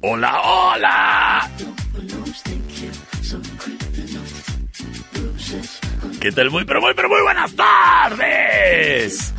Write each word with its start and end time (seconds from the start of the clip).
Hola, 0.00 0.40
hola. 0.42 1.50
¿Qué 6.20 6.32
tal? 6.32 6.50
Muy, 6.50 6.64
pero 6.64 6.80
muy, 6.80 6.94
pero 6.94 7.08
muy 7.08 7.22
buenas 7.22 7.54
tardes. 7.54 9.34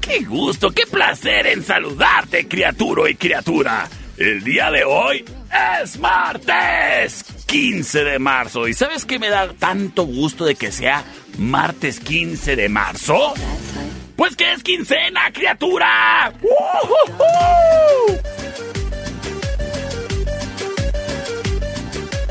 Qué 0.00 0.20
gusto, 0.24 0.70
qué 0.70 0.86
placer 0.86 1.46
en 1.46 1.62
saludarte, 1.62 2.46
criatura 2.48 3.08
y 3.08 3.14
criatura. 3.14 3.88
El 4.16 4.42
día 4.44 4.70
de 4.70 4.84
hoy 4.84 5.24
es 5.82 5.98
martes 5.98 7.24
15 7.46 8.04
de 8.04 8.18
marzo. 8.18 8.68
¿Y 8.68 8.74
sabes 8.74 9.04
qué 9.04 9.18
me 9.18 9.28
da 9.28 9.52
tanto 9.54 10.04
gusto 10.04 10.44
de 10.44 10.54
que 10.54 10.72
sea 10.72 11.04
martes 11.38 12.00
15 12.00 12.56
de 12.56 12.68
marzo? 12.68 13.34
Pues 14.22 14.36
que 14.36 14.52
es 14.52 14.62
quincena, 14.62 15.32
criatura. 15.32 16.32
¡Uh! 16.42 16.48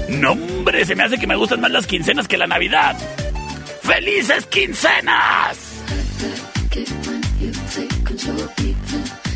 No, 0.08 0.32
hombre, 0.32 0.86
se 0.86 0.96
me 0.96 1.04
hace 1.04 1.18
que 1.18 1.28
me 1.28 1.36
gustan 1.36 1.60
más 1.60 1.70
las 1.70 1.86
quincenas 1.86 2.30
que 2.30 2.38
la 2.38 2.48
Navidad. 2.48 2.96
¡Felices 3.82 4.46
quincenas! 4.46 5.58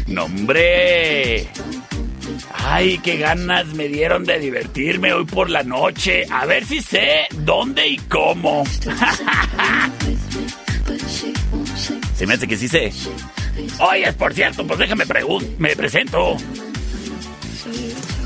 No, 0.07 0.23
hombre. 0.23 1.49
Ay, 2.53 2.99
qué 2.99 3.17
ganas 3.17 3.65
me 3.73 3.89
dieron 3.89 4.23
de 4.23 4.39
divertirme 4.39 5.11
hoy 5.11 5.25
por 5.25 5.49
la 5.49 5.63
noche. 5.63 6.25
A 6.31 6.45
ver 6.45 6.63
si 6.63 6.81
sé 6.81 7.27
dónde 7.33 7.85
y 7.85 7.97
cómo. 7.97 8.63
Se 12.15 12.25
me 12.25 12.35
hace 12.35 12.47
que 12.47 12.57
sí 12.57 12.67
sé. 12.67 12.91
Oye, 13.79 14.11
por 14.13 14.33
cierto, 14.33 14.65
pues 14.65 14.79
déjame 14.79 15.05
preguntar. 15.05 15.49
Me 15.57 15.75
presento. 15.75 16.37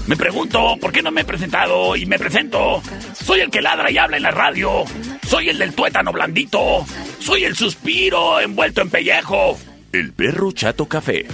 Me 0.08 0.16
pregunto, 0.16 0.76
¿por 0.82 0.92
qué 0.92 1.02
no 1.02 1.12
me 1.12 1.22
he 1.22 1.26
presentado? 1.26 1.96
Y 1.96 2.06
me 2.06 2.18
presento. 2.18 2.82
Soy 3.14 3.42
el 3.42 3.52
que 3.52 3.62
ladra 3.62 3.92
y 3.92 3.98
habla 3.98 4.18
en 4.18 4.24
la 4.24 4.32
radio. 4.32 4.84
Soy 5.28 5.50
el 5.50 5.58
del 5.58 5.74
tuétano 5.74 6.12
blandito. 6.12 6.86
Soy 7.20 7.44
el 7.44 7.56
suspiro 7.56 8.40
envuelto 8.40 8.82
en 8.82 8.90
pellejo. 8.90 9.58
El 9.92 10.14
perro 10.14 10.52
chato 10.52 10.88
café. 10.88 11.28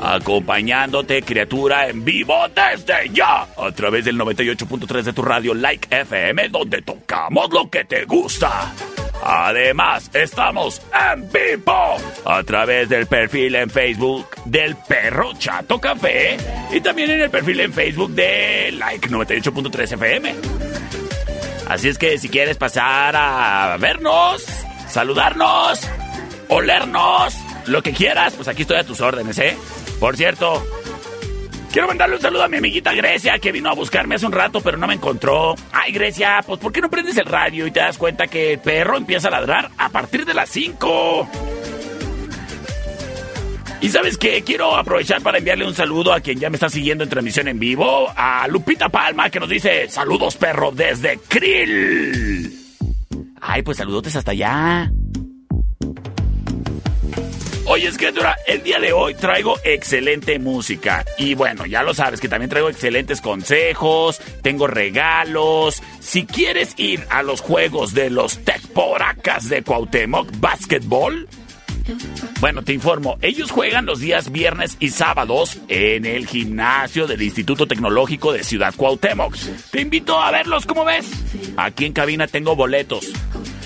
Acompañándote, 0.00 1.22
criatura, 1.22 1.88
en 1.88 2.04
vivo 2.04 2.34
desde 2.48 3.10
ya. 3.12 3.48
A 3.56 3.72
través 3.72 4.04
del 4.04 4.16
98.3 4.16 5.02
de 5.02 5.12
tu 5.12 5.22
radio 5.22 5.54
Like 5.54 5.88
FM, 5.90 6.48
donde 6.50 6.82
tocamos 6.82 7.50
lo 7.52 7.68
que 7.68 7.84
te 7.84 8.04
gusta. 8.04 8.72
Además, 9.22 10.10
estamos 10.14 10.80
en 11.12 11.28
vivo 11.30 11.96
a 12.24 12.42
través 12.44 12.88
del 12.88 13.06
perfil 13.06 13.54
en 13.56 13.70
Facebook 13.70 14.28
del 14.44 14.76
Perro 14.76 15.32
Chato 15.38 15.80
Café 15.80 16.36
y 16.70 16.80
también 16.80 17.10
en 17.10 17.20
el 17.22 17.30
perfil 17.30 17.60
en 17.60 17.72
Facebook 17.72 18.10
de 18.10 18.72
Like 18.72 19.08
98.3 19.08 19.92
FM. 19.92 20.34
Así 21.68 21.88
es 21.88 21.98
que 21.98 22.18
si 22.18 22.28
quieres 22.28 22.56
pasar 22.56 23.14
a 23.16 23.76
vernos, 23.78 24.44
saludarnos, 24.88 25.80
olernos, 26.48 27.34
lo 27.66 27.82
que 27.82 27.92
quieras, 27.92 28.34
pues 28.34 28.48
aquí 28.48 28.62
estoy 28.62 28.78
a 28.78 28.84
tus 28.84 29.00
órdenes, 29.00 29.38
¿eh? 29.38 29.56
Por 30.00 30.16
cierto, 30.16 30.64
Quiero 31.72 31.86
mandarle 31.86 32.16
un 32.16 32.22
saludo 32.22 32.44
a 32.44 32.48
mi 32.48 32.56
amiguita 32.56 32.94
Grecia, 32.94 33.38
que 33.38 33.52
vino 33.52 33.68
a 33.68 33.74
buscarme 33.74 34.14
hace 34.14 34.24
un 34.24 34.32
rato, 34.32 34.60
pero 34.60 34.78
no 34.78 34.86
me 34.86 34.94
encontró. 34.94 35.54
Ay, 35.70 35.92
Grecia, 35.92 36.42
pues 36.46 36.58
¿por 36.58 36.72
qué 36.72 36.80
no 36.80 36.88
prendes 36.88 37.16
el 37.18 37.26
radio 37.26 37.66
y 37.66 37.70
te 37.70 37.80
das 37.80 37.98
cuenta 37.98 38.26
que 38.26 38.54
el 38.54 38.58
perro 38.58 38.96
empieza 38.96 39.28
a 39.28 39.32
ladrar 39.32 39.70
a 39.76 39.90
partir 39.90 40.24
de 40.24 40.32
las 40.32 40.48
5? 40.48 41.28
Y 43.80 43.90
sabes 43.90 44.18
qué, 44.18 44.42
quiero 44.42 44.76
aprovechar 44.76 45.22
para 45.22 45.38
enviarle 45.38 45.66
un 45.66 45.74
saludo 45.74 46.12
a 46.12 46.20
quien 46.20 46.40
ya 46.40 46.50
me 46.50 46.56
está 46.56 46.68
siguiendo 46.68 47.04
en 47.04 47.10
transmisión 47.10 47.46
en 47.46 47.60
vivo, 47.60 48.08
a 48.16 48.48
Lupita 48.48 48.88
Palma, 48.88 49.30
que 49.30 49.38
nos 49.38 49.48
dice, 49.48 49.88
saludos 49.88 50.36
perro 50.36 50.72
desde 50.72 51.18
Krill. 51.28 52.50
Ay, 53.40 53.62
pues 53.62 53.76
saludotes 53.76 54.16
hasta 54.16 54.32
allá. 54.32 54.90
Oye, 57.70 57.92
criatura, 57.92 58.34
el 58.46 58.62
día 58.62 58.80
de 58.80 58.94
hoy 58.94 59.12
traigo 59.14 59.56
excelente 59.62 60.38
música. 60.38 61.04
Y 61.18 61.34
bueno, 61.34 61.66
ya 61.66 61.82
lo 61.82 61.92
sabes 61.92 62.18
que 62.18 62.28
también 62.28 62.48
traigo 62.48 62.70
excelentes 62.70 63.20
consejos, 63.20 64.22
tengo 64.42 64.66
regalos. 64.66 65.82
Si 66.00 66.24
quieres 66.24 66.72
ir 66.78 67.04
a 67.10 67.22
los 67.22 67.42
juegos 67.42 67.92
de 67.92 68.08
los 68.08 68.38
Tecporacas 68.38 69.50
de 69.50 69.62
Cuauhtémoc 69.62 70.30
Basketball, 70.40 71.28
bueno, 72.40 72.62
te 72.62 72.72
informo, 72.72 73.18
ellos 73.20 73.50
juegan 73.50 73.84
los 73.84 74.00
días 74.00 74.32
viernes 74.32 74.78
y 74.80 74.88
sábados 74.88 75.58
en 75.68 76.06
el 76.06 76.26
gimnasio 76.26 77.06
del 77.06 77.20
Instituto 77.20 77.66
Tecnológico 77.66 78.32
de 78.32 78.44
Ciudad 78.44 78.74
Cuauhtémoc. 78.74 79.36
Te 79.70 79.82
invito 79.82 80.18
a 80.18 80.30
verlos, 80.30 80.64
¿cómo 80.64 80.86
ves? 80.86 81.06
Aquí 81.58 81.84
en 81.84 81.92
cabina 81.92 82.26
tengo 82.26 82.56
boletos. 82.56 83.12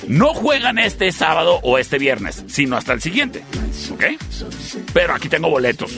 No 0.09 0.35
juegan 0.35 0.79
este 0.79 1.13
sábado 1.13 1.61
o 1.63 1.79
este 1.79 1.99
viernes, 1.99 2.45
sino 2.49 2.77
hasta 2.77 2.93
el 2.93 3.01
siguiente. 3.01 3.43
¿Ok? 3.93 4.05
Pero 4.93 5.15
aquí 5.15 5.29
tengo 5.29 5.49
boletos. 5.49 5.93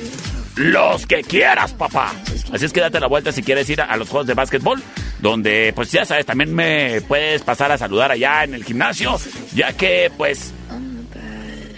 Los 0.57 1.07
que 1.07 1.23
quieras, 1.23 1.73
papá. 1.73 2.13
Así 2.53 2.65
es 2.65 2.73
que 2.73 2.81
date 2.81 3.01
la 3.01 3.09
vuelta 3.09 3.33
si 3.33 3.43
quieres 3.43 3.69
ir 3.71 3.81
a, 3.81 3.97
los 3.97 4.09
juegos 4.09 4.27
de 4.27 4.35
básquetbol. 4.35 4.83
Donde, 5.21 5.73
pues 5.75 5.91
ya 5.91 6.05
sabes, 6.05 6.27
también 6.27 6.55
me 6.55 7.01
puedes 7.03 7.43
pasar 7.43 7.73
a 7.73 7.79
saludar 7.79 8.13
allá 8.13 8.45
en 8.45 8.55
el 8.55 8.65
gimnasio. 8.65 9.19
Ya 9.55 9.73
que, 9.73 10.13
pues, 10.17 10.53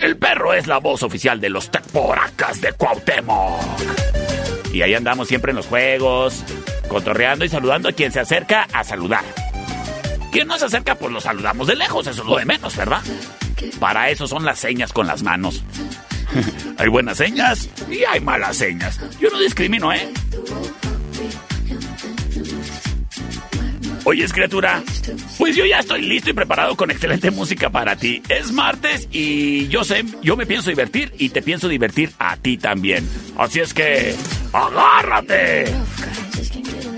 el 0.01 0.17
perro 0.17 0.53
es 0.53 0.67
la 0.67 0.79
voz 0.79 1.03
oficial 1.03 1.41
de 1.41 1.49
los 1.49 1.71
Tecporacas 1.71 2.61
de 2.61 2.73
Cuauhtémoc. 2.73 3.61
Y 4.73 4.83
ahí 4.83 4.95
andamos 4.95 5.29
siempre 5.29 5.53
en 5.53 5.57
los 5.57 5.67
juegos, 5.67 6.45
cotorreando 6.89 7.45
y 7.45 7.49
saludando 7.49 7.89
a 7.89 7.93
quien 7.93 8.13
se 8.13 8.21
acerca 8.21 8.67
a 8.73 8.85
saludar. 8.85 9.25
Quien 10.37 10.49
no 10.49 10.59
se 10.59 10.67
acerca, 10.67 10.95
pues 10.97 11.11
lo 11.11 11.19
saludamos 11.19 11.67
de 11.67 11.75
lejos, 11.77 12.07
eso 12.07 12.21
es 12.21 12.29
lo 12.29 12.37
de 12.37 12.45
menos, 12.45 12.77
¿verdad? 12.77 13.03
Para 13.81 14.11
eso 14.11 14.29
son 14.29 14.45
las 14.45 14.59
señas 14.59 14.93
con 14.93 15.07
las 15.07 15.23
manos. 15.23 15.65
hay 16.77 16.89
buenas 16.89 17.17
señas 17.17 17.71
y 17.91 18.05
hay 18.05 18.21
malas 18.21 18.59
señas. 18.59 19.01
Yo 19.19 19.31
no 19.31 19.39
discrimino, 19.39 19.95
¿eh? 19.95 20.13
Oye, 24.05 24.29
criatura, 24.29 24.83
pues 25.39 25.57
yo 25.57 25.65
ya 25.65 25.79
estoy 25.79 26.03
listo 26.03 26.29
y 26.29 26.35
preparado 26.35 26.77
con 26.77 26.91
excelente 26.91 27.31
música 27.31 27.71
para 27.71 27.97
ti. 27.97 28.23
Es 28.29 28.53
martes 28.53 29.09
y 29.11 29.69
yo 29.69 29.85
sé, 29.85 30.05
yo 30.21 30.37
me 30.37 30.45
pienso 30.45 30.69
divertir 30.69 31.15
y 31.17 31.31
te 31.31 31.41
pienso 31.41 31.67
divertir 31.67 32.13
a 32.19 32.37
ti 32.37 32.59
también. 32.59 33.09
Así 33.39 33.61
es 33.61 33.73
que, 33.73 34.15
agárrate. 34.53 35.65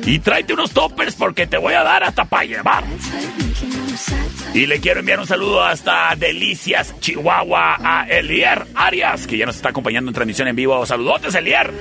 Y 0.05 0.19
tráete 0.21 0.55
unos 0.55 0.71
toppers 0.71 1.15
porque 1.15 1.47
te 1.47 1.59
voy 1.59 1.75
a 1.75 1.83
dar 1.83 2.05
hasta 2.05 2.25
para 2.25 2.45
llevar. 2.45 2.85
Y 4.55 4.67
le 4.67 4.81
quiero 4.81 5.01
enviar 5.01 5.21
un 5.21 5.27
saludo 5.27 5.63
hasta 5.63 6.15
Delicias, 6.17 6.99
Chihuahua, 7.01 7.77
a 7.79 8.09
Elier 8.09 8.67
Arias, 8.75 9.27
que 9.27 9.37
ya 9.37 9.47
nos 9.47 9.57
está 9.57 9.71
acompañando 9.71 10.11
en 10.11 10.15
transmisión 10.15 10.49
en 10.49 10.57
vivo. 10.57 10.85
Saludotes, 10.87 11.35
Elier. 11.35 11.73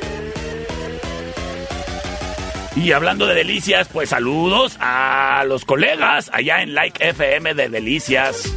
Y 2.75 2.91
hablando 2.91 3.25
de 3.25 3.33
delicias, 3.33 3.87
pues 3.91 4.09
saludos 4.09 4.77
a 4.79 5.43
los 5.47 5.65
colegas 5.65 6.29
allá 6.31 6.61
en 6.61 6.75
Like 6.75 7.09
FM 7.09 7.55
de 7.55 7.69
Delicias. 7.69 8.53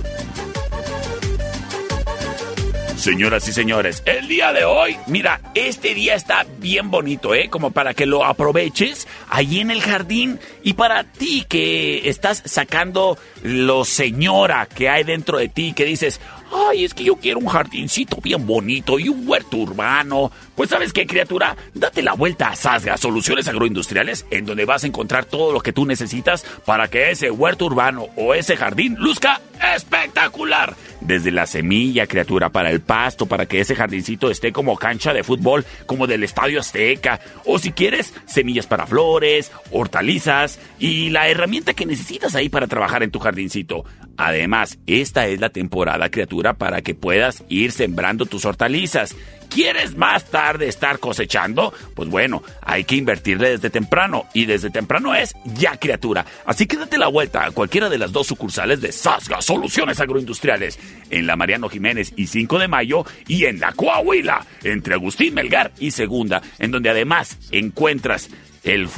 Señoras 3.01 3.49
y 3.49 3.55
señores, 3.55 4.03
el 4.05 4.29
día 4.29 4.53
de 4.53 4.67
hoy, 4.67 4.95
mira, 5.07 5.41
este 5.55 5.95
día 5.95 6.15
está 6.15 6.45
bien 6.59 6.91
bonito, 6.91 7.35
¿eh? 7.35 7.49
Como 7.49 7.71
para 7.71 7.95
que 7.95 8.05
lo 8.05 8.27
aproveches 8.27 9.09
allí 9.31 9.61
en 9.61 9.71
el 9.71 9.81
jardín 9.81 10.39
y 10.63 10.75
para 10.75 11.05
ti 11.05 11.47
que 11.49 12.11
estás 12.11 12.43
sacando 12.45 13.17
lo 13.43 13.87
señora 13.87 14.67
que 14.67 14.91
hay 14.91 15.05
dentro 15.05 15.39
de 15.39 15.49
ti, 15.49 15.73
que 15.73 15.87
dices, 15.87 16.21
ay, 16.53 16.85
es 16.85 16.95
que 16.95 17.05
yo 17.05 17.17
quiero 17.17 17.39
un 17.39 17.47
jardincito 17.47 18.19
bien 18.23 18.47
bonito 18.47 18.99
y 18.99 19.09
un 19.09 19.29
huerto 19.29 19.57
urbano. 19.57 20.31
Pues 20.55 20.71
sabes 20.71 20.93
qué, 20.93 21.07
criatura, 21.07 21.57
date 21.75 22.03
la 22.03 22.15
vuelta 22.15 22.49
a 22.49 22.57
Sasga, 22.57 22.97
Soluciones 22.97 23.49
Agroindustriales, 23.49 24.27
en 24.31 24.45
donde 24.45 24.65
vas 24.65 24.85
a 24.85 24.87
encontrar 24.87 25.25
todo 25.25 25.53
lo 25.53 25.61
que 25.61 25.73
tú 25.73 25.87
necesitas 25.87 26.45
para 26.65 26.89
que 26.89 27.11
ese 27.11 27.31
huerto 27.31 27.67
urbano 27.67 28.09
o 28.17 28.35
ese 28.35 28.57
jardín 28.57 28.97
luzca 28.99 29.41
espectacular. 29.75 30.75
Desde 31.01 31.31
la 31.31 31.47
semilla, 31.47 32.07
criatura, 32.07 32.51
para 32.51 32.71
el 32.71 32.81
pasto, 32.81 33.27
para 33.27 33.47
que 33.47 33.61
ese 33.61 33.75
jardincito 33.75 34.31
esté 34.31 34.53
como 34.53 34.77
cancha 34.77 35.15
de 35.15 35.25
fútbol, 35.25 35.65
como 35.87 36.07
del 36.07 36.25
Estadio 36.25 36.61
Azteca. 36.61 37.21
O 37.47 37.59
si 37.59 37.73
quieres, 37.73 38.13
semillas 38.27 38.67
para 38.67 38.87
flores, 38.87 39.51
hortalizas 39.71 40.59
y 40.79 41.11
la 41.11 41.29
herramienta 41.29 41.75
que 41.75 41.87
necesitas 41.87 42.35
ahí 42.35 42.49
para 42.49 42.67
trabajar 42.67 43.03
en 43.03 43.11
tu 43.11 43.19
jardincito. 43.19 43.85
Además, 44.21 44.79
esta 44.87 45.29
es 45.29 45.41
la 45.41 45.49
temporada, 45.49 46.11
criatura, 46.11 46.53
para 46.53 46.83
que 46.83 46.95
puedas 46.95 47.43
ir 47.49 47.73
sembrando 47.73 48.27
tus 48.27 48.45
hortalizas. 48.45 49.17
¿Quieres 49.49 49.97
más 49.97 50.27
tarde 50.27 50.69
estar 50.69 50.99
cosechando? 50.99 51.73
Pues 51.95 52.11
bueno, 52.11 52.43
hay 52.61 52.85
que 52.85 52.97
invertirle 52.97 53.53
desde 53.53 53.71
temprano. 53.71 54.27
Y 54.35 54.45
desde 54.45 54.69
temprano 54.69 55.15
es 55.15 55.35
ya, 55.55 55.79
criatura. 55.79 56.27
Así 56.45 56.67
que 56.67 56.77
date 56.77 56.99
la 56.99 57.09
vuelta 57.09 57.47
a 57.47 57.51
cualquiera 57.51 57.89
de 57.89 57.97
las 57.97 58.13
dos 58.13 58.27
sucursales 58.27 58.83
de 58.83 58.93
Sasga 58.93 59.41
Soluciones 59.41 60.01
Agroindustriales. 60.01 60.79
En 61.09 61.27
la 61.27 61.37
Mariano 61.37 61.71
Jiménez 61.71 62.13
y 62.15 62.27
5 62.27 62.59
de 62.59 62.69
Mayo. 62.69 63.07
Y 63.27 63.47
en 63.47 63.59
la 63.59 63.73
Coahuila, 63.73 64.45
entre 64.63 64.95
Agustín 64.95 65.33
Melgar 65.33 65.73
y 65.81 65.93
Segunda. 65.93 66.43
En 66.59 66.71
donde 66.71 66.91
además 66.91 67.39
encuentras 67.51 68.29
el, 68.65 68.89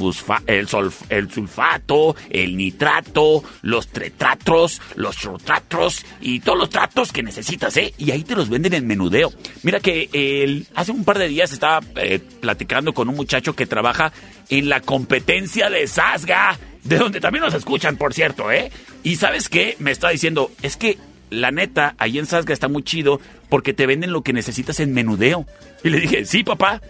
el, 0.47 0.67
el 1.09 1.31
sulfato, 1.31 2.15
el 2.29 2.57
nitrato, 2.57 3.43
los 3.61 3.87
tretratros, 3.87 4.81
los 4.95 5.15
trotratros 5.15 6.05
y 6.21 6.39
todos 6.39 6.57
los 6.57 6.69
tratos 6.69 7.11
que 7.11 7.23
necesitas, 7.23 7.75
¿eh? 7.77 7.93
Y 7.97 8.11
ahí 8.11 8.23
te 8.23 8.35
los 8.35 8.49
venden 8.49 8.73
en 8.73 8.87
menudeo. 8.87 9.31
Mira 9.63 9.79
que 9.79 10.65
hace 10.75 10.91
un 10.91 11.05
par 11.05 11.19
de 11.19 11.27
días 11.27 11.51
estaba 11.51 11.81
eh, 11.95 12.19
platicando 12.39 12.93
con 12.93 13.09
un 13.09 13.15
muchacho 13.15 13.55
que 13.55 13.65
trabaja 13.65 14.11
en 14.49 14.69
la 14.69 14.81
competencia 14.81 15.69
de 15.69 15.87
Sasga, 15.87 16.57
de 16.83 16.97
donde 16.97 17.21
también 17.21 17.43
nos 17.45 17.53
escuchan, 17.53 17.97
por 17.97 18.13
cierto, 18.13 18.51
¿eh? 18.51 18.71
Y 19.03 19.15
sabes 19.15 19.49
qué? 19.49 19.75
Me 19.79 19.91
está 19.91 20.09
diciendo, 20.09 20.51
es 20.61 20.77
que 20.77 20.97
la 21.29 21.51
neta, 21.51 21.95
ahí 21.97 22.19
en 22.19 22.25
Sasga 22.25 22.53
está 22.53 22.67
muy 22.67 22.83
chido 22.83 23.19
porque 23.49 23.73
te 23.73 23.87
venden 23.87 24.11
lo 24.11 24.21
que 24.21 24.33
necesitas 24.33 24.79
en 24.79 24.93
menudeo. 24.93 25.45
Y 25.83 25.89
le 25.89 25.99
dije, 25.99 26.25
sí, 26.25 26.43
papá, 26.43 26.81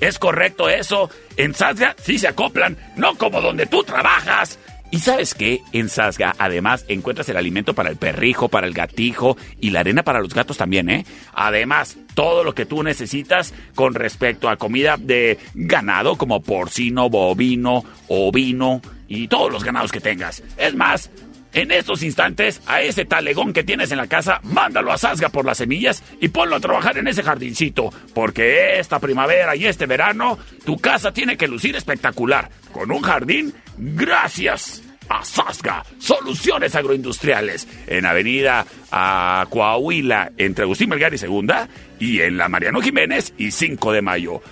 es 0.00 0.18
correcto 0.18 0.68
eso. 0.68 1.10
En 1.36 1.54
Sasga 1.54 1.94
sí 2.02 2.18
se 2.18 2.28
acoplan, 2.28 2.76
no 2.96 3.16
como 3.16 3.40
donde 3.40 3.66
tú 3.66 3.82
trabajas. 3.82 4.58
Y 4.90 5.00
sabes 5.00 5.34
qué? 5.34 5.60
En 5.72 5.88
Sasga 5.88 6.34
además 6.38 6.84
encuentras 6.88 7.28
el 7.28 7.36
alimento 7.36 7.74
para 7.74 7.90
el 7.90 7.96
perrijo, 7.96 8.48
para 8.48 8.66
el 8.66 8.72
gatijo 8.72 9.36
y 9.60 9.70
la 9.70 9.80
arena 9.80 10.04
para 10.04 10.20
los 10.20 10.32
gatos 10.32 10.56
también, 10.56 10.88
¿eh? 10.88 11.04
Además, 11.34 11.96
todo 12.14 12.44
lo 12.44 12.54
que 12.54 12.66
tú 12.66 12.82
necesitas 12.82 13.52
con 13.74 13.94
respecto 13.94 14.48
a 14.48 14.56
comida 14.56 14.96
de 14.96 15.38
ganado 15.54 16.16
como 16.16 16.40
porcino, 16.40 17.10
bovino, 17.10 17.84
ovino 18.08 18.80
y 19.08 19.26
todos 19.28 19.52
los 19.52 19.64
ganados 19.64 19.90
que 19.90 20.00
tengas. 20.00 20.42
Es 20.56 20.74
más, 20.74 21.10
en 21.56 21.72
estos 21.72 22.02
instantes, 22.02 22.60
a 22.66 22.82
ese 22.82 23.06
talegón 23.06 23.54
que 23.54 23.64
tienes 23.64 23.90
en 23.90 23.96
la 23.96 24.06
casa, 24.06 24.40
mándalo 24.44 24.92
a 24.92 24.98
Sasga 24.98 25.30
por 25.30 25.46
las 25.46 25.58
semillas 25.58 26.02
y 26.20 26.28
ponlo 26.28 26.56
a 26.56 26.60
trabajar 26.60 26.98
en 26.98 27.08
ese 27.08 27.22
jardincito, 27.22 27.92
porque 28.14 28.78
esta 28.78 29.00
primavera 29.00 29.56
y 29.56 29.64
este 29.64 29.86
verano, 29.86 30.38
tu 30.66 30.76
casa 30.78 31.12
tiene 31.12 31.38
que 31.38 31.48
lucir 31.48 31.74
espectacular, 31.74 32.50
con 32.72 32.92
un 32.92 33.00
jardín 33.00 33.54
gracias 33.78 34.82
a 35.08 35.24
Sasga, 35.24 35.82
Soluciones 35.98 36.74
Agroindustriales, 36.74 37.66
en 37.86 38.04
Avenida 38.04 38.66
a 38.92 39.46
Coahuila, 39.48 40.32
entre 40.36 40.64
Agustín 40.64 40.90
Melgar 40.90 41.14
y 41.14 41.18
Segunda, 41.18 41.68
y 41.98 42.20
en 42.20 42.36
la 42.36 42.50
Mariano 42.50 42.82
Jiménez 42.82 43.32
y 43.38 43.50
5 43.50 43.92
de 43.92 44.02
Mayo. 44.02 44.42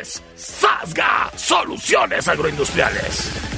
Es 0.00 0.20
Sasga, 0.34 1.30
Soluciones 1.36 2.26
Agroindustriales. 2.26 3.57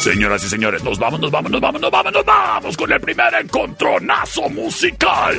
Señoras 0.00 0.44
y 0.44 0.48
señores, 0.48 0.84
nos 0.84 0.98
vamos, 0.98 1.20
nos 1.20 1.30
vamos, 1.30 1.50
nos 1.50 1.60
vamos, 1.60 1.80
nos 1.80 1.90
vamos, 1.90 2.12
nos 2.12 2.24
vamos 2.24 2.76
con 2.76 2.92
el 2.92 3.00
primer 3.00 3.34
encontronazo 3.34 4.48
musical. 4.48 5.36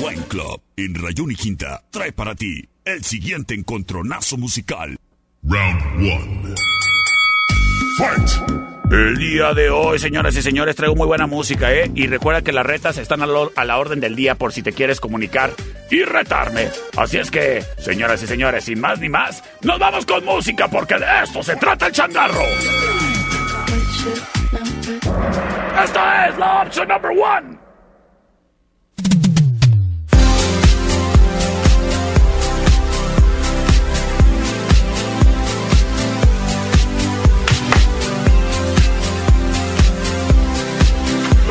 Wine 0.00 0.22
Club 0.28 0.62
en 0.76 0.94
Rayón 0.94 1.32
y 1.32 1.34
Quinta 1.34 1.82
trae 1.90 2.12
para 2.12 2.34
ti 2.34 2.62
el 2.84 3.02
siguiente 3.02 3.54
encontronazo 3.54 4.36
musical. 4.36 4.96
Round 5.42 5.82
1. 6.00 6.54
Fight! 7.98 8.77
El 8.90 9.18
día 9.18 9.52
de 9.52 9.68
hoy, 9.68 9.98
señoras 9.98 10.34
y 10.34 10.40
señores, 10.40 10.74
traigo 10.74 10.96
muy 10.96 11.06
buena 11.06 11.26
música, 11.26 11.72
¿eh? 11.74 11.90
Y 11.94 12.06
recuerda 12.06 12.40
que 12.40 12.52
las 12.52 12.64
retas 12.64 12.96
están 12.96 13.20
a, 13.20 13.26
la 13.26 13.78
orden 13.78 14.00
del 14.00 14.16
día 14.16 14.34
por 14.34 14.52
si 14.52 14.62
te 14.62 14.72
quieres 14.72 14.98
comunicar 14.98 15.50
y 15.90 16.04
retarme. 16.04 16.70
Así 16.96 17.18
es 17.18 17.30
que, 17.30 17.62
señoras 17.76 18.22
y 18.22 18.26
señores, 18.26 18.64
sin 18.64 18.80
más 18.80 18.98
ni 18.98 19.10
más, 19.10 19.44
nos 19.60 19.78
vamos 19.78 20.06
con 20.06 20.24
música 20.24 20.68
porque 20.68 20.94
de 20.94 21.06
esto 21.22 21.42
se 21.42 21.56
trata 21.56 21.88
el 21.88 21.92
changarro. 21.92 22.44
Esta 25.84 26.28
es 26.28 26.38
la 26.38 26.62
opción 26.62 26.88
number 26.88 27.10
one. 27.10 27.67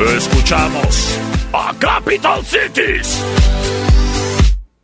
Escuchamos 0.00 1.18
a 1.52 1.74
Capital 1.80 2.44
Cities. 2.44 3.20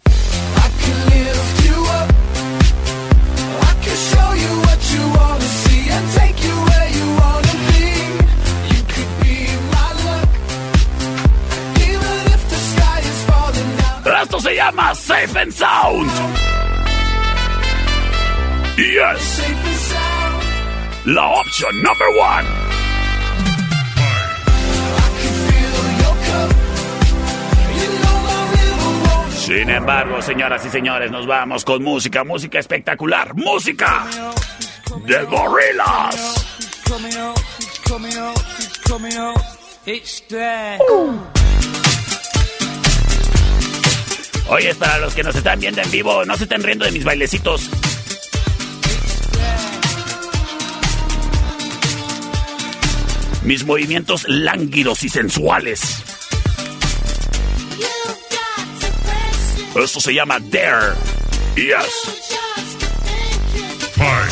I 0.06 0.68
can 0.80 0.99
lift 1.09 1.64
you 1.64 1.78
up. 1.87 2.11
I 3.62 3.75
can 3.80 3.97
show 4.11 4.33
you 4.35 4.52
what 4.66 4.80
you 4.92 5.02
want 5.16 5.40
to 5.40 5.49
see 5.49 5.88
and 5.88 6.04
take 6.18 6.42
you 6.42 6.56
where 6.66 6.90
you 6.90 7.06
want 7.14 7.47
to 7.47 7.56
be. 7.71 7.87
You 8.75 8.80
could 8.90 9.12
be 9.23 9.38
my 9.71 9.90
luck. 10.02 10.30
Even 11.78 12.16
if 12.35 12.42
the 12.50 12.59
sky 12.75 12.99
is 12.99 13.25
falling 13.30 13.71
down. 13.76 14.21
Esto 14.21 14.40
se 14.40 14.56
llama 14.56 14.94
Safe 14.97 15.37
and 15.37 15.54
Sound. 15.54 16.11
Yes. 18.76 19.21
Safe 19.23 19.64
and 19.64 19.78
sound. 19.78 20.42
La 21.06 21.28
opción 21.38 21.83
number 21.83 22.11
one. 22.18 22.63
Sin 29.44 29.68
embargo, 29.68 30.22
señoras 30.22 30.64
y 30.64 30.70
señores, 30.70 31.10
nos 31.10 31.26
vamos 31.26 31.66
con 31.66 31.84
música, 31.84 32.24
música 32.24 32.58
espectacular, 32.58 33.34
música 33.34 34.06
de 35.04 35.22
Gorillaz. 35.24 36.46
Oye, 44.48 44.74
para 44.76 44.96
los 44.96 45.14
que 45.14 45.22
nos 45.22 45.36
están 45.36 45.60
viendo 45.60 45.82
en 45.82 45.90
vivo, 45.90 46.24
no 46.24 46.38
se 46.38 46.44
estén 46.44 46.62
riendo 46.62 46.86
de 46.86 46.92
mis 46.92 47.04
bailecitos. 47.04 47.68
Mis 53.42 53.62
movimientos 53.66 54.24
lánguidos 54.26 55.02
y 55.02 55.10
sensuales. 55.10 56.02
Esto 59.76 60.00
se 60.00 60.14
llama 60.14 60.38
Dare. 60.38 60.94
Yes. 61.56 62.04
Five. 63.94 64.30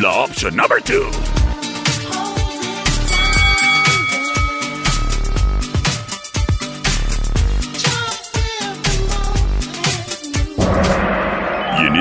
La 0.00 0.10
opción 0.24 0.54
number 0.54 0.82
two. 0.82 1.39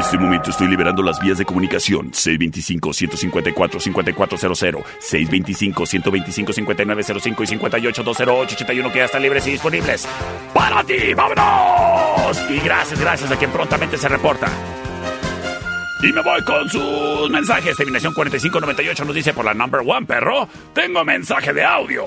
Este 0.09 0.17
momento 0.17 0.49
estoy 0.49 0.67
liberando 0.67 1.03
las 1.03 1.19
vías 1.19 1.37
de 1.37 1.45
comunicación. 1.45 2.09
625-154-5400, 2.09 4.83
625-125-5905 5.07 7.43
y 7.43 7.47
58-208-81 7.59 8.91
que 8.91 8.97
ya 8.97 9.05
están 9.05 9.21
libres 9.21 9.45
y 9.45 9.51
disponibles. 9.51 10.07
¡Para 10.51 10.83
ti! 10.83 11.13
¡Vámonos! 11.13 12.43
Y 12.49 12.59
gracias, 12.59 12.99
gracias 12.99 13.31
a 13.31 13.35
quien 13.35 13.51
prontamente 13.51 13.99
se 13.99 14.09
reporta. 14.09 14.47
Y 16.01 16.11
me 16.11 16.23
voy 16.23 16.41
con 16.41 16.67
sus 16.67 17.29
mensajes. 17.29 17.77
Terminación 17.77 18.11
4598 18.11 19.05
nos 19.05 19.13
dice 19.13 19.31
por 19.31 19.45
la 19.45 19.53
number 19.53 19.81
one, 19.85 20.07
perro. 20.07 20.49
Tengo 20.73 21.05
mensaje 21.05 21.53
de 21.53 21.63
audio. 21.63 22.05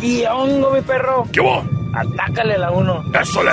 ¿Qué 0.00 0.28
hongo, 0.28 0.70
mi 0.70 0.82
perro? 0.82 1.26
¿Qué 1.32 1.40
hubo? 1.40 1.64
Atácale 1.94 2.56
la 2.58 2.70
uno. 2.70 3.02
¡Eso 3.12 3.42
le! 3.42 3.50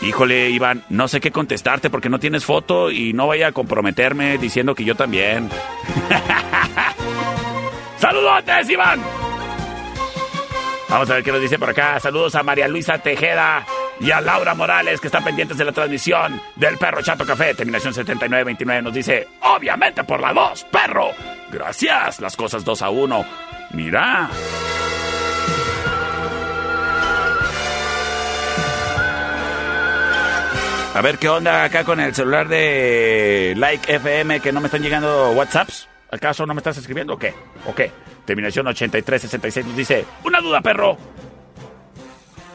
Híjole, 0.00 0.50
Iván, 0.50 0.84
no 0.88 1.08
sé 1.08 1.20
qué 1.20 1.32
contestarte 1.32 1.90
porque 1.90 2.08
no 2.08 2.20
tienes 2.20 2.44
foto 2.44 2.90
y 2.90 3.12
no 3.12 3.26
vaya 3.26 3.48
a 3.48 3.52
comprometerme 3.52 4.38
diciendo 4.38 4.74
que 4.74 4.84
yo 4.84 4.94
también. 4.94 5.48
¡Saludotes, 7.98 8.70
Iván! 8.70 9.02
Vamos 10.88 11.10
a 11.10 11.14
ver 11.14 11.24
qué 11.24 11.32
nos 11.32 11.40
dice 11.40 11.58
por 11.58 11.70
acá. 11.70 12.00
Saludos 12.00 12.34
a 12.34 12.42
María 12.42 12.68
Luisa 12.68 12.98
Tejeda 12.98 13.66
y 14.00 14.10
a 14.10 14.20
Laura 14.20 14.54
Morales 14.54 15.00
que 15.00 15.08
están 15.08 15.24
pendientes 15.24 15.58
de 15.58 15.64
la 15.64 15.72
transmisión 15.72 16.40
del 16.56 16.78
Perro 16.78 17.02
Chato 17.02 17.26
Café. 17.26 17.54
Terminación 17.54 17.92
7929 17.92 18.82
nos 18.82 18.94
dice, 18.94 19.28
obviamente 19.42 20.04
por 20.04 20.20
la 20.20 20.32
2, 20.32 20.64
perro. 20.70 21.10
Gracias, 21.50 22.20
las 22.20 22.36
cosas 22.36 22.64
2 22.64 22.82
a 22.82 22.90
1. 22.90 23.24
Mira. 23.72 24.30
A 30.98 31.00
ver 31.00 31.16
qué 31.20 31.28
onda 31.28 31.62
acá 31.62 31.84
con 31.84 32.00
el 32.00 32.12
celular 32.12 32.48
de 32.48 33.54
Like 33.56 33.94
FM 33.94 34.40
que 34.40 34.50
no 34.50 34.60
me 34.60 34.66
están 34.66 34.82
llegando 34.82 35.30
WhatsApps. 35.30 35.88
¿Acaso 36.10 36.44
no 36.44 36.54
me 36.54 36.58
estás 36.58 36.76
escribiendo 36.76 37.14
o 37.14 37.18
qué? 37.20 37.34
¿O 37.68 37.72
qué? 37.72 37.92
Terminación 38.24 38.66
8366 38.66 39.64
nos 39.64 39.76
dice, 39.76 40.04
una 40.24 40.40
duda, 40.40 40.60
perro. 40.60 40.98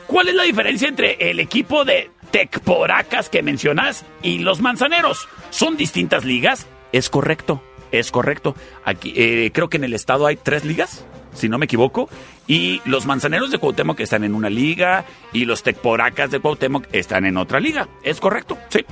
¿Cuál 0.08 0.28
es 0.28 0.36
la 0.36 0.44
diferencia 0.44 0.90
entre 0.90 1.30
el 1.30 1.40
equipo 1.40 1.86
de 1.86 2.12
Tecporacas 2.32 3.30
que 3.30 3.42
mencionas 3.42 4.04
y 4.22 4.40
los 4.40 4.60
Manzaneros? 4.60 5.30
¿Son 5.50 5.78
distintas 5.78 6.26
ligas? 6.26 6.68
Es 6.92 7.10
correcto, 7.10 7.64
es 7.94 8.12
correcto. 8.12 8.58
Aquí, 8.84 9.14
eh, 9.16 9.52
creo 9.54 9.70
que 9.70 9.78
en 9.78 9.86
el 9.86 9.94
estado 9.94 10.28
hay 10.28 10.36
tres 10.36 10.66
ligas 10.66 11.06
si 11.34 11.50
no 11.50 11.58
me 11.58 11.66
equivoco. 11.66 12.10
Y 12.48 12.82
los 12.86 13.06
manzaneros 13.06 13.52
de 13.52 13.58
Cuauhtémoc 13.58 14.00
están 14.02 14.24
en 14.24 14.36
una 14.36 14.50
liga 14.50 15.06
y 15.32 15.46
los 15.46 15.64
tecporacas 15.64 16.30
de 16.32 16.40
Cuauhtémoc 16.40 16.88
están 16.92 17.26
en 17.26 17.38
otra 17.38 17.60
liga. 17.60 17.88
¿Es 18.04 18.20
correcto? 18.20 18.58
Sí. 18.70 18.86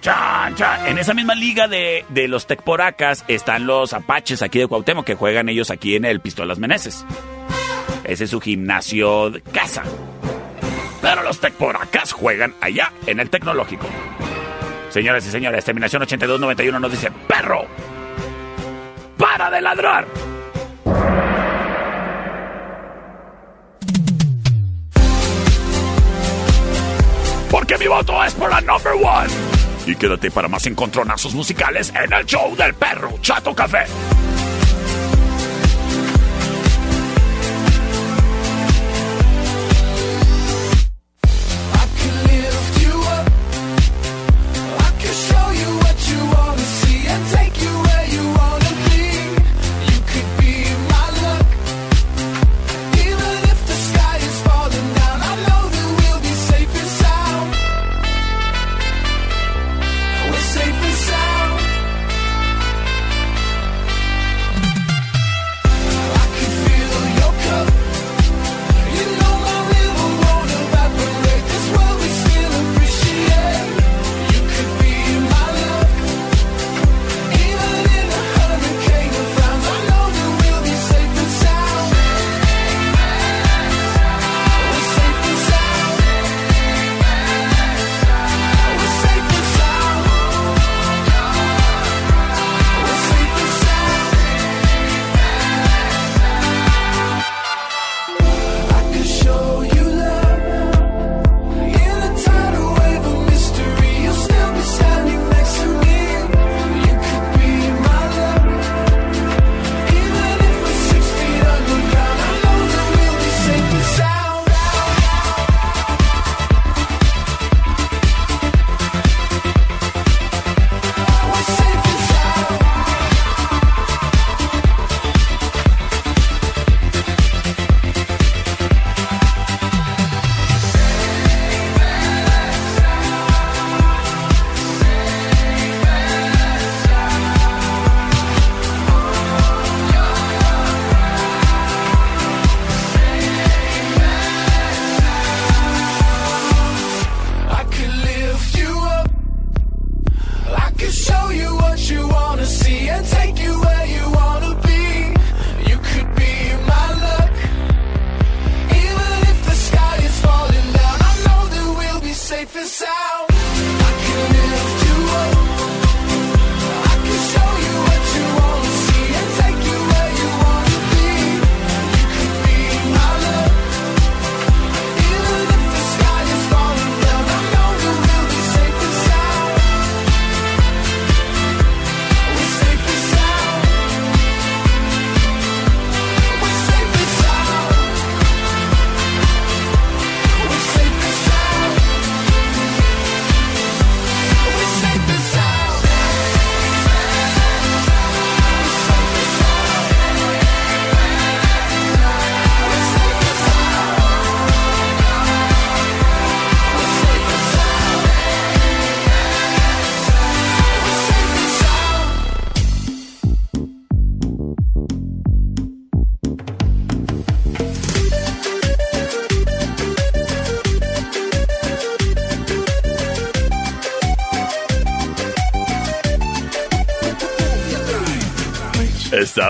Chan. 0.00 0.54
En 0.86 0.98
esa 0.98 1.12
misma 1.12 1.34
liga 1.34 1.68
de, 1.68 2.06
de 2.08 2.26
los 2.26 2.46
tecporacas 2.46 3.24
están 3.28 3.66
los 3.66 3.92
apaches 3.92 4.42
aquí 4.42 4.58
de 4.58 4.66
Cuauhtémoc 4.66 5.04
que 5.04 5.14
juegan 5.14 5.48
ellos 5.48 5.70
aquí 5.70 5.94
en 5.94 6.06
el 6.06 6.20
Pistolas 6.20 6.58
Meneses. 6.58 7.04
Ese 8.04 8.24
es 8.24 8.30
su 8.30 8.40
gimnasio 8.40 9.30
de 9.30 9.42
casa. 9.42 9.82
Pero 11.02 11.22
los 11.22 11.38
tecporacas 11.38 12.12
juegan 12.12 12.54
allá 12.60 12.92
en 13.06 13.20
el 13.20 13.30
tecnológico. 13.30 13.86
Señoras 14.90 15.26
y 15.26 15.30
señores, 15.30 15.64
terminación 15.64 16.02
8291 16.02 16.80
nos 16.80 16.90
dice, 16.90 17.10
perro, 17.28 17.66
para 19.16 19.50
de 19.50 19.60
ladrar. 19.60 20.06
Porque 27.70 27.84
mi 27.84 27.88
voto 27.88 28.24
es 28.24 28.34
por 28.34 28.50
la 28.50 28.60
number 28.62 28.94
one. 28.94 29.28
Y 29.86 29.94
quédate 29.94 30.28
para 30.32 30.48
más 30.48 30.66
encontronazos 30.66 31.34
musicales 31.34 31.92
en 31.94 32.12
el 32.12 32.26
show 32.26 32.56
del 32.56 32.74
perro 32.74 33.14
Chato 33.22 33.54
Café. 33.54 33.84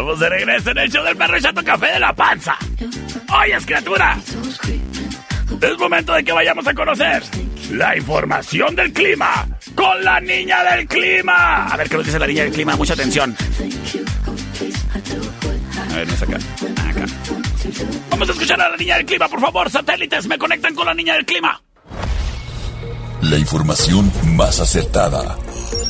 Estamos 0.01 0.19
de 0.19 0.31
regreso 0.31 0.71
en 0.71 0.79
el 0.79 0.91
show 0.91 1.05
del 1.05 1.15
perro 1.15 1.39
chato 1.39 1.63
café 1.63 1.93
de 1.93 2.01
la 2.01 2.15
panza. 2.15 2.57
Oyes, 3.39 3.67
criatura. 3.67 4.19
Es 5.61 5.79
momento 5.79 6.15
de 6.15 6.25
que 6.25 6.33
vayamos 6.33 6.67
a 6.67 6.73
conocer 6.73 7.23
la 7.73 7.95
información 7.95 8.75
del 8.75 8.95
clima 8.95 9.47
con 9.75 10.03
la 10.03 10.19
niña 10.19 10.65
del 10.65 10.89
clima. 10.89 11.67
A 11.67 11.77
ver 11.77 11.91
qué 11.91 11.97
nos 11.97 12.07
dice 12.07 12.19
la 12.19 12.27
niña 12.27 12.45
del 12.45 12.53
clima. 12.53 12.77
Mucha 12.77 12.95
atención. 12.95 13.37
A 15.93 15.97
ver, 15.97 16.09
no 16.09 16.15
acá. 16.15 16.39
Acá. 16.89 17.05
Vamos 18.09 18.29
a 18.31 18.33
escuchar 18.33 18.59
a 18.59 18.71
la 18.71 18.77
niña 18.79 18.97
del 18.97 19.05
clima, 19.05 19.29
por 19.29 19.41
favor. 19.43 19.69
Satélites, 19.69 20.27
me 20.27 20.39
conectan 20.39 20.75
con 20.75 20.87
la 20.87 20.95
niña 20.95 21.13
del 21.13 21.27
clima. 21.27 21.61
La 23.21 23.37
información 23.37 24.11
más 24.35 24.61
acertada. 24.61 25.37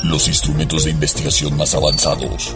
Los 0.04 0.28
instrumentos 0.28 0.84
de 0.84 0.90
investigación 0.90 1.56
más 1.56 1.74
avanzados. 1.74 2.54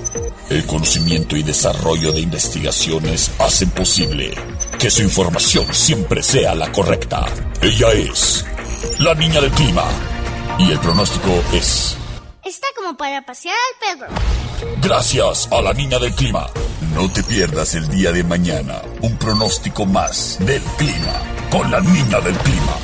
El 0.51 0.65
conocimiento 0.67 1.37
y 1.37 1.43
desarrollo 1.43 2.13
de 2.13 2.21
investigaciones 2.21 3.31
hacen 3.39 3.71
posible 3.71 4.35
que 4.79 4.91
su 4.91 5.03
información 5.03 5.67
siempre 5.73 6.23
sea 6.23 6.55
la 6.55 6.71
correcta. 6.73 7.27
Ella 7.63 7.93
es 7.93 8.45
la 8.99 9.15
niña 9.15 9.41
del 9.41 9.51
clima. 9.53 9.85
Y 10.59 10.71
el 10.71 10.79
pronóstico 10.79 11.31
es... 11.53 11.97
Está 12.45 12.67
como 12.77 12.97
para 12.97 13.25
pasear 13.25 13.57
al 13.57 13.99
perro. 13.99 14.15
Gracias 14.83 15.49
a 15.51 15.63
la 15.63 15.73
niña 15.73 15.99
del 15.99 16.15
clima. 16.15 16.47
No 16.95 17.11
te 17.11 17.23
pierdas 17.23 17.75
el 17.75 17.89
día 17.89 18.13
de 18.13 18.23
mañana 18.23 18.83
un 19.01 19.17
pronóstico 19.17 19.87
más 19.87 20.39
del 20.41 20.63
clima 20.79 21.21
con 21.51 21.71
la 21.71 21.81
niña 21.81 22.21
del 22.21 22.37
clima. 22.37 22.79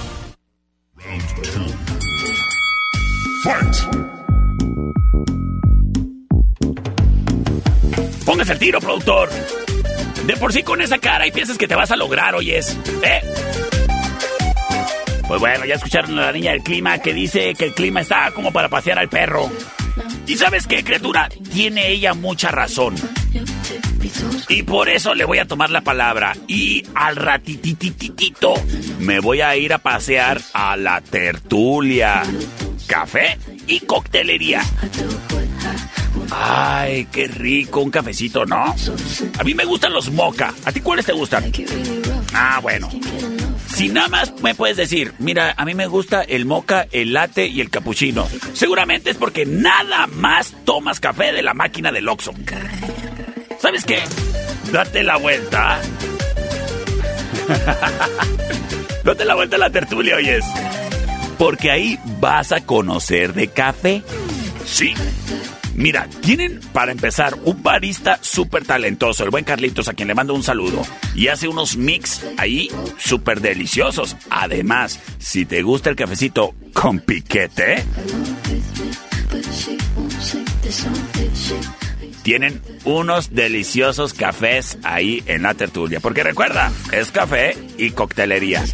Póngase 8.41 8.53
el 8.55 8.59
tiro, 8.59 8.81
productor. 8.81 9.29
De 10.25 10.35
por 10.39 10.51
sí 10.51 10.63
con 10.63 10.81
esa 10.81 10.97
cara 10.97 11.27
y 11.27 11.31
piensas 11.31 11.59
que 11.59 11.69
te 11.69 11.75
vas 11.75 11.91
a 11.91 11.97
lograr, 11.97 12.35
oyes. 12.35 12.75
¿Eh? 13.03 13.21
Pues 15.29 15.41
bueno, 15.41 15.67
ya 15.67 15.75
escucharon 15.75 16.19
a 16.19 16.23
la 16.23 16.33
niña 16.33 16.53
del 16.53 16.63
clima 16.63 17.01
que 17.01 17.13
dice 17.13 17.55
que 17.55 17.67
el 17.67 17.75
clima 17.75 18.01
está 18.01 18.31
como 18.31 18.51
para 18.51 18.71
pasear 18.71 18.99
al 18.99 19.11
perro. 19.11 19.51
¿Y 20.27 20.37
sabes 20.37 20.67
qué, 20.67 20.83
criatura? 20.83 21.29
Tiene 21.53 21.89
ella 21.89 22.15
mucha 22.15 22.51
razón. 22.51 22.95
Y 24.49 24.63
por 24.63 24.89
eso 24.89 25.15
le 25.15 25.27
voy 25.27 25.37
a 25.37 25.45
tomar 25.45 25.69
la 25.69 25.83
palabra. 25.83 26.35
Y 26.49 26.87
al 26.95 27.17
ratitititito 27.17 28.55
me 29.01 29.21
voy 29.21 29.43
a 29.43 29.55
ir 29.55 29.75
a 29.75 29.79
pasear 29.79 30.41
a 30.55 30.79
la 30.79 31.03
tertulia. 31.03 32.23
Café 32.87 33.37
y 33.67 33.81
coctelería. 33.81 34.63
Ay, 36.31 37.07
qué 37.11 37.27
rico, 37.27 37.81
un 37.81 37.91
cafecito, 37.91 38.47
¿no? 38.47 38.75
A 39.39 39.45
mí 39.45 39.55
me 39.55 39.65
gustan 39.65 39.93
los 39.93 40.11
moca. 40.11 40.55
¿A 40.65 40.73
ti 40.73 40.81
cuáles 40.81 41.07
te 41.07 41.13
gustan? 41.13 41.53
Ah, 42.33 42.61
bueno. 42.63 42.89
Si 43.75 43.89
nada 43.89 44.09
más 44.09 44.33
me 44.43 44.55
puedes 44.55 44.77
decir, 44.77 45.15
mira, 45.19 45.55
a 45.57 45.65
mí 45.65 45.75
me 45.75 45.87
gusta 45.87 46.23
el 46.23 46.45
moca, 46.45 46.87
el 46.93 47.13
latte 47.13 47.47
y 47.47 47.61
el 47.61 47.71
cappuccino. 47.71 48.29
Seguramente 48.53 49.11
es 49.11 49.17
porque 49.17 49.47
nada 49.47 50.07
más 50.07 50.55
tomas 50.65 51.01
café 51.01 51.33
de 51.33 51.43
la 51.43 51.55
máquina 51.55 51.91
del 51.93 52.09
Oxxo. 52.09 52.33
¿Sabes 53.59 53.85
qué? 53.85 54.01
Date 54.73 55.03
la 55.03 55.17
vuelta. 55.17 55.81
Date 59.05 59.25
la 59.25 59.35
vuelta 59.35 59.57
a 59.57 59.59
la 59.59 59.71
tertulia, 59.71 60.17
oyes. 60.17 60.45
Porque 61.39 61.71
ahí 61.71 61.99
vas 62.21 62.53
a 62.53 62.61
conocer 62.61 63.33
de 63.35 63.49
café. 63.49 64.03
Sí. 64.67 64.95
Mira, 65.81 66.07
tienen 66.21 66.61
para 66.75 66.93
empezar 66.93 67.35
un 67.47 67.63
barista 67.63 68.19
súper 68.21 68.67
talentoso, 68.67 69.25
el 69.25 69.31
buen 69.31 69.45
Carlitos, 69.45 69.89
a 69.89 69.95
quien 69.95 70.09
le 70.09 70.15
mando 70.15 70.35
un 70.35 70.43
saludo. 70.43 70.83
Y 71.15 71.29
hace 71.29 71.49
unos 71.49 71.79
mix 71.79 72.23
ahí 72.37 72.69
súper 72.99 73.41
deliciosos. 73.41 74.15
Además, 74.29 75.01
si 75.19 75.47
te 75.47 75.63
gusta 75.63 75.89
el 75.89 75.97
cafecito 75.97 76.55
con 76.75 77.01
piquete, 77.01 77.83
tienen 82.23 82.61
unos 82.85 83.35
deliciosos 83.35 84.15
cafés 84.15 84.79
ahí 84.83 85.23
en 85.27 85.43
la 85.43 85.55
tertulia. 85.55 86.01
Porque 86.01 86.23
recuerda, 86.23 86.71
es 86.93 87.11
café 87.11 87.57
y 87.79 87.91
coctelería. 87.91 88.65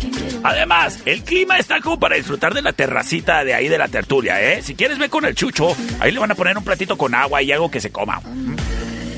Además, 0.43 1.01
el 1.05 1.23
clima 1.23 1.59
está 1.59 1.81
como 1.81 1.99
para 1.99 2.17
disfrutar 2.17 2.55
de 2.55 2.63
la 2.63 2.73
terracita 2.73 3.45
de 3.45 3.55
ahí 3.55 3.69
de 3.69 3.79
la 3.79 3.89
tertulia, 3.89 4.41
¿eh? 4.43 4.63
Si 4.63 4.75
quieres, 4.75 4.99
ve 4.99 5.09
con 5.09 5.25
el 5.25 5.35
chucho. 5.35 5.77
Ahí 6.01 6.13
le 6.13 6.19
van 6.19 6.31
a 6.31 6.35
poner 6.35 6.57
un 6.57 6.65
platito 6.65 6.97
con 6.97 7.15
agua 7.15 7.43
y 7.43 7.53
algo 7.53 7.71
que 7.71 7.81
se 7.81 7.91
coma. 7.91 8.21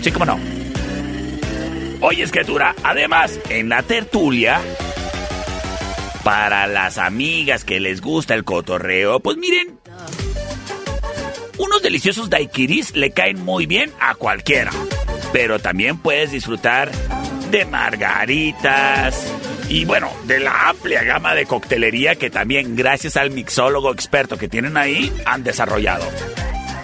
Sí, 0.02 0.12
cómo 0.12 0.24
no. 0.24 0.38
Oye, 2.00 2.22
escritura, 2.22 2.76
además, 2.84 3.40
en 3.48 3.68
la 3.68 3.82
tertulia, 3.82 4.60
para 6.22 6.66
las 6.66 6.98
amigas 6.98 7.64
que 7.64 7.80
les 7.80 8.00
gusta 8.00 8.34
el 8.34 8.44
cotorreo, 8.44 9.20
pues 9.20 9.36
miren, 9.36 9.77
unos 11.58 11.82
deliciosos 11.82 12.30
daiquiris 12.30 12.94
le 12.94 13.10
caen 13.10 13.44
muy 13.44 13.66
bien 13.66 13.92
a 14.00 14.14
cualquiera. 14.14 14.70
Pero 15.32 15.58
también 15.58 15.98
puedes 15.98 16.30
disfrutar 16.30 16.90
de 17.50 17.64
margaritas 17.66 19.32
y 19.68 19.84
bueno, 19.84 20.10
de 20.26 20.40
la 20.40 20.68
amplia 20.68 21.02
gama 21.02 21.34
de 21.34 21.46
coctelería 21.46 22.16
que 22.16 22.30
también 22.30 22.76
gracias 22.76 23.16
al 23.16 23.30
mixólogo 23.30 23.92
experto 23.92 24.38
que 24.38 24.48
tienen 24.48 24.76
ahí 24.76 25.12
han 25.24 25.44
desarrollado. 25.44 26.04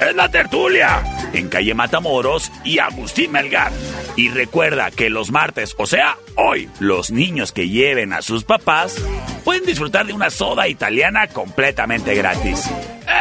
Es 0.00 0.14
la 0.14 0.30
tertulia 0.30 1.02
en 1.32 1.48
calle 1.48 1.74
Matamoros 1.74 2.50
y 2.64 2.78
Agustín 2.78 3.32
Melgar. 3.32 3.72
Y 4.16 4.28
recuerda 4.30 4.90
que 4.90 5.10
los 5.10 5.30
martes, 5.30 5.74
o 5.78 5.86
sea, 5.86 6.16
hoy, 6.36 6.68
los 6.80 7.10
niños 7.10 7.52
que 7.52 7.68
lleven 7.68 8.12
a 8.12 8.22
sus 8.22 8.44
papás 8.44 8.96
pueden 9.44 9.64
disfrutar 9.64 10.06
de 10.06 10.12
una 10.12 10.30
soda 10.30 10.68
italiana 10.68 11.28
completamente 11.28 12.14
gratis. 12.14 12.70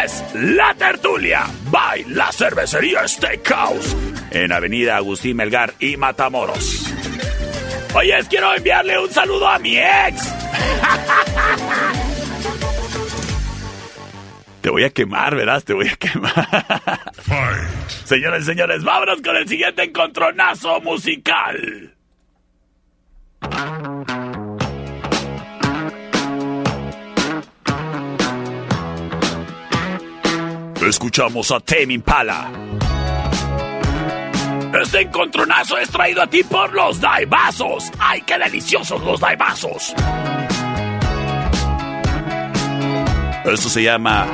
Es 0.03 0.23
La 0.33 0.73
Tertulia 0.75 1.45
by 1.71 2.05
La 2.09 2.31
Cervecería 2.31 3.07
Steakhouse 3.07 3.95
en 4.31 4.51
Avenida 4.51 4.97
Agustín 4.97 5.37
Melgar 5.37 5.73
y 5.79 5.97
Matamoros. 5.97 6.91
Oye, 7.95 8.17
quiero 8.29 8.55
enviarle 8.55 8.99
un 8.99 9.11
saludo 9.11 9.47
a 9.47 9.59
mi 9.59 9.77
ex. 9.77 10.33
Te 14.63 14.69
voy 14.69 14.85
a 14.85 14.91
quemar, 14.91 15.35
verás, 15.35 15.65
te 15.65 15.73
voy 15.73 15.89
a 15.89 15.95
quemar. 15.97 16.31
Señores 18.05 18.43
y 18.43 18.45
señores, 18.45 18.81
vámonos 18.81 19.21
con 19.21 19.35
el 19.35 19.45
siguiente 19.45 19.83
encontronazo 19.83 20.79
musical. 20.79 21.93
Escuchamos 30.87 31.51
a 31.51 31.59
Tame 31.59 31.95
Impala. 31.95 32.49
Este 34.81 35.01
encontronazo 35.01 35.77
es 35.77 35.89
traído 35.89 36.21
a 36.21 36.27
ti 36.27 36.41
por 36.41 36.71
los 36.71 37.01
Daibazos. 37.01 37.91
¡Ay, 37.99 38.21
qué 38.21 38.39
deliciosos 38.39 39.01
los 39.03 39.19
Daibazos! 39.19 39.93
Esto 43.45 43.67
se 43.67 43.83
llama 43.83 44.25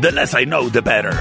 The 0.00 0.12
Less 0.12 0.32
I 0.32 0.44
Know, 0.44 0.70
The 0.70 0.80
Better. 0.80 1.12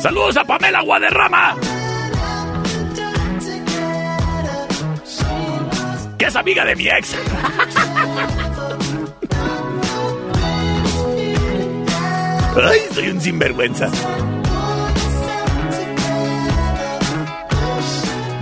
Saludos 0.00 0.36
a 0.36 0.44
Pamela 0.44 0.82
Guaderrama. 0.82 1.56
Que 6.18 6.26
es 6.26 6.36
amiga 6.36 6.66
de 6.66 6.76
mi 6.76 6.86
ex. 6.88 7.16
Ay, 12.62 12.80
soy 12.92 13.08
un 13.08 13.20
sinvergüenza. 13.22 13.88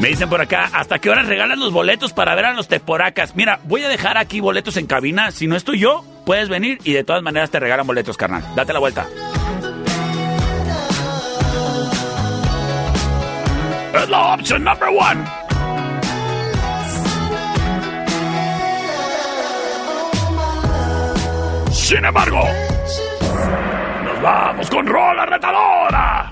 Me 0.00 0.08
dicen 0.08 0.28
por 0.28 0.40
acá, 0.40 0.68
¿hasta 0.72 0.98
qué 0.98 1.08
hora 1.08 1.22
regalan 1.22 1.60
los 1.60 1.72
boletos 1.72 2.12
para 2.12 2.34
ver 2.34 2.46
a 2.46 2.52
los 2.52 2.66
teporacas? 2.66 3.36
Mira, 3.36 3.60
voy 3.62 3.84
a 3.84 3.88
dejar 3.88 4.18
aquí 4.18 4.40
boletos 4.40 4.76
en 4.76 4.86
cabina. 4.86 5.30
Si 5.30 5.46
no 5.46 5.54
estoy 5.54 5.78
yo, 5.78 6.04
puedes 6.24 6.48
venir 6.48 6.78
y 6.84 6.92
de 6.92 7.04
todas 7.04 7.22
maneras 7.22 7.50
te 7.50 7.60
regalan 7.60 7.86
boletos, 7.86 8.16
carnal. 8.16 8.42
Date 8.54 8.72
la 8.72 8.78
vuelta. 8.78 9.06
Es 13.94 14.08
la 14.08 14.34
opción 14.34 14.64
number 14.64 14.88
one. 14.88 15.24
Sin 21.70 22.04
embargo, 22.04 22.40
nos 24.04 24.22
vamos 24.22 24.70
con 24.70 24.86
rola 24.86 25.26
retadora. 25.26 26.31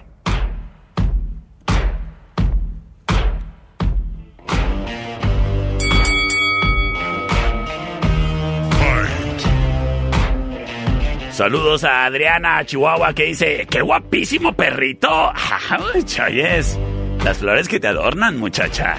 Saludos 11.41 11.85
a 11.85 12.05
Adriana 12.05 12.63
Chihuahua 12.67 13.15
que 13.15 13.25
dice, 13.25 13.67
qué 13.71 13.81
guapísimo 13.81 14.53
perrito. 14.53 15.09
Ay, 15.95 16.03
Chayes, 16.05 16.79
las 17.25 17.39
flores 17.39 17.67
que 17.67 17.81
te 17.81 17.89
adornan, 17.89 18.39
muchacha. 18.39 18.95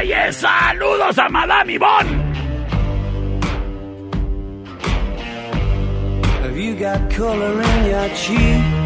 Oye, 0.00 0.32
saludos 0.32 1.16
a 1.16 1.28
Madame 1.28 1.74
Yvonne. 1.74 2.34
Have 6.42 6.58
you 6.58 6.74
got 6.74 7.08
color 7.14 7.62
in 7.62 7.84
your 7.86 8.08
cheeks? 8.16 8.83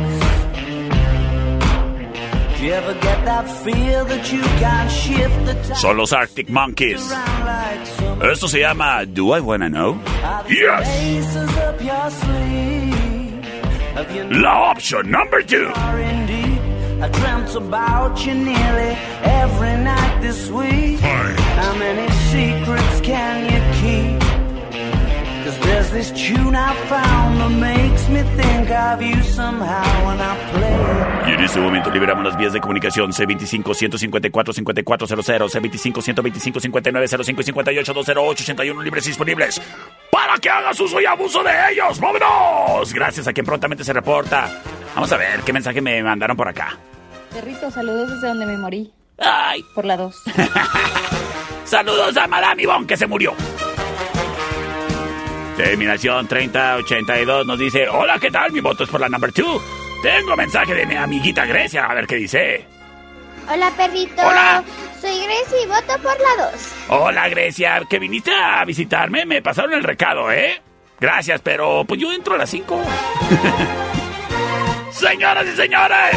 Son 5.74 5.96
los 5.96 6.12
Arctic 6.12 6.48
Monkeys. 6.48 7.10
around 7.10 7.44
like 7.44 7.86
some 7.86 8.22
Esto 8.32 8.48
se 8.48 8.60
llama 8.60 9.04
Do 9.06 9.32
I 9.32 9.40
Wanna 9.40 9.68
Know? 9.68 10.00
Yes. 10.48 10.88
aces 10.88 11.56
up 11.58 11.80
your 11.80 12.10
sleeve? 12.10 13.44
Have 13.94 14.10
you 14.14 14.24
La 14.42 14.70
option 14.70 15.10
number 15.10 15.40
two. 15.42 15.70
I 17.00 17.08
dreamt 17.10 17.54
about 17.54 18.26
you 18.26 18.34
nearly 18.34 18.96
every 19.22 19.76
night 19.84 20.20
this 20.20 20.50
week. 20.50 20.98
How 20.98 21.74
many 21.78 22.10
secrets 22.32 23.00
can 23.02 23.44
you 23.52 23.60
keep? 23.80 24.17
There's 25.90 26.10
this 26.10 26.12
tune 26.12 26.54
I 26.54 26.74
found 26.86 27.40
that 27.40 27.48
makes 27.48 28.08
me 28.08 28.22
think 28.36 28.70
of 28.70 29.00
you 29.00 29.22
somehow 29.22 30.06
when 30.06 30.20
I 30.20 30.36
play. 30.52 30.76
Y 31.28 31.32
en 31.32 31.40
este 31.40 31.58
momento 31.60 31.90
liberamos 31.90 32.24
las 32.24 32.36
vías 32.36 32.52
de 32.52 32.60
comunicación 32.60 33.10
C25-154-5400, 33.12 35.48
C25-125-5905 35.48 37.40
y 37.40 37.44
58-208-81 37.52 38.84
libres 38.84 39.06
y 39.06 39.10
disponibles 39.10 39.62
para 40.10 40.36
que 40.38 40.50
hagas 40.50 40.78
uso 40.78 41.00
y 41.00 41.06
abuso 41.06 41.42
de 41.42 41.52
ellos. 41.72 41.98
¡Vámonos! 42.00 42.92
Gracias 42.92 43.26
a 43.26 43.32
quien 43.32 43.46
prontamente 43.46 43.82
se 43.82 43.94
reporta. 43.94 44.60
Vamos 44.94 45.10
a 45.12 45.16
ver 45.16 45.40
qué 45.40 45.54
mensaje 45.54 45.80
me 45.80 46.02
mandaron 46.02 46.36
por 46.36 46.48
acá. 46.48 46.76
Perrito, 47.32 47.70
saludos 47.70 48.10
desde 48.10 48.28
donde 48.28 48.44
me 48.44 48.58
morí. 48.58 48.92
¡Ay! 49.18 49.64
Por 49.74 49.86
la 49.86 49.96
2. 49.96 50.14
Saludos 51.64 52.14
a 52.16 52.26
Madame 52.26 52.62
Ivonne 52.62 52.86
que 52.86 52.96
se 52.96 53.06
murió. 53.06 53.34
Terminación 55.58 56.28
3082 56.28 57.44
nos 57.44 57.58
dice, 57.58 57.88
hola, 57.88 58.20
¿qué 58.20 58.30
tal? 58.30 58.52
Mi 58.52 58.60
voto 58.60 58.84
es 58.84 58.90
por 58.90 59.00
la 59.00 59.08
number 59.08 59.32
2. 59.32 59.60
Tengo 60.04 60.36
mensaje 60.36 60.72
de 60.72 60.86
mi 60.86 60.94
amiguita 60.94 61.44
Grecia, 61.46 61.86
a 61.86 61.94
ver 61.94 62.06
qué 62.06 62.14
dice. 62.14 62.64
Hola, 63.52 63.68
perrito. 63.76 64.22
Hola. 64.22 64.62
Soy 65.00 65.20
Gracie 65.20 65.64
y 65.64 65.66
voto 65.66 66.00
por 66.00 66.16
la 66.20 66.50
2. 66.52 66.72
Hola, 66.90 67.28
Grecia, 67.28 67.82
que 67.90 67.98
viniste 67.98 68.30
a 68.32 68.64
visitarme, 68.64 69.26
me 69.26 69.42
pasaron 69.42 69.72
el 69.72 69.82
recado, 69.82 70.30
¿eh? 70.30 70.62
Gracias, 71.00 71.40
pero 71.42 71.84
pues 71.84 72.00
yo 72.00 72.12
entro 72.12 72.36
a 72.36 72.38
las 72.38 72.50
5. 72.50 72.80
Señoras 74.92 75.44
y 75.44 75.56
señores, 75.56 76.16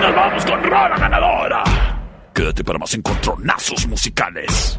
nos 0.00 0.14
vamos 0.14 0.46
con 0.46 0.62
Rola 0.62 0.96
ganadora. 0.96 1.64
Quédate 2.32 2.62
para 2.62 2.78
más 2.78 2.94
encontronazos 2.94 3.84
musicales. 3.88 4.78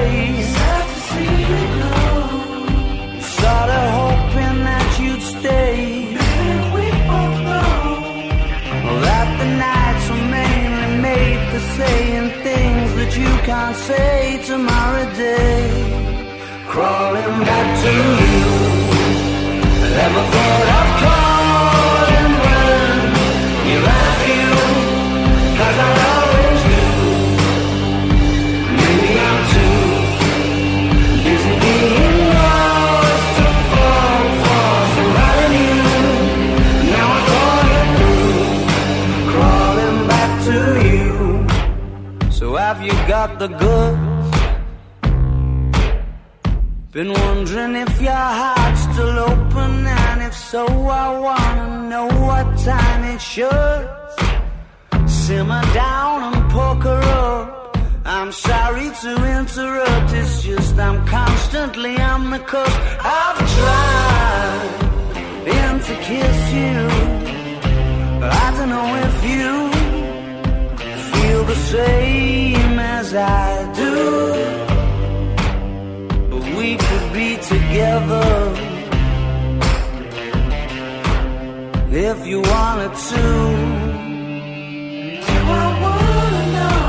For 11.51 11.59
saying 11.59 12.29
things 12.47 12.89
that 12.99 13.11
you 13.17 13.31
can't 13.49 13.75
say 13.75 14.41
tomorrow 14.45 15.05
day. 15.15 15.67
Crawling 16.71 17.39
back 17.49 17.67
to 17.83 17.93
you. 18.31 18.45
Never 19.99 20.23
thought 20.31 20.67
of 20.79 21.00
got 43.17 43.39
the 43.39 43.49
goods? 43.63 44.29
Been 46.95 47.11
wondering 47.23 47.75
if 47.85 47.93
your 48.07 48.25
heart's 48.39 48.83
still 48.89 49.17
open, 49.31 49.71
and 50.03 50.19
if 50.27 50.35
so, 50.51 50.63
I 51.03 51.07
wanna 51.27 51.67
know 51.91 52.07
what 52.27 52.45
time 52.71 53.03
it 53.13 53.21
should. 53.33 53.83
Simmer 55.23 55.63
down 55.85 56.17
and 56.29 56.41
poker 56.57 57.01
up. 57.25 57.77
I'm 58.17 58.31
sorry 58.49 58.89
to 59.03 59.11
interrupt, 59.39 60.09
it's 60.21 60.35
just 60.47 60.73
I'm 60.87 60.99
constantly 61.17 61.95
on 62.11 62.21
the 62.33 62.41
cusp. 62.51 62.79
I've 63.19 63.39
tried 63.57 64.69
and 65.61 65.77
to 65.87 65.95
kiss 66.09 66.39
you. 66.59 66.79
But 68.21 68.31
I 68.45 68.47
don't 68.55 68.71
know 68.75 68.89
if 69.07 69.17
you 69.33 69.51
feel 71.11 71.41
the 71.53 71.59
same 71.73 72.40
I 73.13 73.69
do. 73.75 73.95
But 76.29 76.43
we 76.57 76.77
could 76.77 77.13
be 77.13 77.35
together 77.37 78.29
if 81.91 82.25
you 82.25 82.39
wanted 82.41 82.93
to. 83.09 83.23
Do 85.27 85.39
I 85.59 85.67
wanna 85.83 86.43
know 86.57 86.85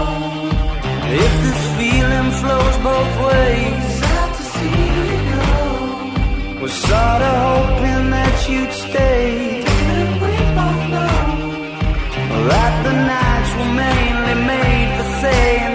if 1.24 1.32
this 1.44 1.62
feeling 1.78 2.30
flows 2.40 2.76
both 2.88 3.12
ways? 3.26 3.84
Sad 4.00 4.30
to 4.36 4.44
see 4.54 4.82
you 5.10 5.18
go. 5.34 6.62
Was 6.62 6.72
sorta 6.72 7.32
hoping 7.48 8.10
that 8.16 8.36
you'd 8.48 8.72
stay. 8.72 9.62
Didn't 9.64 10.14
we 10.22 10.34
both 10.58 10.82
know 10.94 11.18
that 12.48 12.72
the 12.86 12.94
nights 13.12 13.52
were 13.58 13.72
mainly 13.82 14.36
made 14.46 14.90
for 14.98 15.08
saying 15.20 15.71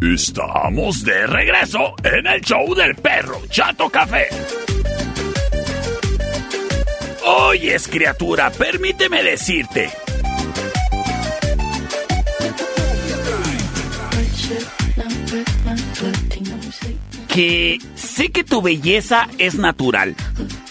Estamos 0.00 1.02
de 1.04 1.26
regreso 1.26 1.94
en 2.04 2.26
el 2.26 2.42
show 2.42 2.74
del 2.74 2.94
perro 2.96 3.40
Chato 3.48 3.88
Café. 3.88 4.28
Oyes, 7.24 7.88
criatura, 7.88 8.50
permíteme 8.50 9.22
decirte. 9.22 9.90
Que 17.26 17.78
sé 17.94 18.28
que 18.28 18.44
tu 18.44 18.60
belleza 18.60 19.28
es 19.38 19.54
natural. 19.54 20.14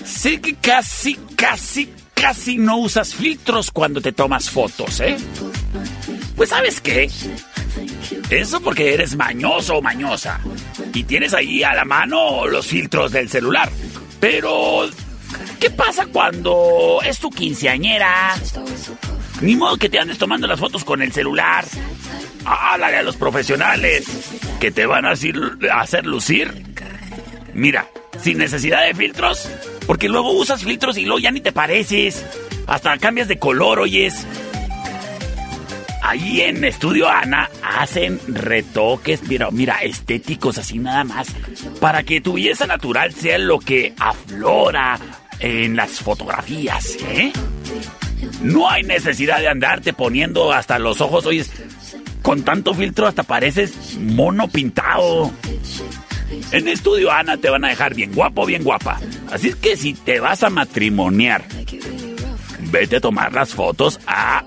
Sé 0.04 0.40
que 0.40 0.54
casi, 0.54 1.16
casi, 1.36 1.90
casi 2.14 2.60
no 2.60 2.78
usas 2.78 3.16
filtros 3.16 3.72
cuando 3.72 4.02
te 4.02 4.12
tomas 4.12 4.52
fotos, 4.52 5.00
¿eh? 5.00 5.18
Pues 6.36 6.50
sabes 6.50 6.82
qué? 6.82 7.10
Eso 8.30 8.62
porque 8.62 8.94
eres 8.94 9.16
mañoso 9.16 9.78
o 9.78 9.82
mañosa. 9.82 10.40
Y 10.94 11.04
tienes 11.04 11.34
ahí 11.34 11.64
a 11.64 11.74
la 11.74 11.86
mano 11.86 12.48
los 12.48 12.68
filtros 12.68 13.12
del 13.12 13.30
celular. 13.30 13.70
Pero, 14.20 14.90
¿qué 15.60 15.70
pasa 15.70 16.06
cuando 16.08 17.00
es 17.06 17.20
tu 17.20 17.30
quinceañera? 17.30 18.36
Ni 19.42 19.56
modo 19.56 19.78
que 19.78 19.90
te 19.90 20.00
andes 20.00 20.18
tomando 20.18 20.48
las 20.48 20.60
fotos 20.60 20.84
con 20.84 21.02
el 21.02 21.12
celular. 21.12 21.66
Háblale 22.46 22.98
a 22.98 23.04
los 23.04 23.18
profesionales 23.18 24.06
que 24.60 24.72
te 24.72 24.86
van 24.86 25.06
a 25.06 25.12
hacer, 25.12 26.06
lucir. 26.06 26.64
Mira, 27.54 27.88
sin 28.22 28.38
necesidad 28.38 28.86
de 28.86 28.94
filtros, 28.94 29.50
porque 29.88 30.10
luego 30.10 30.32
usas 30.32 30.64
filtros 30.64 30.98
y 30.98 31.06
luego 31.06 31.20
ya 31.20 31.32
ni 31.32 31.42
te 31.42 31.52
pareces. 31.52 32.26
Hasta 32.68 32.98
cambias 32.98 33.28
de 33.28 33.38
color, 33.38 33.80
oyes. 33.80 34.26
Ahí 36.08 36.42
en 36.42 36.64
Estudio 36.64 37.10
Ana 37.10 37.50
hacen 37.64 38.20
retoques, 38.28 39.24
mira, 39.24 39.50
mira, 39.50 39.80
estéticos 39.82 40.60
así 40.60 40.78
nada 40.78 41.04
más, 41.04 41.28
para 41.80 42.04
que 42.04 42.22
tu 42.22 42.34
belleza 42.34 42.68
natural 42.68 43.12
sea 43.12 43.40
lo 43.40 43.58
que 43.58 43.92
aflora 43.98 45.00
en 45.40 45.76
las 45.76 45.94
fotografías, 45.94 46.96
¿eh? 47.10 47.34
No 48.44 48.70
hay 48.70 48.84
necesidad 48.84 49.40
de 49.40 49.48
andarte 49.48 49.94
poniendo 49.94 50.54
hasta 50.54 50.78
los 50.78 51.02
ojos, 51.02 51.26
oyes, 51.26 51.52
con 52.22 52.44
tanto 52.44 52.76
filtro 52.76 53.08
hasta 53.08 53.24
pareces 53.24 53.98
mono 54.00 54.48
pintado. 54.48 55.32
En 56.52 56.68
Estudio 56.68 57.12
Ana 57.12 57.38
te 57.38 57.50
van 57.50 57.66
a 57.66 57.70
dejar 57.70 57.96
bien 57.96 58.14
guapo, 58.14 58.46
bien 58.46 58.64
guapa. 58.64 59.00
Así 59.32 59.50
es 59.50 59.56
que 59.56 59.76
si 59.76 59.96
te 59.96 60.20
vas 60.20 60.44
a 60.44 60.52
matrimoniar, 60.52 61.46
vete 62.72 62.98
a 62.98 63.02
tomar 63.02 63.34
las 63.34 63.56
fotos 63.56 64.00
a 64.06 64.44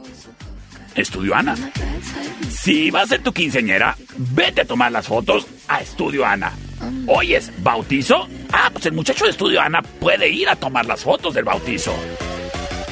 Estudio 0.98 1.34
Ana. 1.34 1.54
Si 2.50 2.90
vas 2.90 3.04
a 3.04 3.06
ser 3.06 3.22
tu 3.22 3.32
quinceañera, 3.32 3.96
vete 4.16 4.62
a 4.62 4.64
tomar 4.64 4.90
las 4.90 5.06
fotos 5.06 5.46
a 5.68 5.80
Estudio 5.80 6.26
Ana. 6.26 6.52
Oyes, 7.06 7.52
¿bautizo? 7.58 8.28
Ah, 8.52 8.68
pues 8.72 8.86
el 8.86 8.92
muchacho 8.92 9.24
de 9.24 9.30
Estudio 9.30 9.60
Ana 9.60 9.80
puede 9.82 10.28
ir 10.28 10.48
a 10.48 10.56
tomar 10.56 10.86
las 10.86 11.04
fotos 11.04 11.34
del 11.34 11.44
bautizo. 11.44 11.94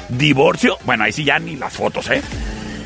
¿Divorcio? 0.08 0.78
Bueno, 0.84 1.04
ahí 1.04 1.12
sí 1.12 1.24
ya 1.24 1.38
ni 1.38 1.56
las 1.56 1.74
fotos, 1.74 2.08
¿eh? 2.10 2.22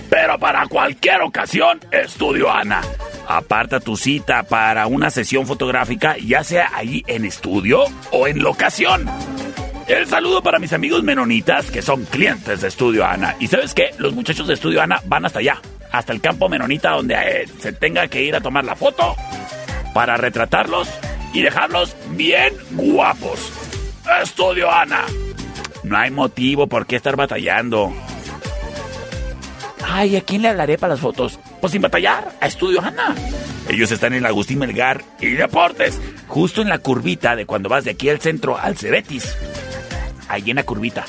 Pero 0.08 0.38
para 0.38 0.66
cualquier 0.66 1.20
ocasión, 1.22 1.80
Estudio 1.92 2.50
Ana. 2.50 2.80
Aparta 3.28 3.78
tu 3.78 3.96
cita 3.96 4.42
para 4.42 4.86
una 4.86 5.10
sesión 5.10 5.46
fotográfica, 5.46 6.16
ya 6.18 6.42
sea 6.42 6.70
ahí 6.74 7.04
en 7.06 7.24
estudio 7.24 7.84
o 8.10 8.26
en 8.26 8.42
locación. 8.42 9.06
El 9.90 10.06
saludo 10.06 10.40
para 10.40 10.60
mis 10.60 10.72
amigos 10.72 11.02
menonitas 11.02 11.68
que 11.68 11.82
son 11.82 12.04
clientes 12.04 12.60
de 12.60 12.68
Estudio 12.68 13.04
Ana. 13.04 13.34
Y 13.40 13.48
sabes 13.48 13.74
qué, 13.74 13.90
los 13.98 14.14
muchachos 14.14 14.46
de 14.46 14.54
Estudio 14.54 14.80
Ana 14.80 15.02
van 15.06 15.26
hasta 15.26 15.40
allá, 15.40 15.60
hasta 15.90 16.12
el 16.12 16.20
campo 16.20 16.48
menonita 16.48 16.90
donde 16.90 17.14
eh, 17.14 17.48
se 17.58 17.72
tenga 17.72 18.06
que 18.06 18.22
ir 18.22 18.36
a 18.36 18.40
tomar 18.40 18.64
la 18.64 18.76
foto 18.76 19.16
para 19.92 20.16
retratarlos 20.16 20.88
y 21.34 21.42
dejarlos 21.42 21.96
bien 22.10 22.54
guapos. 22.70 23.52
Estudio 24.22 24.70
Ana. 24.70 25.06
No 25.82 25.96
hay 25.96 26.12
motivo 26.12 26.68
por 26.68 26.86
qué 26.86 26.94
estar 26.94 27.16
batallando. 27.16 27.92
Ay, 29.84 30.14
¿a 30.16 30.20
quién 30.20 30.42
le 30.42 30.48
hablaré 30.50 30.78
para 30.78 30.92
las 30.92 31.00
fotos? 31.00 31.40
Pues 31.60 31.72
sin 31.72 31.82
batallar, 31.82 32.30
a 32.40 32.46
Estudio 32.46 32.80
Ana. 32.80 33.16
Ellos 33.68 33.90
están 33.90 34.14
en 34.14 34.24
Agustín 34.24 34.60
Melgar 34.60 35.02
y 35.20 35.30
Deportes, 35.30 36.00
justo 36.28 36.62
en 36.62 36.68
la 36.68 36.78
curvita 36.78 37.34
de 37.34 37.44
cuando 37.44 37.68
vas 37.68 37.82
de 37.82 37.90
aquí 37.90 38.08
al 38.08 38.20
centro 38.20 38.56
al 38.56 38.76
Cebetis. 38.76 39.36
Ahí 40.30 40.50
en 40.50 40.56
la 40.56 40.62
curvita. 40.62 41.04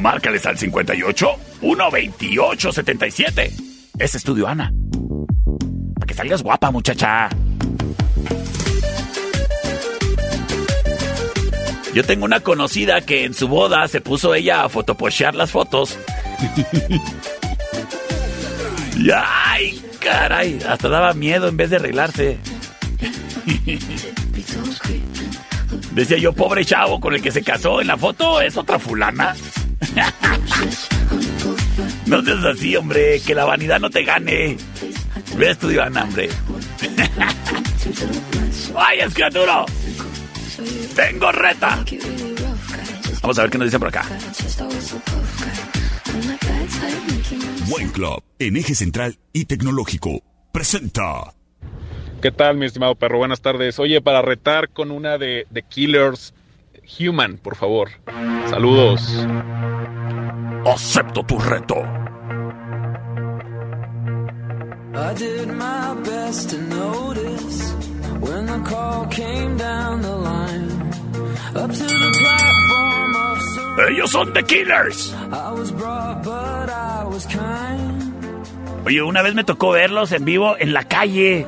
Márcales 0.00 0.46
al 0.46 0.56
58 0.56 1.28
128 1.58 2.72
77. 2.72 3.52
Es 3.98 4.14
Estudio 4.14 4.46
Ana. 4.46 4.72
Para 5.96 6.06
que 6.06 6.14
salgas 6.14 6.44
guapa, 6.44 6.70
muchacha. 6.70 7.28
Yo 11.92 12.04
tengo 12.04 12.26
una 12.26 12.38
conocida 12.38 13.00
que 13.00 13.24
en 13.24 13.34
su 13.34 13.48
boda 13.48 13.88
se 13.88 14.00
puso 14.00 14.36
ella 14.36 14.62
a 14.62 14.68
fotopochear 14.68 15.34
las 15.34 15.50
fotos. 15.50 15.98
y 18.96 19.10
ay, 19.12 19.82
caray, 19.98 20.60
hasta 20.68 20.88
daba 20.88 21.12
miedo 21.12 21.48
en 21.48 21.56
vez 21.56 21.70
de 21.70 21.76
arreglarse. 21.76 22.38
Decía 25.92 26.18
yo, 26.18 26.32
pobre 26.32 26.64
chavo 26.64 27.00
con 27.00 27.14
el 27.14 27.22
que 27.22 27.30
se 27.30 27.42
casó 27.42 27.80
en 27.80 27.88
la 27.88 27.96
foto, 27.96 28.40
es 28.40 28.56
otra 28.56 28.78
fulana. 28.78 29.34
no 32.06 32.22
seas 32.22 32.44
así, 32.44 32.76
hombre, 32.76 33.20
que 33.20 33.34
la 33.34 33.44
vanidad 33.44 33.80
no 33.80 33.90
te 33.90 34.04
gane. 34.04 34.56
Ve 35.36 35.50
estudio 35.50 35.82
Ana, 35.82 36.04
hombre. 36.04 36.28
¡Ay, 38.76 38.98
criatura! 39.12 39.64
¡Tengo 40.94 41.32
reta! 41.32 41.84
Vamos 43.22 43.38
a 43.38 43.42
ver 43.42 43.50
qué 43.50 43.58
nos 43.58 43.66
dice 43.66 43.78
por 43.78 43.88
acá. 43.88 44.04
Buen 47.66 47.90
Club, 47.90 48.22
en 48.38 48.56
eje 48.56 48.74
central 48.74 49.18
y 49.32 49.44
tecnológico, 49.44 50.22
presenta. 50.52 51.34
¿Qué 52.20 52.32
tal, 52.32 52.56
mi 52.56 52.66
estimado 52.66 52.96
perro? 52.96 53.18
Buenas 53.18 53.40
tardes. 53.40 53.78
Oye, 53.78 54.00
para 54.00 54.22
retar 54.22 54.70
con 54.70 54.90
una 54.90 55.18
de, 55.18 55.46
de 55.50 55.62
Killers 55.62 56.34
Human, 56.98 57.38
por 57.38 57.54
favor. 57.54 57.90
Saludos. 58.50 59.24
Acepto 60.66 61.22
tu 61.22 61.38
reto. 61.38 61.76
I 64.94 65.14
did 65.14 65.46
my 65.46 65.94
best 66.02 66.50
to 66.50 66.58
notice 66.58 67.72
when 68.20 68.46
the 68.46 68.68
call 68.68 69.06
came 69.06 69.56
down 69.56 70.02
the 70.02 70.16
line. 70.16 70.90
Up 71.54 71.70
to 71.70 71.84
the 71.84 72.18
platform 72.18 73.14
of 73.14 73.40
surrender. 73.54 73.92
Ellos 73.92 74.10
son 74.10 74.32
The 74.32 74.42
Killers. 74.42 75.14
I 75.30 75.52
was 75.52 75.70
brought, 75.70 76.24
but 76.24 76.68
I 76.68 77.04
was 77.04 77.26
kind. 77.26 78.12
Oye, 78.84 79.02
una 79.02 79.22
vez 79.22 79.34
me 79.34 79.44
tocó 79.44 79.70
verlos 79.70 80.10
en 80.10 80.24
vivo 80.24 80.56
en 80.58 80.72
la 80.72 80.82
calle. 80.82 81.46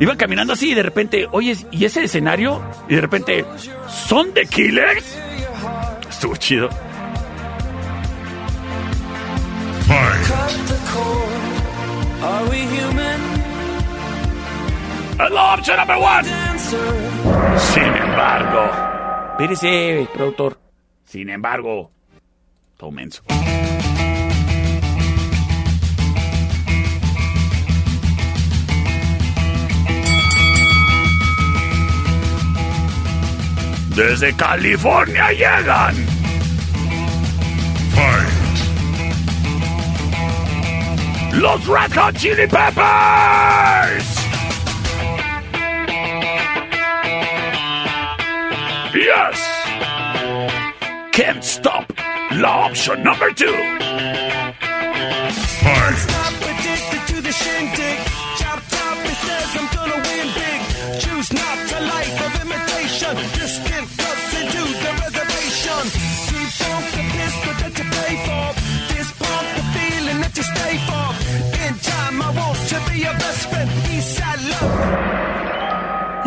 Iba 0.00 0.16
caminando 0.16 0.52
así 0.52 0.72
y 0.72 0.74
de 0.74 0.82
repente, 0.82 1.28
oye, 1.30 1.56
¿y 1.70 1.84
ese 1.84 2.04
escenario? 2.04 2.62
Y 2.88 2.96
de 2.96 3.00
repente, 3.00 3.44
¿son 3.88 4.32
The 4.34 4.46
Killers? 4.46 5.18
Estuvo 6.08 6.36
chido. 6.36 6.68
La 15.30 15.54
opción 15.54 15.78
one. 15.78 16.32
Answer. 16.32 16.80
Sin 17.58 17.82
embargo. 17.84 18.70
Espérese, 19.32 20.08
productor. 20.12 20.58
Sin 21.04 21.30
embargo. 21.30 21.90
Todo 22.76 22.90
menso. 22.90 23.22
Desde 33.94 34.34
California 34.34 35.30
llegan. 35.32 35.94
Fight. 37.94 38.32
Los 41.34 41.66
Red 41.66 41.92
Hot 41.92 42.16
Chili 42.16 42.46
Peppers. 42.46 44.04
Yes. 48.94 49.38
Can't 51.12 51.44
stop. 51.44 51.92
La 52.32 52.66
option 52.66 53.02
number 53.02 53.30
two. 53.32 53.54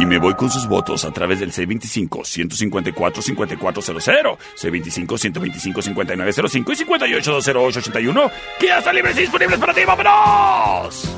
Y 0.06 0.08
me 0.08 0.20
voy 0.20 0.36
con 0.36 0.52
sus 0.52 0.68
votos 0.68 1.04
a 1.04 1.10
través 1.10 1.40
del 1.40 1.52
C25-154-5400, 1.52 4.38
C25-125-5905 4.56 6.54
y 6.54 6.58
58-208-81, 6.86 8.32
que 8.60 8.68
ya 8.68 8.78
están 8.78 8.94
libres 8.94 9.18
y 9.18 9.22
disponibles 9.22 9.58
para 9.60 9.74
ti. 9.74 9.82
¡Vámonos! 9.84 11.10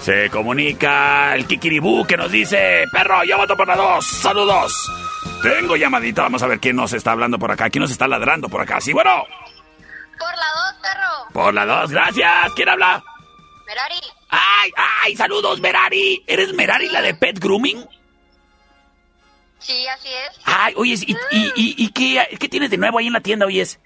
Se 0.00 0.30
comunica 0.30 1.34
el 1.34 1.46
Kikiribú 1.46 2.06
que 2.06 2.16
nos 2.16 2.32
dice, 2.32 2.84
perro, 2.90 3.22
yo 3.24 3.36
voto 3.36 3.54
por 3.54 3.68
la 3.68 3.76
2. 3.76 4.06
Saludos. 4.06 4.72
Tengo 5.42 5.76
llamadita, 5.76 6.22
vamos 6.22 6.42
a 6.42 6.46
ver 6.46 6.58
quién 6.58 6.76
nos 6.76 6.94
está 6.94 7.12
hablando 7.12 7.38
por 7.38 7.50
acá, 7.50 7.68
quién 7.68 7.82
nos 7.82 7.90
está 7.90 8.08
ladrando 8.08 8.48
por 8.48 8.62
acá. 8.62 8.80
Sí, 8.80 8.94
bueno, 8.94 9.24
Por 10.18 10.30
la 10.30 10.46
dos, 10.54 10.74
perro. 10.80 11.28
por 11.34 11.52
la 11.52 11.66
2, 11.66 11.90
gracias. 11.90 12.50
¿Quién 12.54 12.70
habla? 12.70 13.04
Merari. 13.66 14.00
¡Ay, 14.28 14.70
ay! 14.76 15.16
¡Saludos, 15.16 15.60
Merari! 15.60 16.22
¿Eres 16.26 16.52
Merari 16.54 16.88
la 16.88 17.02
de 17.02 17.14
Pet 17.14 17.38
Grooming? 17.38 17.86
Sí, 19.58 19.86
así 19.88 20.08
es. 20.08 20.38
Ay, 20.44 20.74
oyes, 20.76 21.02
¿y, 21.02 21.12
y, 21.30 21.46
y, 21.56 21.74
y 21.84 21.88
qué, 21.90 22.36
qué 22.38 22.48
tienes 22.48 22.70
de 22.70 22.76
nuevo 22.76 22.98
ahí 22.98 23.06
en 23.06 23.12
la 23.12 23.20
tienda, 23.20 23.46
oyes? 23.46 23.80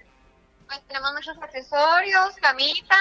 Pues 0.67 0.79
tenemos 0.87 1.11
muchos 1.13 1.37
accesorios, 1.41 2.35
camitas. 2.41 2.97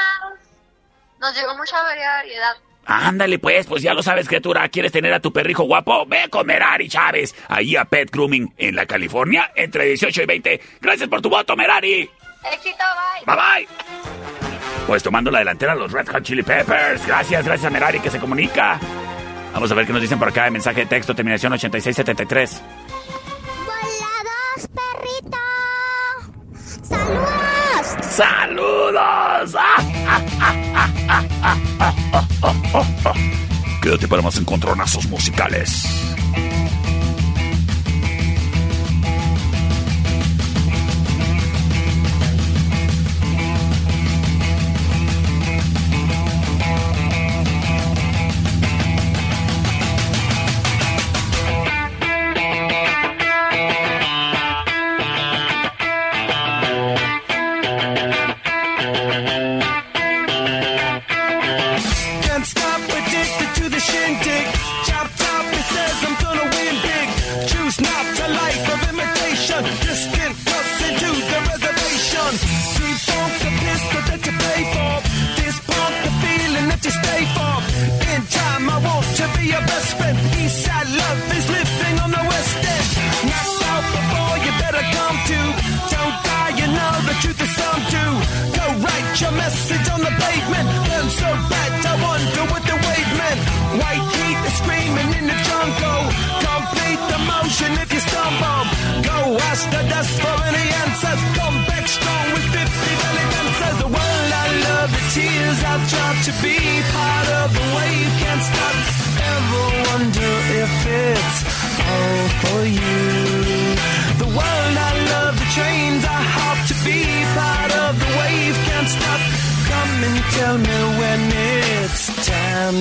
Nos 1.21 1.35
llegó 1.37 1.57
mucha 1.57 1.83
variedad. 1.83 2.55
Ándale, 2.87 3.39
pues, 3.39 3.67
pues 3.67 3.83
ya 3.83 3.93
lo 3.95 4.03
sabes, 4.03 4.27
criatura. 4.27 4.69
¿Quieres 4.69 4.93
tener 4.93 5.13
a 5.13 5.21
tu 5.21 5.33
perrijo 5.33 5.65
guapo? 5.65 6.07
Ve 6.07 6.29
con 6.31 6.47
Merari 6.47 6.89
Chávez, 6.89 7.35
ahí 7.49 7.77
a 7.77 7.85
Pet 7.85 8.11
Grooming, 8.11 8.55
en 8.57 8.75
la 8.75 8.87
California, 8.87 9.53
entre 9.55 9.85
18 9.85 10.23
y 10.23 10.27
20. 10.27 10.61
Gracias 10.81 11.09
por 11.09 11.21
tu 11.21 11.29
voto, 11.29 11.55
Merari. 11.57 12.11
Éxito, 12.53 12.85
bye. 13.27 13.37
Bye 13.37 13.67
bye. 13.67 14.40
Pues 14.91 15.05
tomando 15.05 15.31
la 15.31 15.39
delantera 15.39 15.77
los 15.77 15.93
Red 15.93 16.09
Hot 16.09 16.25
Chili 16.25 16.43
Peppers. 16.43 17.07
Gracias, 17.07 17.45
gracias 17.45 17.65
a 17.65 17.71
Merari 17.71 18.01
que 18.01 18.11
se 18.11 18.19
comunica. 18.19 18.81
Vamos 19.55 19.71
a 19.71 19.75
ver 19.77 19.87
qué 19.87 19.93
nos 19.93 20.03
dicen 20.03 20.19
por 20.19 20.27
acá 20.27 20.49
en 20.49 20.53
mensaje 20.53 20.81
de 20.81 20.87
texto, 20.87 21.15
terminación 21.15 21.53
8673. 21.53 22.61
Volados, 23.67 24.69
perrito. 24.75 25.39
¡Saludos! 26.83 27.87
¡Saludos! 28.03 29.55
Quédate 33.81 34.09
para 34.09 34.23
más 34.23 34.37
encontronazos 34.39 35.07
musicales. 35.07 35.85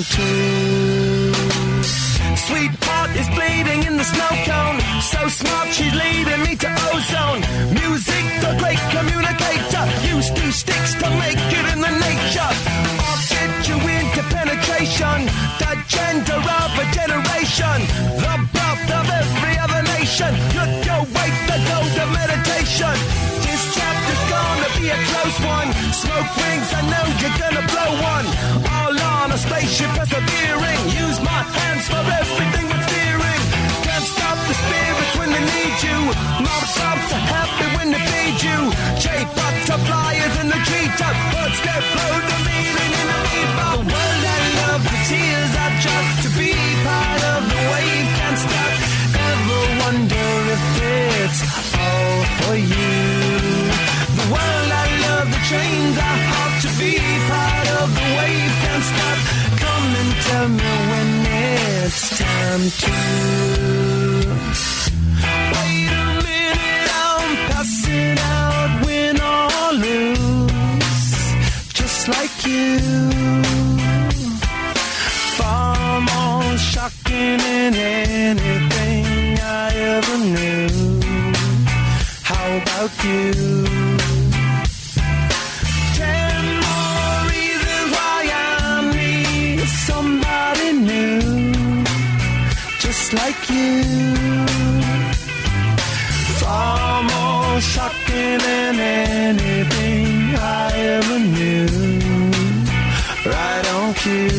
To. 0.04 1.34
Sweetheart 2.48 3.12
is 3.20 3.28
bleeding 3.36 3.84
in 3.84 3.98
the 3.98 4.04
snow 4.04 4.32
cone. 4.48 4.80
So 5.02 5.28
smart, 5.28 5.68
she's 5.76 5.94
leading 5.94 6.42
me 6.44 6.56
to 6.56 6.70
ozone. 6.88 7.42
Music, 7.76 8.24
the 8.40 8.56
great 8.64 8.80
communicator. 8.96 9.84
Use 10.08 10.32
two 10.32 10.52
sticks 10.52 10.94
to 11.04 11.08
make 11.20 11.36
it 11.36 11.66
in 11.74 11.82
the 11.82 11.94
nature. 12.00 12.52
I'll 13.04 13.22
get 13.28 13.52
you 13.68 13.76
into 13.76 14.22
penetration. 14.32 15.28
The 15.60 15.72
gender 15.92 16.40
of 16.40 16.72
a 16.80 16.86
generation. 16.96 17.78
The 18.24 18.36
birth 18.56 18.88
of 19.00 19.06
every 19.22 19.56
other 19.60 19.84
nation. 20.00 20.32
Look 20.56 20.74
your 20.88 21.04
way 21.12 21.30
to 21.50 21.56
go 21.68 21.78
to 21.98 22.04
meditation. 22.16 22.96
This 23.44 23.62
chapter's 23.76 24.24
gonna 24.32 24.70
be 24.80 24.88
a 24.96 25.00
close 25.12 25.40
one. 25.44 25.70
Smoke 25.92 26.32
rings, 26.40 26.70
I 26.72 26.82
know 26.88 27.06
you're 27.20 27.36
gonna 27.36 27.66
blow 27.68 27.92
one. 28.16 28.69
On 29.30 29.36
a 29.36 29.38
spaceship 29.38 29.90
persevering. 29.92 30.82
Use 30.90 31.22
my 31.22 31.42
hands 31.54 31.86
for 31.86 32.02
everything 32.02 32.66
but 32.68 32.82
steering. 32.90 33.44
Can't 33.86 34.04
stop 34.04 34.38
the 34.50 34.56
spirits 34.58 35.14
when 35.20 35.30
they 35.30 35.46
need 35.54 35.78
you. 35.86 36.00
Mob 36.42 36.64
tops 36.74 37.14
are 37.14 37.26
happy 37.30 37.68
when 37.78 37.92
they 37.92 38.02
feed 38.10 38.42
you. 38.42 38.60
J 38.98 39.30
butterflies 39.38 40.34
in 40.42 40.48
the 40.48 40.60
treetop. 40.66 41.14
Birds 41.30 41.62
that 41.62 41.84
blow 41.94 42.49
time 62.60 62.70
to. 62.72 63.69
more 97.60 97.62
shocking 97.62 98.38
than 98.38 98.80
anything 98.80 100.36
I 100.36 100.72
ever 100.96 101.20
knew. 101.20 101.68
Right 103.26 103.66
on 103.76 103.94
cue. 103.96 104.30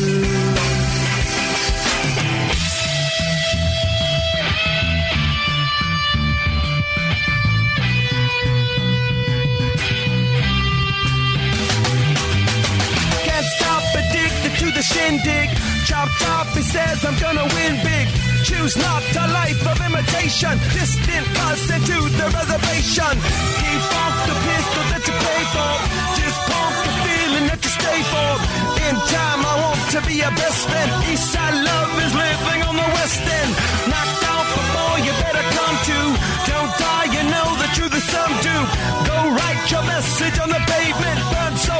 Can't 13.25 13.45
stop 13.57 13.83
addicted 14.01 14.53
to 14.61 14.71
the 14.71 14.81
shindig. 14.81 15.49
Chop 15.85 16.09
chop, 16.19 16.47
he 16.55 16.63
says 16.63 17.05
I'm 17.05 17.19
gonna 17.19 17.45
win 17.55 17.83
big. 17.83 18.30
Choose 18.43 18.75
not 18.75 19.03
a 19.15 19.27
life 19.31 19.61
of 19.67 19.77
imitation. 19.85 20.57
Distant 20.73 21.27
us 21.47 21.61
into 21.69 21.97
the 22.09 22.27
reservation. 22.33 23.13
Keep 23.61 23.83
off 24.01 24.15
the 24.25 24.37
pistol 24.49 24.83
that 24.91 25.03
you 25.05 25.13
pay 25.13 25.41
for. 25.53 25.71
Just 26.17 26.37
pump 26.49 26.73
the 26.81 26.93
feeling 27.05 27.45
that 27.53 27.61
you 27.61 27.71
stay 27.71 27.99
for. 28.09 28.31
In 28.89 28.95
time, 29.13 29.41
I 29.45 29.53
want 29.61 29.81
to 29.93 29.99
be 30.09 30.15
your 30.25 30.33
best 30.33 30.59
friend. 30.65 30.89
Eastside 31.05 31.57
love 31.63 31.91
is 32.01 32.13
living 32.17 32.61
on 32.65 32.75
the 32.81 32.89
west 32.97 33.21
end. 33.21 33.51
Knocked 33.93 34.23
out 34.25 34.47
before 34.57 34.95
you 35.05 35.13
better 35.21 35.45
come 35.57 35.77
to. 35.89 35.99
Don't 36.49 36.73
die, 36.81 37.07
you 37.13 37.23
know 37.29 37.47
the 37.61 37.69
truth 37.77 37.93
is 37.93 38.05
some 38.09 38.33
do. 38.41 38.57
Go 39.05 39.17
write 39.37 39.63
your 39.69 39.85
message 39.85 40.37
on 40.41 40.49
the 40.49 40.61
pavement. 40.65 41.19
Burn 41.29 41.53
so 41.61 41.77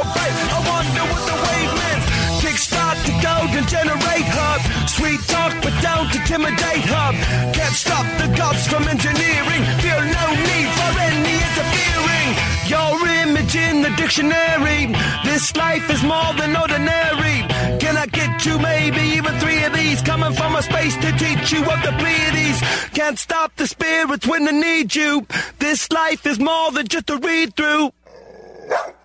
generate 3.68 4.28
hub. 4.38 4.62
Sweet 4.90 5.22
talk, 5.28 5.54
but 5.64 5.74
don't 5.82 6.10
intimidate 6.14 6.86
hub. 6.86 7.16
Can't 7.54 7.76
stop 7.76 8.06
the 8.22 8.30
gods 8.38 8.68
from 8.68 8.88
engineering. 8.88 9.62
Feel 9.84 10.02
no 10.02 10.26
need 10.50 10.70
for 10.78 10.92
any 11.10 11.36
interfering. 11.48 12.30
Your 12.72 12.96
image 13.24 13.56
in 13.56 13.82
the 13.82 13.94
dictionary. 13.98 14.94
This 15.26 15.56
life 15.56 15.90
is 15.90 16.02
more 16.04 16.34
than 16.38 16.56
ordinary. 16.56 17.46
Can 17.80 17.98
I 17.98 18.06
get 18.08 18.46
you 18.46 18.58
maybe 18.60 19.02
even 19.18 19.34
three 19.40 19.64
of 19.64 19.74
these? 19.74 20.02
Coming 20.02 20.34
from 20.34 20.56
a 20.56 20.62
space 20.62 20.96
to 20.98 21.12
teach 21.14 21.52
you 21.52 21.60
of 21.60 21.80
the 21.84 21.94
Pleiades. 22.00 22.60
Can't 22.94 23.20
stop 23.20 23.56
the 23.56 23.68
spirits 23.68 24.28
when 24.28 24.46
they 24.46 24.52
need 24.52 24.96
you. 24.96 25.26
This 25.60 25.92
life 25.92 26.26
is 26.26 26.40
more 26.40 26.72
than 26.72 26.88
just 26.88 27.10
a 27.10 27.18
read 27.18 27.56
through. 27.56 27.92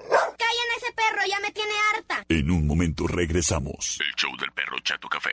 ¡Callen 0.08 0.68
a 0.72 0.76
ese 0.78 0.92
perro! 0.92 1.22
¡Ya 1.28 1.40
me 1.40 1.52
tiene 1.52 1.72
harta! 1.92 2.24
En 2.28 2.50
un 2.50 2.66
momento 2.66 3.06
regresamos. 3.06 3.98
El 4.00 4.14
show 4.14 4.36
del 4.38 4.52
perro 4.52 4.78
Chato 4.80 5.08
Café. 5.08 5.30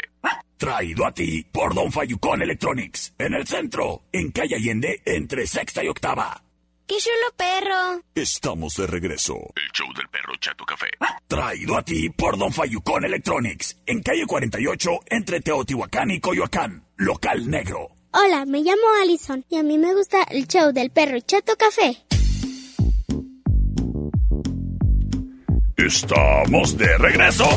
Traído 0.58 1.06
a 1.06 1.12
ti 1.14 1.46
por 1.52 1.74
Don 1.74 1.92
Fayucón 1.92 2.42
Electronics. 2.42 3.14
En 3.18 3.34
el 3.34 3.46
centro, 3.48 4.04
en 4.12 4.32
calle 4.32 4.56
Allende, 4.56 5.02
entre 5.06 5.46
sexta 5.46 5.84
y 5.84 5.88
octava. 5.90 6.42
¡Qué 6.88 6.96
chulo 6.98 7.34
perro! 7.38 8.02
Estamos 8.14 8.76
de 8.76 8.88
regreso. 8.88 9.36
El 9.56 9.72
show 9.74 9.88
del 9.96 10.08
perro 10.10 10.36
Chato 10.38 10.66
Café. 10.66 10.88
Traído 11.28 11.78
a 11.78 11.84
ti 11.84 12.10
por 12.10 12.38
Don 12.38 12.52
Fayucón 12.52 13.06
Electronics. 13.06 13.78
En 13.86 14.02
calle 14.02 14.26
48, 14.26 14.90
entre 15.08 15.42
Teotihuacán 15.42 16.12
y 16.12 16.20
Coyoacán. 16.20 16.86
Local 16.98 17.50
negro. 17.50 17.90
Hola, 18.12 18.46
me 18.46 18.60
llamo 18.60 18.84
Allison 19.02 19.44
y 19.50 19.58
a 19.58 19.64
mí 19.64 19.78
me 19.78 19.94
gusta 19.96 20.24
el 20.30 20.48
show 20.48 20.72
del 20.72 20.92
perro 20.92 21.20
Chato 21.22 21.56
Café. 21.58 22.06
Estamos 25.78 26.78
de 26.78 26.98
regreso. 26.98 27.50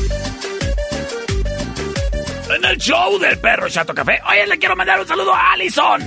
En 2.56 2.64
el 2.64 2.78
show 2.78 3.18
del 3.18 3.38
perro 3.38 3.68
Chato 3.68 3.94
Café. 3.94 4.20
Oye, 4.28 4.46
le 4.46 4.58
quiero 4.58 4.74
mandar 4.74 5.00
un 5.00 5.06
saludo 5.06 5.34
a 5.34 5.52
Allison. 5.52 6.02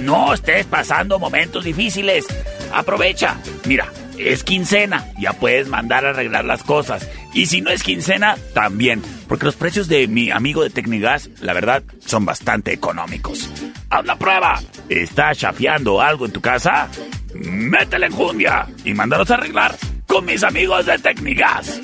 No 0.00 0.32
estés 0.32 0.66
pasando 0.66 1.18
momentos 1.18 1.64
difíciles. 1.64 2.26
Aprovecha. 2.72 3.36
Mira, 3.66 3.92
es 4.18 4.44
quincena, 4.44 5.06
ya 5.18 5.32
puedes 5.34 5.68
mandar 5.68 6.06
a 6.06 6.10
arreglar 6.10 6.44
las 6.44 6.62
cosas. 6.62 7.06
Y 7.34 7.46
si 7.46 7.60
no 7.60 7.70
es 7.70 7.82
quincena, 7.82 8.36
también, 8.54 9.02
porque 9.28 9.46
los 9.46 9.56
precios 9.56 9.88
de 9.88 10.08
mi 10.08 10.30
amigo 10.30 10.62
de 10.62 10.70
Tecnigas, 10.70 11.28
la 11.40 11.52
verdad, 11.52 11.82
son 12.04 12.24
bastante 12.24 12.72
económicos. 12.72 13.50
Haz 13.90 14.06
la 14.06 14.16
prueba. 14.16 14.60
¿Estás 14.88 15.38
chafiando 15.38 16.00
algo 16.00 16.26
en 16.26 16.32
tu 16.32 16.40
casa? 16.40 16.88
Métele 17.34 18.06
en 18.06 18.12
jundia 18.12 18.66
y 18.84 18.94
mándalos 18.94 19.30
a 19.30 19.34
arreglar 19.34 19.76
con 20.10 20.24
mis 20.24 20.42
amigos 20.42 20.86
de 20.86 20.98
Tecnigas. 20.98 21.80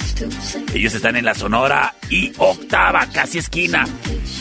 Ellos 0.75 0.93
están 0.95 1.15
en 1.15 1.25
la 1.25 1.35
Sonora 1.35 1.95
y 2.11 2.33
Octava, 2.37 3.07
casi 3.07 3.39
esquina. 3.39 3.87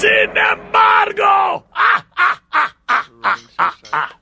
Sin 0.00 0.34
embargo. 0.34 1.66
¡Ah, 1.74 2.04
ah, 2.16 2.40
ah, 3.92 4.19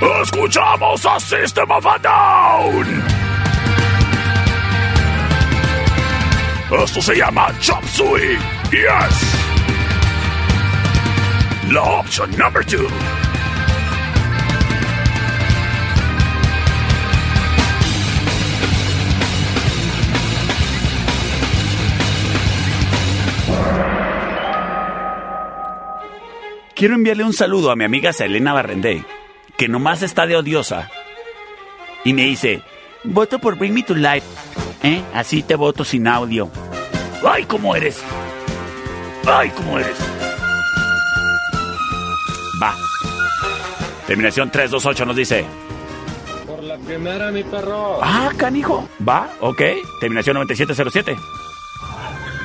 Escuchamos 0.00 1.04
a 1.04 1.20
System 1.20 1.70
of 1.70 1.86
a 1.86 1.98
Down. 1.98 3.02
Esto 6.82 7.02
se 7.02 7.16
llama 7.16 7.52
Chop 7.60 7.84
Suey. 7.84 8.38
Yes. 8.70 9.36
La 11.70 11.82
opción 11.82 12.30
number 12.38 12.64
two. 12.64 12.88
quiero 26.80 26.94
enviarle 26.94 27.24
un 27.24 27.34
saludo 27.34 27.70
a 27.70 27.76
mi 27.76 27.84
amiga 27.84 28.10
Selena 28.14 28.54
Barrendé, 28.54 29.04
que 29.60 29.68
nomás 29.68 30.00
está 30.00 30.26
de 30.26 30.38
odiosa. 30.38 30.90
Y 32.02 32.14
me 32.14 32.22
dice, 32.22 32.62
voto 33.04 33.38
por 33.38 33.58
Bring 33.58 33.74
Me 33.74 33.82
to 33.82 33.94
Life. 33.94 34.26
¿Eh? 34.82 35.02
Así 35.12 35.42
te 35.42 35.54
voto 35.54 35.84
sin 35.84 36.08
audio. 36.08 36.50
¡Ay, 37.28 37.44
cómo 37.44 37.76
eres! 37.76 38.02
¡Ay, 39.26 39.50
cómo 39.50 39.78
eres! 39.78 39.98
Va. 42.62 42.74
Terminación 44.06 44.50
328 44.50 45.04
nos 45.04 45.16
dice. 45.16 45.44
Por 46.46 46.64
la 46.64 46.78
primera, 46.78 47.30
mi 47.30 47.44
perro. 47.44 47.98
Ah, 48.02 48.32
canijo. 48.38 48.88
Va, 49.06 49.28
ok. 49.40 49.60
Terminación 50.00 50.36
9707. 50.36 51.18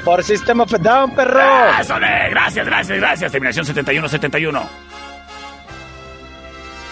Por 0.03 0.22
System 0.22 0.59
of 0.59 0.74
a 0.74 0.78
Down, 0.78 1.16
perro. 1.16 1.39
Eso, 1.80 1.95
eh, 1.95 2.28
Gracias, 2.30 2.66
gracias, 2.66 2.97
gracias. 2.99 3.32
Terminación 3.32 3.66
7171. 3.66 4.85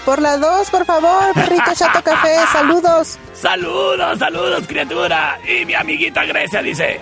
Por 0.06 0.22
la 0.22 0.38
2, 0.38 0.70
por 0.70 0.86
favor, 0.86 1.34
perrito 1.34 1.72
chato 1.76 2.04
café, 2.04 2.36
saludos. 2.52 3.18
Saludos, 3.34 4.20
saludos, 4.20 4.68
criatura. 4.68 5.40
Y 5.48 5.66
mi 5.66 5.74
amiguita 5.74 6.26
Grecia 6.26 6.62
dice. 6.62 7.00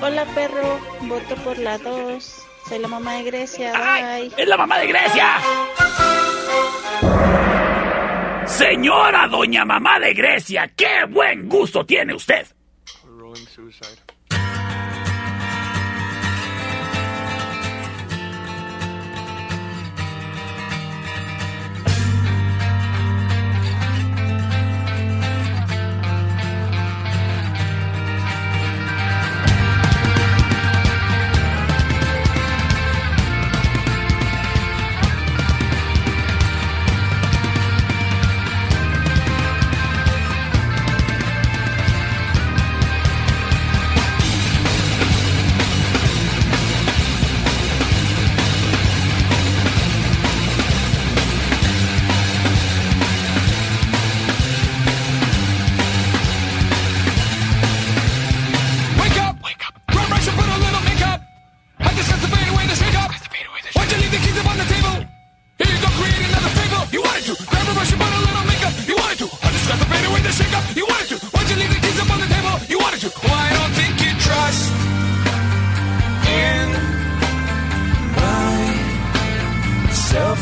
Hola, 0.00 0.24
perro. 0.34 0.80
Voto 1.02 1.34
por 1.44 1.58
la 1.58 1.78
2. 1.78 2.46
Soy 2.68 2.78
la 2.78 2.88
mamá 2.88 3.14
de 3.14 3.22
Grecia. 3.24 3.72
Bye. 3.72 4.32
¡Es 4.36 4.48
la 4.48 4.56
mamá 4.56 4.78
de 4.78 4.86
Grecia! 4.88 5.36
Señora 8.46 9.28
doña 9.28 9.64
mamá 9.64 9.98
de 9.98 10.12
Grecia, 10.14 10.70
qué 10.76 11.04
buen 11.08 11.48
gusto 11.48 11.86
tiene 11.86 12.14
usted. 12.14 12.46
Wake 13.32 14.01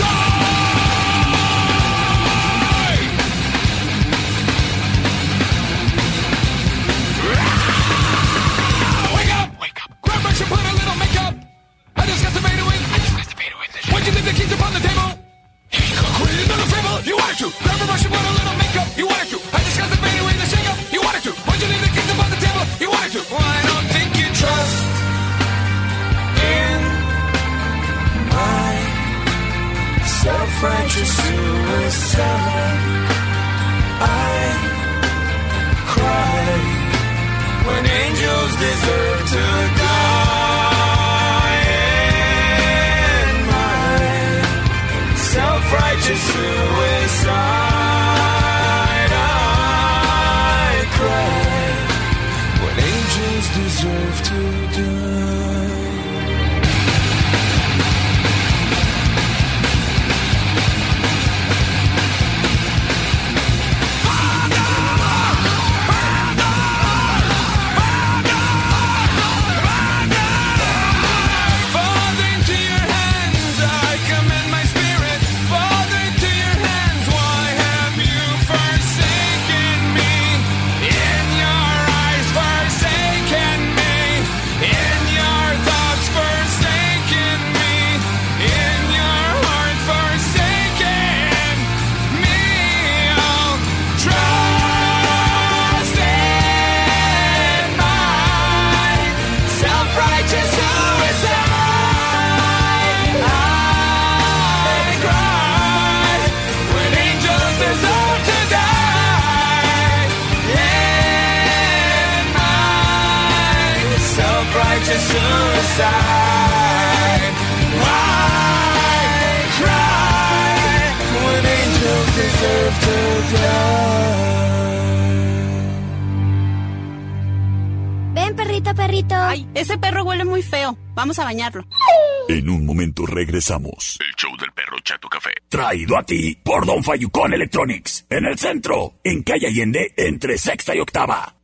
regresamos. 133.50 133.98
El 134.00 134.14
show 134.16 134.36
del 134.36 134.52
perro 134.52 134.76
Chato 134.82 135.08
Café. 135.08 135.30
Traído 135.48 135.96
a 135.96 136.02
ti 136.02 136.36
por 136.36 136.66
Don 136.66 136.82
Fayucón 136.82 137.34
Electronics. 137.34 138.06
En 138.08 138.26
el 138.26 138.38
centro, 138.38 138.94
en 139.04 139.22
calle 139.22 139.48
Allende, 139.48 139.92
entre 139.96 140.38
sexta 140.38 140.74
y 140.74 140.80
octava. 140.80 141.34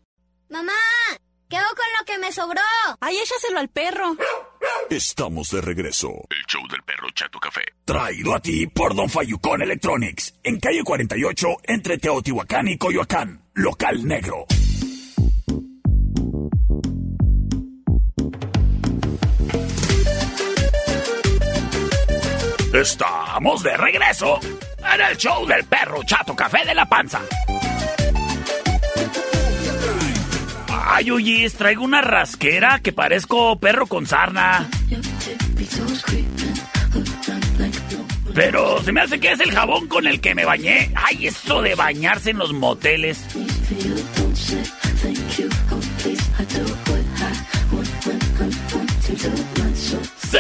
Mamá, 0.49 0.73
¿qué 1.49 1.57
hago 1.57 1.75
con 1.75 1.87
lo 1.99 2.05
que 2.05 2.19
me 2.19 2.33
sobró? 2.33 2.61
Ay, 3.01 3.17
échaselo 3.19 3.59
al 3.59 3.69
perro. 3.69 4.17
Estamos 4.91 5.51
de 5.51 5.61
regreso. 5.61 6.09
El 6.31 6.45
show 6.47 6.63
del 6.69 6.83
perro 6.83 7.09
Chato 7.15 7.39
Café. 7.39 7.63
Traído 7.85 8.35
a 8.35 8.41
ti 8.41 8.67
por 8.67 8.95
Don 8.95 9.09
Fayucón 9.09 9.63
Electronics. 9.63 10.35
En 10.43 10.61
calle 10.61 10.83
48, 10.85 11.49
entre 11.65 11.99
Teotihuacán 11.99 12.69
y 12.69 12.79
Coyoacán. 12.79 13.43
Local 13.55 14.07
negro. 14.07 14.47
Estamos 22.81 23.62
de 23.62 23.74
regreso 23.74 24.39
en 24.43 25.01
el 25.01 25.16
show 25.16 25.47
del 25.47 25.64
perro 25.64 26.03
Chato 26.05 26.37
Café 26.37 26.59
de 26.66 26.74
la 26.74 26.85
Panza. 26.85 27.22
Ay, 30.68 31.11
oyes, 31.11 31.55
traigo 31.55 31.83
una 31.83 32.03
rasquera 32.03 32.81
que 32.81 32.93
parezco 32.93 33.59
perro 33.59 33.87
con 33.87 34.07
sarna. 34.07 34.68
Pero 38.35 38.83
se 38.83 38.93
me 38.93 39.01
hace 39.01 39.18
que 39.18 39.33
es 39.33 39.41
el 39.41 39.53
jabón 39.53 39.89
con 39.89 40.07
el 40.07 40.20
que 40.20 40.35
me 40.35 40.45
bañé. 40.45 40.93
Ay, 40.95 41.29
eso 41.29 41.62
de 41.62 41.74
bañarse 41.74 42.31
en 42.31 42.39
los 42.39 42.53
moteles. 42.53 43.24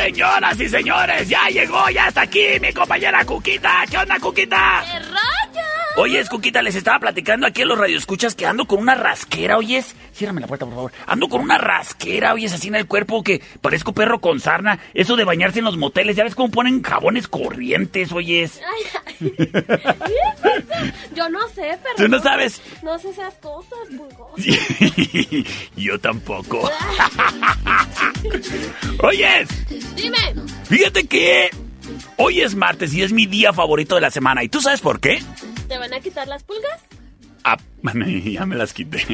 Señoras 0.06 0.60
y 0.60 0.68
señores, 0.68 1.28
ya 1.28 1.48
llegó, 1.48 1.90
ya 1.90 2.06
está 2.06 2.20
aquí 2.20 2.60
mi 2.60 2.72
compañera 2.72 3.24
Cuquita. 3.24 3.82
¿Qué 3.90 3.98
onda, 3.98 4.20
Cuquita? 4.20 4.84
¡Qué 4.86 5.00
rollo! 5.00 5.45
Oyes, 5.98 6.28
Cuquita, 6.28 6.60
les 6.60 6.74
estaba 6.74 6.98
platicando 6.98 7.46
aquí 7.46 7.62
en 7.62 7.68
los 7.68 7.78
radioescuchas 7.78 8.34
que 8.34 8.44
ando 8.44 8.66
con 8.66 8.80
una 8.80 8.94
rasquera, 8.94 9.56
oyes. 9.56 9.94
Ciérrame 10.12 10.42
la 10.42 10.46
puerta, 10.46 10.66
por 10.66 10.74
favor. 10.74 10.92
Ando 11.06 11.28
con 11.28 11.40
una 11.40 11.56
rasquera, 11.56 12.34
oyes, 12.34 12.52
así 12.52 12.68
en 12.68 12.74
el 12.74 12.86
cuerpo 12.86 13.22
que 13.22 13.40
parezco 13.62 13.94
perro 13.94 14.20
con 14.20 14.38
sarna. 14.38 14.78
Eso 14.92 15.16
de 15.16 15.24
bañarse 15.24 15.60
en 15.60 15.64
los 15.64 15.78
moteles, 15.78 16.14
ya 16.14 16.24
ves 16.24 16.34
cómo 16.34 16.50
ponen 16.50 16.82
jabones 16.82 17.28
corrientes, 17.28 18.12
oyes. 18.12 18.60
Ay, 18.62 18.82
ay. 19.06 19.34
Yo 21.16 21.30
no 21.30 21.48
sé, 21.48 21.78
pero. 21.82 21.96
¿Tú 21.96 22.08
no 22.08 22.20
sabes? 22.20 22.60
No 22.82 22.98
sé 22.98 23.08
esas 23.10 23.34
cosas, 23.36 23.78
pulgoso. 23.96 24.34
Yo 25.76 25.98
tampoco. 25.98 26.70
Oyes, 29.02 29.48
Dime. 29.96 30.18
fíjate 30.64 31.06
que 31.06 31.50
hoy 32.16 32.40
es 32.40 32.54
martes 32.54 32.92
y 32.94 33.02
es 33.02 33.12
mi 33.12 33.26
día 33.26 33.52
favorito 33.52 33.94
de 33.94 34.00
la 34.00 34.10
semana. 34.10 34.42
¿Y 34.44 34.48
tú 34.48 34.60
sabes 34.60 34.80
por 34.80 35.00
qué? 35.00 35.22
¿Te 35.68 35.78
van 35.78 35.92
a 35.92 36.00
quitar 36.00 36.26
las 36.28 36.42
pulgas? 36.42 36.80
Ah, 37.44 37.56
ya 38.24 38.46
me 38.46 38.56
las 38.56 38.72
quité. 38.72 39.04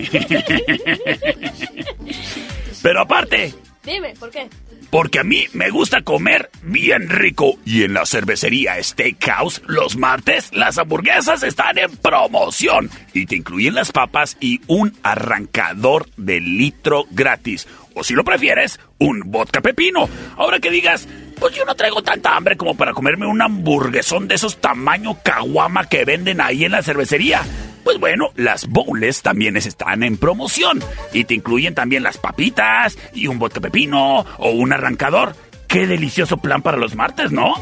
Pero 2.83 3.01
aparte, 3.01 3.55
Dime, 3.85 4.15
¿por 4.19 4.31
qué? 4.31 4.49
porque 4.91 5.21
a 5.21 5.25
mí 5.25 5.47
me 5.55 5.71
gusta 5.71 6.03
comer 6.03 6.51
bien 6.63 7.09
rico. 7.09 7.59
Y 7.65 7.83
en 7.85 7.95
la 7.95 8.05
cervecería 8.05 8.83
Steakhouse, 8.83 9.63
los 9.67 9.97
martes, 9.97 10.51
las 10.53 10.77
hamburguesas 10.79 11.43
están 11.43 11.79
en 11.79 11.97
promoción. 11.97 12.91
Y 13.15 13.27
te 13.27 13.37
incluyen 13.37 13.75
las 13.75 13.91
papas 13.91 14.37
y 14.39 14.61
un 14.67 14.95
arrancador 15.03 16.09
de 16.19 16.41
litro 16.41 17.07
gratis. 17.11 17.67
O 17.95 18.05
si 18.05 18.15
lo 18.15 18.23
prefieres, 18.23 18.81
un 18.99 19.23
vodka 19.27 19.63
pepino. 19.63 20.09
Ahora 20.37 20.61
que 20.61 20.71
digas, 20.71 21.09
pues 21.43 21.57
yo 21.57 21.65
no 21.65 21.75
traigo 21.75 22.01
tanta 22.03 22.37
hambre 22.37 22.57
como 22.57 22.77
para 22.77 22.93
comerme 22.93 23.27
un 23.27 23.43
hamburguesón 23.43 24.29
de 24.29 24.37
esos 24.37 24.59
tamaño 24.59 25.19
caguama 25.25 25.89
que 25.89 26.05
venden 26.05 26.41
ahí 26.41 26.65
en 26.65 26.71
la 26.73 26.83
cervecería. 26.85 27.43
Pues 27.83 27.99
bueno, 27.99 28.31
las 28.37 28.69
bowls 28.69 29.23
también 29.23 29.57
están 29.57 30.05
en 30.05 30.17
promoción 30.17 30.79
y 31.13 31.25
te 31.25 31.35
incluyen 31.35 31.75
también 31.75 32.05
las 32.05 32.17
papitas 32.17 32.97
y 33.13 33.27
un 33.27 33.41
vodka 33.41 33.61
pepino 33.61 34.25
o 34.39 34.51
un 34.51 34.73
arrancador. 34.73 35.35
Qué 35.67 35.87
delicioso 35.89 36.37
plan 36.37 36.63
para 36.63 36.77
los 36.77 36.95
martes, 36.95 37.33
¿no? 37.33 37.55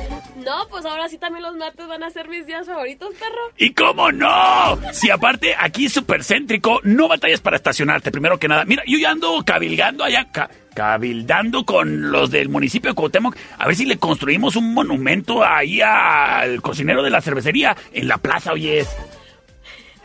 No, 0.45 0.67
pues 0.69 0.85
ahora 0.85 1.09
sí 1.09 1.17
también 1.17 1.45
los 1.45 1.55
martes 1.55 1.87
van 1.87 2.03
a 2.03 2.11
ser 2.11 2.29
mis 2.29 2.45
días 2.47 2.67
favoritos, 2.67 3.15
perro. 3.15 3.53
¿Y 3.57 3.71
cómo 3.73 4.11
no? 4.11 4.79
Si 4.93 5.09
aparte 5.11 5.55
aquí 5.59 5.87
es 5.87 5.93
súper 5.93 6.23
céntrico, 6.25 6.81
no 6.83 7.09
batallas 7.09 7.41
para 7.41 7.57
estacionarte, 7.57 8.11
primero 8.11 8.37
que 8.39 8.49
nada. 8.49 8.65
Mira, 8.65 8.83
yo 8.87 8.99
ya 8.99 9.13
ando 9.13 9.43
cabilgando 9.47 10.03
allá, 10.03 10.27
ca- 10.33 10.51
cabildando 10.81 11.67
con 11.67 12.11
los 12.11 12.31
del 12.31 12.49
municipio 12.49 12.91
de 12.91 12.95
Cuauhtémoc, 12.95 13.37
a 13.59 13.67
ver 13.67 13.77
si 13.77 13.85
le 13.85 13.99
construimos 13.99 14.57
un 14.57 14.73
monumento 14.73 15.45
ahí 15.45 15.83
al 15.83 16.63
cocinero 16.63 17.03
de 17.03 17.11
la 17.11 17.21
cervecería 17.21 17.77
en 17.93 18.09
la 18.09 18.17
plaza, 18.17 18.55
oyes. 18.55 18.89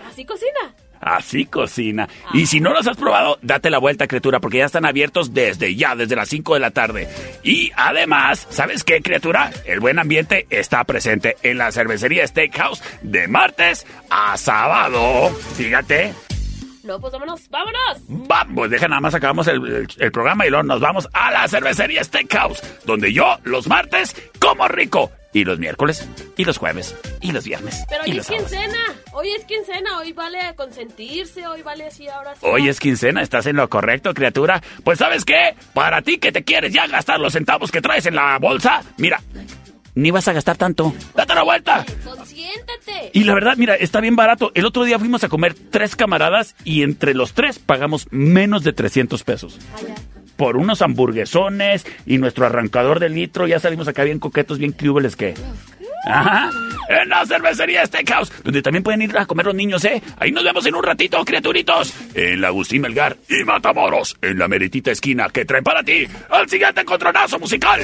Así 0.06 0.26
cocina. 0.26 0.76
Así 1.00 1.46
cocina. 1.46 2.10
Y 2.34 2.48
si 2.48 2.60
no 2.60 2.74
los 2.74 2.86
has 2.88 2.98
probado, 2.98 3.40
date 3.42 3.70
la 3.70 3.78
vuelta, 3.78 4.06
criatura, 4.06 4.42
porque 4.42 4.58
ya 4.58 4.66
están 4.66 4.86
abiertos 4.86 5.34
desde 5.34 5.74
ya, 5.76 5.96
desde 5.96 6.18
las 6.18 6.28
5 6.28 6.56
de 6.56 6.60
la 6.60 6.72
tarde. 6.72 7.08
Y 7.42 7.72
además, 7.78 8.46
¿sabes 8.50 8.84
qué, 8.84 9.02
criatura? 9.02 9.52
El 9.66 9.80
buen 9.80 9.98
ambiente 9.98 10.46
está 10.50 10.84
presente 10.84 11.38
en 11.42 11.58
la 11.58 11.72
cervecería 11.72 12.28
Steakhouse 12.28 12.84
de 13.02 13.30
martes 13.30 13.88
a 14.10 14.36
sábado. 14.36 15.30
Fíjate. 15.56 16.35
No, 16.86 17.00
pues 17.00 17.12
vámonos, 17.14 17.50
vámonos. 17.50 17.98
Vamos, 18.08 18.70
deja 18.70 18.88
nada 18.88 19.02
más 19.02 19.14
acabamos 19.16 19.48
el, 19.48 19.56
el- 19.66 19.88
el 19.98 20.12
programa 20.12 20.46
y 20.46 20.50
luego 20.50 20.64
nos 20.64 20.80
vamos 20.80 21.08
a 21.14 21.32
la 21.32 21.48
cervecería 21.48 22.04
Steakhouse, 22.04 22.62
donde 22.86 23.12
yo 23.12 23.38
los 23.44 23.68
martes 23.68 24.16
como 24.40 24.68
rico. 24.68 25.12
Y 25.34 25.44
los 25.44 25.60
miércoles, 25.60 26.08
y 26.38 26.46
los 26.46 26.58
jueves, 26.58 26.96
y 27.20 27.34
los 27.34 27.44
viernes. 27.44 27.84
Pero 27.90 28.04
y 28.06 28.12
hoy 28.12 28.16
los 28.16 28.30
es 28.32 28.38
sábados. 28.38 28.52
quincena. 28.52 28.84
Hoy 29.12 29.32
es 29.32 29.44
quincena. 29.44 29.98
Hoy 29.98 30.14
vale 30.14 30.38
consentirse. 30.56 31.46
Hoy 31.46 31.62
vale 31.62 31.88
así, 31.88 32.08
ahora 32.08 32.34
sí. 32.36 32.40
Hoy 32.44 32.70
es 32.70 32.80
quincena, 32.80 33.22
estás 33.22 33.46
en 33.48 33.58
lo 33.58 33.70
correcto, 33.70 34.14
criatura. 34.14 34.62
Pues 34.86 34.98
¿sabes 35.00 35.26
qué? 35.26 35.54
Para 35.74 36.02
ti 36.02 36.20
que 36.20 36.32
te 36.32 36.46
quieres 36.46 36.72
ya 36.72 36.88
gastar 36.88 37.20
los 37.20 37.34
centavos 37.34 37.70
que 37.70 37.82
traes 37.82 38.06
en 38.06 38.16
la 38.16 38.38
bolsa, 38.40 38.82
mira, 38.96 39.20
ni 39.96 40.12
vas 40.12 40.28
a 40.28 40.34
gastar 40.34 40.58
tanto. 40.58 40.94
Date 41.16 41.34
la 41.34 41.44
vuelta. 41.44 41.86
Consiéntate. 42.04 43.12
Y 43.14 43.24
la 43.24 43.34
verdad, 43.34 43.56
mira, 43.58 43.76
está 43.76 44.02
bien 44.02 44.16
barato. 44.16 44.52
El 44.54 44.66
otro 44.66 44.84
día 44.84 45.00
fuimos 45.00 45.24
a 45.24 45.30
comer 45.30 45.56
tres 45.72 45.96
camaradas 45.96 46.56
y 46.64 46.84
entre 46.84 47.14
los 47.14 47.34
tres 47.34 47.60
pagamos 47.60 48.08
menos 48.12 48.64
de 48.64 48.74
300 48.74 49.24
pesos. 49.24 49.58
Por 50.36 50.58
unos 50.58 50.82
hamburguesones 50.82 51.86
y 52.06 52.18
nuestro 52.18 52.46
arrancador 52.46 53.00
de 53.00 53.10
litro, 53.10 53.48
ya 53.48 53.60
salimos 53.60 53.88
acá 53.88 54.04
bien 54.04 54.20
coquetos, 54.20 54.60
bien 54.60 54.74
cúbeles 54.74 55.16
que... 55.16 55.34
Ajá, 56.08 56.52
en 56.88 57.10
la 57.10 57.26
cervecería 57.26 57.84
Steakhouse, 57.84 58.32
donde 58.44 58.62
también 58.62 58.84
pueden 58.84 59.02
ir 59.02 59.18
a 59.18 59.26
comer 59.26 59.48
los 59.48 59.56
niños, 59.56 59.84
¿eh? 59.86 60.04
Ahí 60.20 60.32
nos 60.32 60.44
vemos 60.44 60.64
en 60.68 60.76
un 60.76 60.84
ratito, 60.84 61.24
criaturitos. 61.26 61.94
En 62.14 62.42
la 62.42 62.50
Agustín 62.50 62.84
Melgar 62.84 63.18
y 63.28 63.44
Matamoros, 63.44 64.16
en 64.22 64.38
la 64.38 64.48
meritita 64.48 64.92
esquina 64.92 65.30
que 65.30 65.46
traen 65.46 65.64
para 65.64 65.82
ti 65.82 66.06
el 66.32 66.50
siguiente 66.50 66.82
encontronazo 66.82 67.40
musical. 67.40 67.82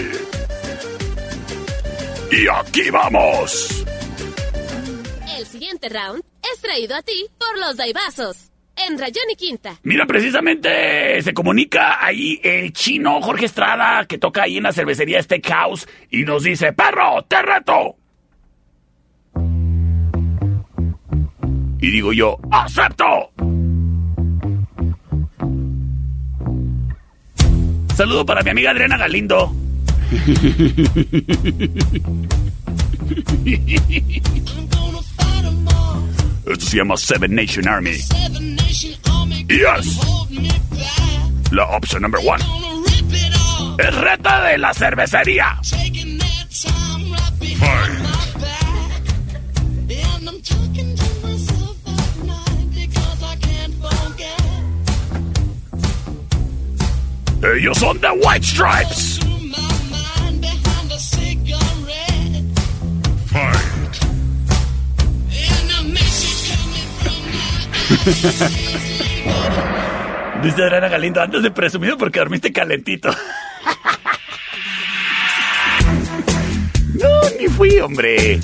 Y 2.32 2.48
aquí 2.48 2.90
vamos. 2.90 3.86
El 5.38 5.46
siguiente 5.46 5.90
round 5.90 6.24
es 6.54 6.62
traído 6.62 6.96
a 6.96 7.02
ti 7.02 7.26
por 7.38 7.60
los 7.60 7.76
Daibazos. 7.76 8.52
En 8.78 8.98
Rayón 8.98 9.26
y 9.30 9.36
Quinta. 9.36 9.78
Mira, 9.84 10.06
precisamente 10.06 11.22
se 11.22 11.34
comunica 11.34 12.04
ahí 12.04 12.40
el 12.42 12.72
chino 12.72 13.22
Jorge 13.22 13.46
Estrada, 13.46 14.06
que 14.06 14.18
toca 14.18 14.44
ahí 14.44 14.58
en 14.58 14.64
la 14.64 14.72
cervecería 14.72 15.22
Steakhouse, 15.22 15.88
y 16.10 16.24
nos 16.24 16.44
dice, 16.44 16.72
perro, 16.72 17.22
te 17.28 17.42
reto. 17.42 17.98
Y 21.82 21.92
digo 21.92 22.14
yo, 22.14 22.38
acepto. 22.50 23.32
Saludo 27.96 28.26
para 28.26 28.42
mi 28.42 28.52
amiga 28.52 28.72
Adriana 28.72 28.98
Galindo. 28.98 29.54
Esto 36.52 36.66
se 36.66 36.78
llama 36.78 36.98
Seven 36.98 37.34
Nation 37.34 37.66
Army. 37.66 37.98
Yes. 39.48 40.00
La 41.52 41.64
opción 41.66 42.02
number 42.02 42.20
one. 42.26 42.44
Es 43.80 43.96
reto 43.96 44.42
de 44.42 44.58
la 44.58 44.74
cervecería. 44.74 45.58
Ellos 57.56 57.78
son 57.78 58.00
The 58.00 58.10
White 58.12 58.46
Stripes. 58.46 59.21
Fight. 63.32 64.12
Dice 70.44 70.64
Adriana 70.64 70.90
Galindo, 70.90 71.22
andas 71.22 71.44
de 71.44 71.52
presumido 71.52 71.98
porque 71.98 72.20
dormiste 72.20 72.52
calentito. 72.52 73.10
No, 76.96 77.30
ni 77.40 77.48
fui, 77.48 77.80
hombre. 77.80 78.40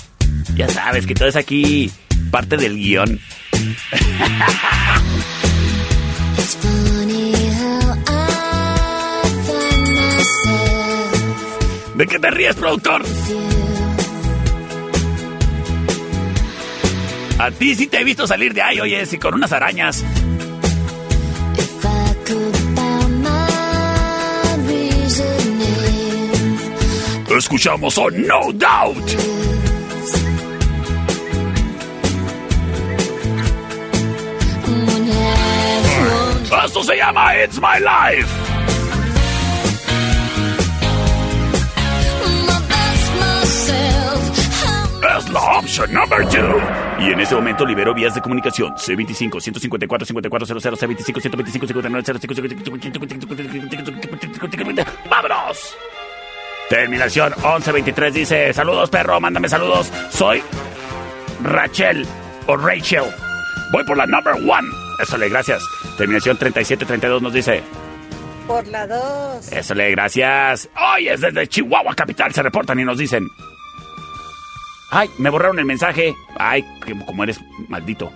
Ya 0.55 0.69
sabes 0.69 1.05
que 1.05 1.13
todo 1.15 1.27
es 1.27 1.35
aquí 1.35 1.91
parte 2.31 2.57
del 2.57 2.75
guion. 2.75 3.19
¿De 11.95 12.07
qué 12.07 12.19
te 12.19 12.31
ríes, 12.31 12.55
productor? 12.55 13.03
A 17.39 17.51
ti 17.51 17.75
sí 17.75 17.87
te 17.87 17.99
he 17.99 18.03
visto 18.03 18.25
salir 18.25 18.53
de 18.53 18.61
ahí, 18.61 18.79
oye, 18.79 19.03
y 19.11 19.17
con 19.17 19.35
unas 19.35 19.51
arañas. 19.51 20.03
Escuchamos 27.29 27.97
oh 27.97 28.09
No 28.09 28.51
Doubt. 28.53 29.09
Esto 36.65 36.83
se 36.83 36.97
llama 36.97 37.35
It's 37.43 37.59
My 37.61 37.79
Life. 37.79 38.46
La 45.31 45.59
opción 45.59 45.93
number 45.93 46.23
2. 46.23 46.33
Y 46.99 47.11
en 47.11 47.19
ese 47.19 47.35
momento 47.35 47.65
libero 47.65 47.93
vías 47.93 48.15
de 48.15 48.21
comunicación. 48.21 48.73
C25 48.75 49.41
154 49.41 50.05
5400 50.05 50.79
C25 50.81 51.21
125 51.21 51.67
59 51.67 52.03
¡Vámonos! 55.09 55.75
Terminación 56.69 57.33
1123 57.37 58.13
dice, 58.13 58.53
saludos 58.53 58.89
perro, 58.89 59.19
mándame 59.21 59.47
saludos. 59.47 59.91
Soy 60.09 60.41
Rachel 61.43 62.05
o 62.47 62.57
Rachel. 62.57 63.05
Voy 63.71 63.83
por 63.85 63.97
la 63.97 64.05
number 64.05 64.33
one. 64.35 64.67
Eso 65.01 65.17
le 65.17 65.29
gracias. 65.29 65.61
Terminación 65.97 66.37
3732 66.37 67.21
nos 67.21 67.33
dice, 67.33 67.63
Por 68.47 68.65
la 68.67 68.87
2. 68.87 69.51
eso 69.51 69.75
le 69.75 69.91
gracias. 69.91 70.69
Hoy 70.93 71.07
es 71.09 71.21
desde 71.21 71.47
Chihuahua 71.47 71.93
Capital, 71.95 72.33
se 72.33 72.41
reportan 72.43 72.79
y 72.79 72.83
nos 72.83 72.97
dicen. 72.97 73.27
Ay, 74.91 75.09
me 75.17 75.29
borraron 75.29 75.59
el 75.59 75.65
mensaje. 75.65 76.15
Ay, 76.37 76.63
que- 76.85 76.97
como 77.05 77.23
eres 77.23 77.39
maldito. 77.67 78.11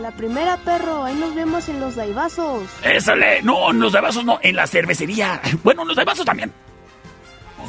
La 0.00 0.10
primera, 0.12 0.56
perro. 0.58 1.04
Ahí 1.04 1.14
nos 1.16 1.34
vemos 1.34 1.68
en 1.68 1.80
los 1.80 1.96
daibazos. 1.96 2.62
Eso 2.84 3.14
le. 3.16 3.42
No, 3.42 3.70
en 3.70 3.80
los 3.80 3.92
de 3.92 4.00
vasos 4.00 4.24
no, 4.24 4.38
en 4.42 4.54
la 4.56 4.66
cervecería. 4.66 5.40
Bueno, 5.64 5.82
en 5.82 5.88
los 5.88 5.96
de 5.96 6.04
vasos 6.04 6.24
también. 6.24 6.52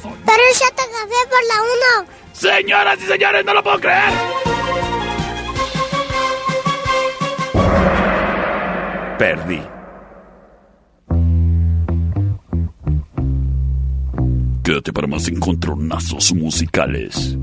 Pero 0.03 0.43
el 0.49 0.57
Chato 0.57 0.75
Café 0.75 1.29
por 1.29 1.43
la 1.47 2.03
1. 2.03 2.11
Señoras 2.33 2.97
y 3.01 3.05
señores, 3.07 3.45
no 3.45 3.53
lo 3.53 3.63
puedo 3.63 3.79
creer. 3.79 4.11
Perdí. 9.17 9.61
Quédate 14.63 14.93
para 14.93 15.07
más 15.07 15.27
encontronazos 15.27 16.33
musicales. 16.33 17.37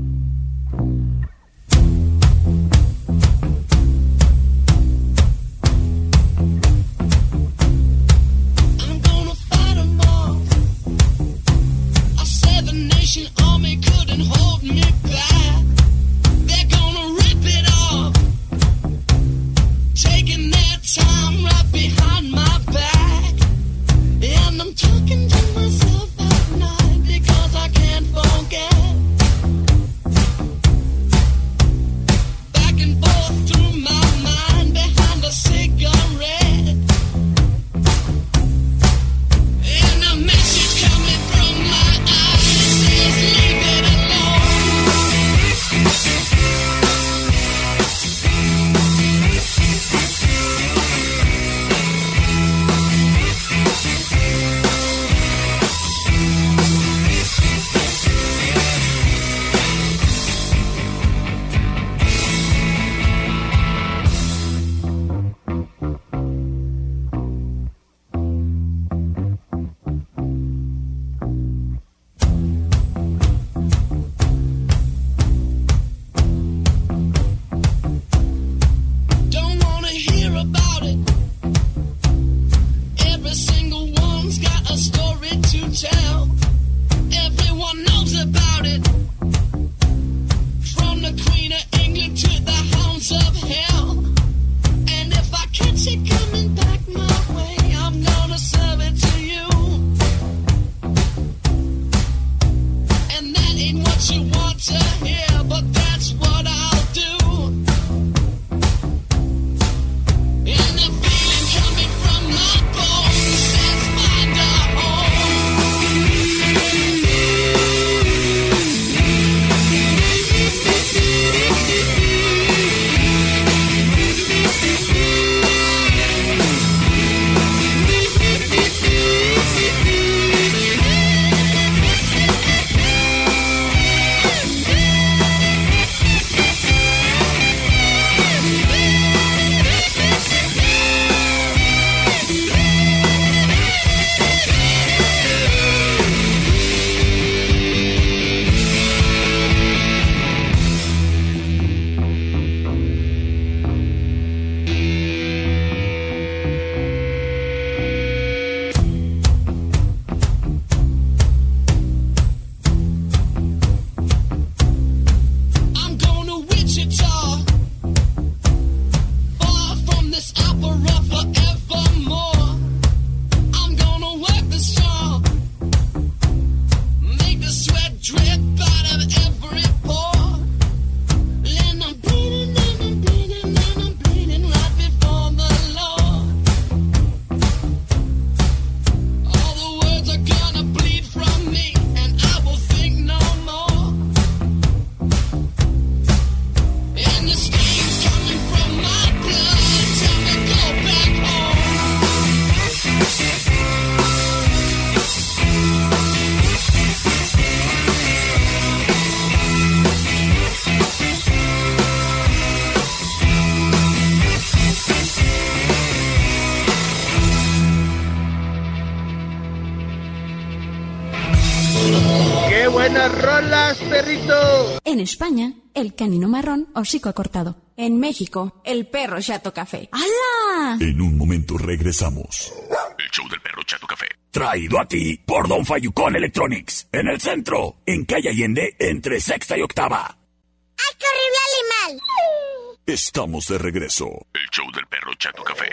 En 224.99 225.03
España, 225.03 225.53
el 225.75 225.95
canino 225.95 226.27
marrón 226.27 226.67
hocico 226.75 227.07
acortado. 227.07 227.55
En 227.77 228.01
México, 228.01 228.61
el 228.65 228.85
perro 228.85 229.21
Chato 229.21 229.53
Café. 229.53 229.87
¡Hala! 229.93 230.77
En 230.77 230.99
un 230.99 231.17
momento 231.17 231.57
regresamos. 231.57 232.51
El 232.97 233.09
show 233.09 233.25
del 233.29 233.39
perro 233.39 233.63
Chato 233.63 233.87
Café. 233.87 234.07
Traído 234.29 234.77
a 234.77 234.85
ti 234.85 235.15
por 235.25 235.47
Don 235.47 235.65
Fayucón 235.65 236.17
Electronics. 236.17 236.89
En 236.91 237.07
el 237.07 237.21
centro, 237.21 237.77
en 237.85 238.03
calle 238.03 238.27
Allende, 238.27 238.75
entre 238.77 239.21
sexta 239.21 239.57
y 239.57 239.61
octava. 239.61 240.05
¡Ay, 240.09 240.95
qué 240.99 241.05
horrible 241.05 241.95
animal! 241.95 242.77
Estamos 242.85 243.47
de 243.47 243.57
regreso. 243.57 244.07
El 244.33 244.49
show 244.51 244.65
del 244.75 244.85
perro 244.87 245.13
Chato 245.17 245.45
Café. 245.45 245.69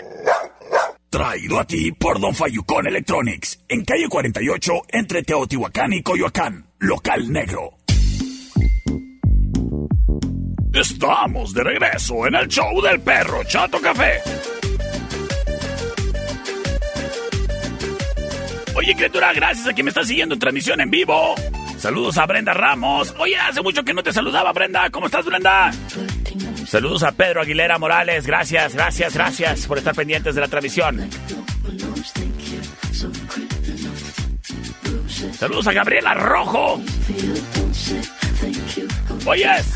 Traído 1.09 1.59
a 1.59 1.67
ti 1.67 1.91
por 1.91 2.21
Don 2.21 2.33
Fayucón 2.33 2.87
Electronics. 2.87 3.59
En 3.67 3.83
calle 3.83 4.07
48, 4.07 4.71
entre 4.87 5.23
Teotihuacán 5.23 5.91
y 5.91 6.01
Coyoacán. 6.01 6.71
Local 6.79 7.29
negro. 7.29 7.76
Estamos 10.79 11.55
de 11.55 11.63
regreso 11.63 12.27
en 12.27 12.35
el 12.35 12.47
show 12.47 12.79
del 12.83 13.01
perro 13.01 13.43
Chato 13.45 13.81
Café. 13.81 14.21
Oye, 18.75 18.95
criatura, 18.95 19.33
gracias 19.33 19.67
a 19.67 19.73
quien 19.73 19.85
me 19.85 19.89
está 19.89 20.03
siguiendo 20.03 20.35
en 20.35 20.39
transmisión 20.39 20.79
en 20.79 20.91
vivo. 20.91 21.33
Saludos 21.79 22.19
a 22.19 22.27
Brenda 22.27 22.53
Ramos. 22.53 23.15
Oye, 23.17 23.35
hace 23.37 23.63
mucho 23.63 23.83
que 23.83 23.91
no 23.91 24.03
te 24.03 24.13
saludaba, 24.13 24.53
Brenda. 24.53 24.87
¿Cómo 24.91 25.07
estás, 25.07 25.25
Brenda? 25.25 25.71
Saludos 26.67 27.01
a 27.01 27.11
Pedro 27.11 27.41
Aguilera 27.41 27.79
Morales. 27.79 28.27
Gracias, 28.27 28.75
gracias, 28.75 29.15
gracias 29.15 29.65
por 29.65 29.79
estar 29.79 29.95
pendientes 29.95 30.35
de 30.35 30.41
la 30.41 30.47
transmisión. 30.47 31.09
Saludos 35.39 35.65
a 35.65 35.73
Gabriela 35.73 36.13
Rojo. 36.13 36.79
Oyes. 39.27 39.75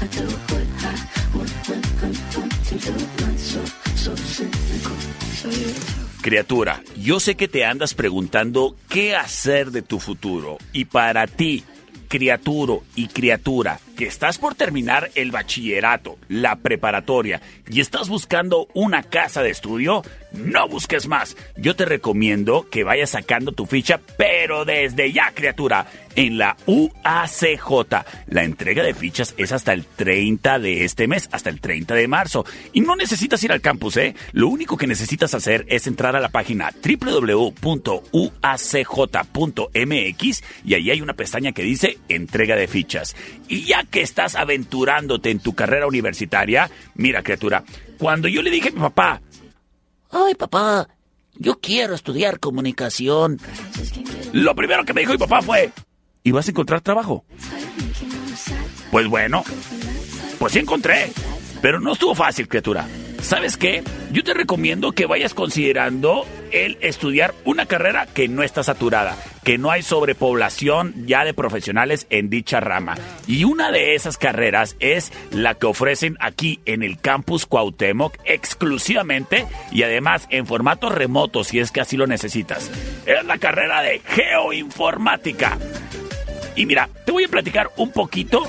Criatura, 6.22 6.82
yo 6.98 7.20
sé 7.20 7.36
que 7.36 7.50
te 7.50 7.66
andas 7.66 7.94
preguntando 7.94 8.78
qué 8.88 9.18
hacer 9.18 9.72
de 9.72 9.82
tu 9.82 10.00
futuro. 10.00 10.58
Y 10.72 10.86
para 10.86 11.28
ti, 11.28 11.66
criaturo 12.08 12.84
y 12.96 13.08
criatura, 13.08 13.80
que 13.98 14.06
estás 14.06 14.38
por 14.38 14.56
terminar 14.56 15.12
el 15.16 15.32
bachillerato, 15.32 16.18
la 16.30 16.56
preparatoria 16.56 17.42
y 17.70 17.82
estás 17.82 18.08
buscando 18.08 18.68
una 18.74 19.04
casa 19.04 19.44
de 19.44 19.50
estudio, 19.50 20.02
no 20.34 20.68
busques 20.68 21.08
más. 21.08 21.36
Yo 21.58 21.76
te 21.76 21.86
recomiendo 21.86 22.68
que 22.70 22.84
vayas 22.84 23.12
sacando 23.12 23.52
tu 23.52 23.66
ficha, 23.66 24.00
pero 24.18 24.66
desde 24.66 25.12
ya, 25.12 25.32
criatura, 25.34 25.88
en 26.16 26.38
la 26.38 26.58
UACJ. 26.66 28.06
La 28.28 28.44
entrega 28.44 28.84
de 28.84 28.94
fichas 28.94 29.34
es 29.38 29.52
hasta 29.52 29.74
el 29.74 29.86
30 29.86 30.60
de 30.60 30.86
este 30.86 31.08
mes, 31.08 31.30
hasta 31.32 31.50
el 31.50 31.60
30 31.60 31.96
de 31.96 32.08
marzo. 32.08 32.46
Y 32.74 32.82
no 32.82 32.96
necesitas 32.96 33.44
ir 33.44 33.52
al 33.52 33.62
campus, 33.62 33.98
¿eh? 33.98 34.16
Lo 34.32 34.48
único 34.48 34.78
que 34.78 34.88
necesitas 34.88 35.34
hacer 35.34 35.66
es 35.68 35.88
entrar 35.88 36.16
a 36.16 36.20
la 36.20 36.30
página 36.30 36.72
www.uacj.mx 36.72 37.52
y 40.66 40.74
ahí 40.74 40.92
hay 40.92 41.02
una 41.02 41.14
pestaña 41.14 41.52
que 41.52 41.64
dice 41.64 41.98
entrega 42.10 42.56
de 42.56 42.68
fichas. 42.68 43.16
Y 43.48 43.64
ya 43.64 43.84
que 43.84 44.02
estás 44.02 44.36
aventurándote 44.36 45.32
en 45.32 45.40
tu 45.40 45.54
carrera 45.54 45.88
universitaria, 45.88 46.70
mira, 46.96 47.24
criatura, 47.24 47.64
cuando 47.98 48.28
yo 48.28 48.42
le 48.42 48.50
dije 48.50 48.70
a 48.70 48.72
mi 48.72 48.80
papá, 48.80 49.22
Ay, 50.12 50.36
papá, 50.36 50.90
yo 51.36 51.60
quiero 51.60 51.96
estudiar 51.96 52.40
comunicación. 52.40 53.40
Lo 54.34 54.56
primero 54.56 54.84
que 54.86 54.94
me 54.94 55.02
dijo 55.02 55.14
mi 55.14 55.18
papá 55.18 55.42
fue, 55.42 55.72
¿y 56.24 56.32
vas 56.32 56.48
a 56.48 56.52
encontrar 56.52 56.82
trabajo? 56.82 57.26
Pues 58.92 59.08
bueno, 59.08 59.44
pues 60.38 60.54
sí 60.54 60.60
encontré, 60.60 61.12
pero 61.62 61.80
no 61.80 61.94
estuvo 61.94 62.14
fácil, 62.14 62.48
criatura. 62.48 62.88
¿Sabes 63.22 63.56
qué? 63.56 63.84
Yo 64.12 64.24
te 64.24 64.34
recomiendo 64.34 64.92
que 64.92 65.06
vayas 65.06 65.34
considerando 65.34 66.26
el 66.52 66.78
estudiar 66.82 67.34
una 67.46 67.66
carrera 67.66 68.08
que 68.08 68.28
no 68.28 68.44
está 68.44 68.64
saturada, 68.64 69.16
que 69.44 69.58
no 69.58 69.72
hay 69.72 69.84
sobrepoblación 69.84 70.94
ya 71.06 71.24
de 71.24 71.34
profesionales 71.34 72.08
en 72.10 72.30
dicha 72.30 72.60
rama. 72.60 72.96
Y 73.28 73.44
una 73.44 73.72
de 73.72 73.96
esas 73.96 74.18
carreras 74.18 74.76
es 74.80 75.14
la 75.32 75.54
que 75.54 75.68
ofrecen 75.68 76.18
aquí 76.20 76.60
en 76.66 76.84
el 76.84 77.00
campus 77.00 77.46
Cuauhtémoc 77.46 78.18
exclusivamente 78.26 79.46
y 79.72 79.84
además 79.84 80.28
en 80.30 80.46
formato 80.46 80.90
remoto 80.90 81.44
si 81.44 81.60
es 81.60 81.72
que 81.72 81.82
así 81.82 81.96
lo 81.98 82.08
necesitas. 82.08 82.70
Es 83.06 83.24
la 83.26 83.38
carrera 83.38 83.82
de 83.82 84.02
geoinformática. 84.04 85.58
Y 86.56 86.66
mira, 86.66 86.90
te 87.06 87.12
voy 87.12 87.24
a 87.24 87.30
platicar 87.30 87.70
un 87.78 87.92
poquito 87.92 88.44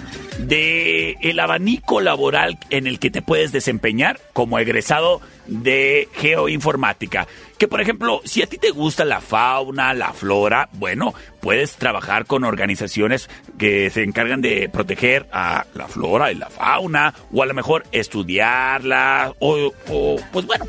de 0.46 1.16
el 1.20 1.40
abanico 1.40 2.00
laboral 2.00 2.58
en 2.70 2.86
el 2.86 2.98
que 2.98 3.10
te 3.10 3.22
puedes 3.22 3.52
desempeñar 3.52 4.20
como 4.32 4.58
egresado 4.58 5.20
de 5.46 6.08
geoinformática. 6.14 7.26
Que 7.58 7.68
por 7.68 7.80
ejemplo, 7.80 8.20
si 8.24 8.42
a 8.42 8.46
ti 8.46 8.58
te 8.58 8.70
gusta 8.70 9.04
la 9.04 9.20
fauna, 9.20 9.94
la 9.94 10.12
flora, 10.12 10.68
bueno, 10.72 11.14
puedes 11.40 11.76
trabajar 11.76 12.26
con 12.26 12.44
organizaciones 12.44 13.28
que 13.58 13.90
se 13.90 14.02
encargan 14.02 14.40
de 14.40 14.68
proteger 14.68 15.28
a 15.32 15.66
la 15.74 15.88
flora 15.88 16.32
y 16.32 16.34
la 16.34 16.50
fauna, 16.50 17.14
o 17.32 17.42
a 17.42 17.46
lo 17.46 17.54
mejor 17.54 17.84
estudiarla, 17.92 19.34
o, 19.38 19.72
o 19.88 20.16
pues 20.32 20.46
bueno, 20.46 20.64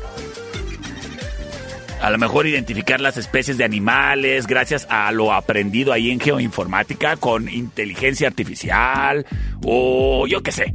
a 2.04 2.10
lo 2.10 2.18
mejor 2.18 2.46
identificar 2.46 3.00
las 3.00 3.16
especies 3.16 3.56
de 3.56 3.64
animales 3.64 4.46
gracias 4.46 4.86
a 4.90 5.10
lo 5.10 5.32
aprendido 5.32 5.90
ahí 5.90 6.10
en 6.10 6.20
geoinformática 6.20 7.16
con 7.16 7.48
inteligencia 7.48 8.28
artificial 8.28 9.24
o 9.64 10.26
yo 10.26 10.42
qué 10.42 10.52
sé. 10.52 10.74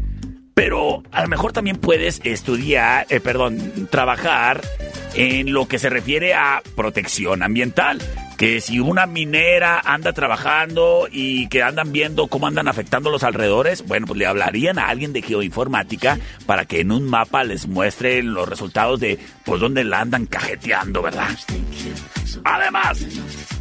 Pero 0.60 1.04
a 1.14 1.22
lo 1.22 1.30
mejor 1.30 1.54
también 1.54 1.78
puedes 1.78 2.20
estudiar, 2.26 3.06
eh, 3.08 3.22
perdón, 3.22 3.88
trabajar 3.90 4.60
en 5.14 5.54
lo 5.54 5.70
que 5.70 5.80
se 5.80 5.90
refiere 5.90 6.34
a 6.34 6.62
protección 6.76 7.44
ambiental. 7.44 8.02
Que 8.38 8.60
si 8.60 8.82
una 8.82 9.06
minera 9.06 9.80
anda 9.80 10.12
trabajando 10.12 11.08
y 11.10 11.48
que 11.48 11.64
andan 11.64 11.94
viendo 11.94 12.28
cómo 12.28 12.46
andan 12.46 12.68
afectando 12.68 13.10
los 13.10 13.24
alrededores, 13.24 13.88
bueno, 13.88 14.06
pues 14.06 14.20
le 14.20 14.26
hablarían 14.26 14.80
a 14.80 14.90
alguien 14.90 15.14
de 15.14 15.22
geoinformática 15.22 16.20
para 16.46 16.66
que 16.66 16.82
en 16.82 16.92
un 16.92 17.10
mapa 17.10 17.46
les 17.46 17.66
muestre 17.66 18.22
los 18.22 18.50
resultados 18.50 19.00
de 19.00 19.18
pues 19.46 19.62
dónde 19.62 19.86
la 19.86 20.02
andan 20.02 20.26
cajeteando, 20.26 21.02
¿verdad? 21.02 21.30
Además, 22.44 23.06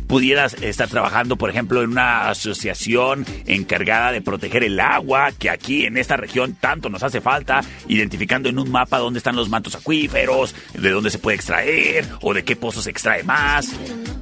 pudieras 0.09 0.55
estar 0.55 0.89
trabajando, 0.89 1.37
por 1.37 1.51
ejemplo, 1.51 1.83
en 1.83 1.91
una 1.91 2.29
asociación 2.31 3.25
encargada 3.47 4.11
de 4.11 4.23
proteger 4.23 4.65
el 4.65 4.81
agua, 4.81 5.31
que 5.39 5.51
aquí 5.51 5.85
en 5.85 5.97
esta 5.97 6.17
región 6.17 6.55
tanto 6.55 6.89
nos 6.89 7.03
hace 7.05 7.21
falta, 7.21 7.61
identificando 7.87 8.49
en 8.49 8.59
un 8.59 8.71
mapa 8.73 8.99
dónde 8.99 9.19
están 9.19 9.37
los 9.37 9.49
mantos 9.49 9.77
acuíferos, 9.77 10.55
de 10.75 10.91
dónde 10.91 11.11
se 11.11 11.19
puede 11.19 11.37
extraer 11.37 12.07
o 12.23 12.35
de 12.35 12.43
qué 12.43 12.57
pozos 12.57 12.85
se 12.85 12.91
extrae 12.91 13.23
más. 13.23 13.73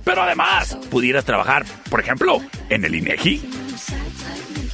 Pero 0.04 0.22
además, 0.22 0.76
pudieras 0.90 1.24
trabajar, 1.24 1.64
por 1.88 2.00
ejemplo, 2.00 2.40
en 2.68 2.84
el 2.84 2.94
INEGI. 2.94 3.65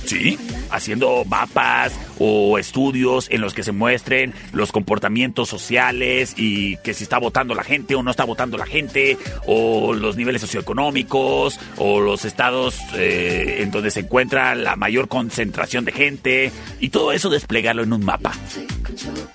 Sí, 0.05 0.39
haciendo 0.71 1.25
mapas 1.25 1.99
o 2.19 2.59
estudios 2.59 3.29
en 3.31 3.41
los 3.41 3.55
que 3.55 3.63
se 3.63 3.73
muestren 3.73 4.35
los 4.53 4.73
comportamientos 4.73 5.49
sociales 5.49 6.35
y 6.37 6.77
que 6.79 6.95
si 6.95 7.05
está 7.05 7.19
votando 7.19 7.55
la 7.55 7.65
gente 7.65 7.95
o 7.95 8.03
no 8.03 8.11
está 8.11 8.25
votando 8.25 8.57
la 8.59 8.67
gente, 8.67 9.17
o 9.47 9.93
los 9.95 10.17
niveles 10.17 10.41
socioeconómicos, 10.41 11.59
o 11.77 12.01
los 12.01 12.25
estados 12.25 12.79
eh, 12.95 13.59
en 13.61 13.71
donde 13.71 13.91
se 13.91 14.01
encuentra 14.01 14.55
la 14.55 14.77
mayor 14.77 15.09
concentración 15.09 15.85
de 15.85 15.93
gente, 15.93 16.53
y 16.81 16.89
todo 16.91 17.13
eso 17.13 17.31
desplegarlo 17.31 17.83
en 17.83 17.93
un 17.93 18.05
mapa. 18.05 18.33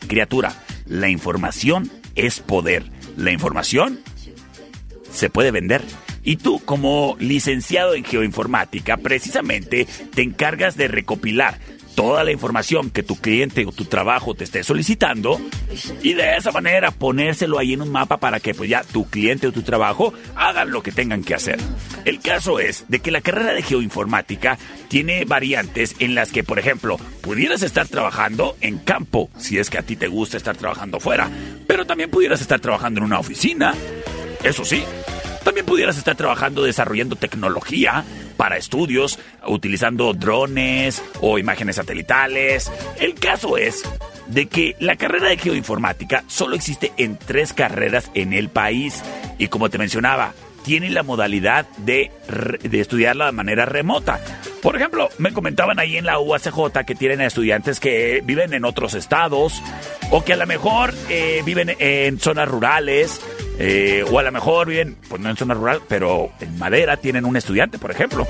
Criatura, 0.07 0.63
la 0.85 1.09
información 1.09 1.91
es 2.15 2.39
poder. 2.39 2.83
La 3.15 3.31
información 3.31 3.99
se 5.11 5.29
puede 5.29 5.51
vender. 5.51 5.81
Y 6.27 6.35
tú, 6.35 6.59
como 6.59 7.15
licenciado 7.21 7.93
en 7.93 8.03
geoinformática, 8.03 8.97
precisamente 8.97 9.87
te 10.13 10.23
encargas 10.23 10.75
de 10.75 10.89
recopilar 10.89 11.57
toda 11.95 12.25
la 12.25 12.33
información 12.33 12.89
que 12.89 13.01
tu 13.01 13.15
cliente 13.15 13.65
o 13.65 13.71
tu 13.71 13.85
trabajo 13.85 14.35
te 14.35 14.43
esté 14.43 14.61
solicitando 14.65 15.39
y 16.03 16.15
de 16.15 16.35
esa 16.35 16.51
manera 16.51 16.91
ponérselo 16.91 17.57
ahí 17.57 17.71
en 17.71 17.81
un 17.81 17.93
mapa 17.93 18.17
para 18.17 18.41
que 18.41 18.53
pues 18.53 18.69
ya 18.69 18.83
tu 18.83 19.09
cliente 19.09 19.47
o 19.47 19.53
tu 19.53 19.61
trabajo 19.61 20.13
hagan 20.35 20.71
lo 20.71 20.83
que 20.83 20.91
tengan 20.91 21.23
que 21.23 21.33
hacer. 21.33 21.59
El 22.03 22.19
caso 22.19 22.59
es 22.59 22.83
de 22.89 22.99
que 22.99 23.09
la 23.09 23.21
carrera 23.21 23.53
de 23.53 23.63
geoinformática 23.63 24.57
tiene 24.89 25.23
variantes 25.23 25.95
en 25.99 26.13
las 26.13 26.33
que, 26.33 26.43
por 26.43 26.59
ejemplo, 26.59 26.97
pudieras 27.21 27.63
estar 27.63 27.87
trabajando 27.87 28.57
en 28.59 28.79
campo, 28.79 29.29
si 29.37 29.59
es 29.59 29.69
que 29.69 29.77
a 29.77 29.83
ti 29.83 29.95
te 29.95 30.09
gusta 30.09 30.35
estar 30.35 30.57
trabajando 30.57 30.99
fuera, 30.99 31.31
pero 31.67 31.85
también 31.85 32.11
pudieras 32.11 32.41
estar 32.41 32.59
trabajando 32.59 32.99
en 32.99 33.05
una 33.05 33.17
oficina. 33.19 33.73
Eso 34.43 34.65
sí, 34.65 34.83
también 35.47 35.65
pudieras 35.65 35.97
estar 35.97 36.17
trabajando 36.17 36.61
desarrollando 36.61 37.15
tecnología 37.15 38.03
para 38.35 38.57
estudios, 38.57 39.17
utilizando 39.47 40.11
drones 40.11 41.01
o 41.21 41.39
imágenes 41.39 41.77
satelitales. 41.77 42.69
El 42.99 43.13
caso 43.13 43.57
es 43.57 43.81
de 44.27 44.47
que 44.47 44.75
la 44.81 44.97
carrera 44.97 45.29
de 45.29 45.37
geoinformática 45.37 46.25
solo 46.27 46.57
existe 46.57 46.91
en 46.97 47.15
tres 47.15 47.53
carreras 47.53 48.11
en 48.13 48.33
el 48.33 48.49
país 48.49 49.01
y 49.37 49.47
como 49.47 49.69
te 49.69 49.77
mencionaba, 49.77 50.33
tiene 50.65 50.89
la 50.89 51.01
modalidad 51.01 51.65
de, 51.77 52.11
de, 52.61 52.81
estudiarla 52.81 53.27
de 53.27 53.31
manera 53.31 53.65
remota. 53.65 54.19
Por 54.61 54.75
ejemplo, 54.75 55.07
me 55.17 55.31
comentaban 55.31 55.79
ahí 55.79 55.95
en 55.95 56.05
la 56.05 56.19
UACJ 56.19 56.83
que 56.85 56.93
tienen 56.93 57.21
estudiantes 57.21 57.79
que 57.79 58.21
viven 58.25 58.53
en 58.53 58.65
otros 58.65 58.95
estados 58.95 59.63
O 60.11 60.25
que 60.25 60.33
a 60.33 60.35
lo 60.35 60.45
mejor 60.45 60.93
eh, 61.09 61.41
viven 61.45 61.73
en 61.79 62.19
zonas 62.19 62.49
rurales, 62.49 63.21
eh, 63.59 64.05
o 64.09 64.19
a 64.19 64.23
lo 64.23 64.31
mejor 64.31 64.67
viven, 64.67 64.97
pues 65.09 65.21
no 65.21 65.29
en 65.29 65.37
zona 65.37 65.53
rural, 65.53 65.81
pero 65.87 66.31
en 66.39 66.57
madera 66.59 66.97
tienen 66.97 67.25
un 67.25 67.37
estudiante, 67.37 67.79
por 67.79 67.91
ejemplo. 67.91 68.27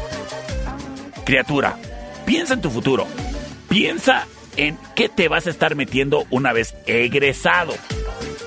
Criatura, 1.25 1.77
piensa 2.25 2.53
en 2.53 2.61
tu 2.61 2.69
futuro. 2.69 3.05
Piensa 3.67 4.25
en 4.55 4.77
qué 4.95 5.09
te 5.09 5.27
vas 5.27 5.45
a 5.47 5.49
estar 5.49 5.75
metiendo 5.75 6.25
una 6.29 6.53
vez 6.53 6.75
egresado. 6.85 7.73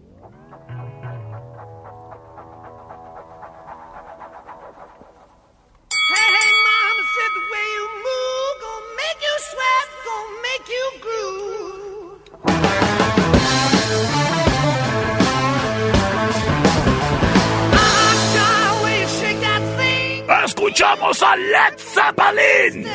Escuchamos 20.61 21.23
a 21.23 21.35
Led 21.35 21.75
Zeppelin. 21.75 22.87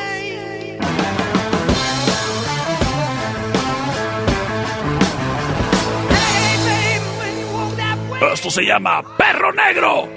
Esto 8.31 8.49
se 8.51 8.63
llama 8.63 9.03
Perro 9.17 9.51
Negro. 9.51 10.07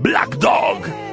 Black 0.00 0.36
Dog. 0.36 1.05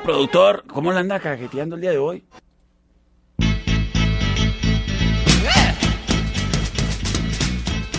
Productor. 0.00 0.64
¿Cómo 0.66 0.92
la 0.92 1.00
anda 1.00 1.20
cajeteando 1.20 1.76
el 1.76 1.82
día 1.82 1.90
de 1.90 1.98
hoy? 1.98 2.24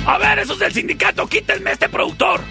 A 0.06 0.18
ver, 0.18 0.40
esos 0.40 0.60
del 0.60 0.74
sindicato, 0.74 1.28
quítenme 1.28 1.72
este 1.72 1.88
productor. 1.88 2.42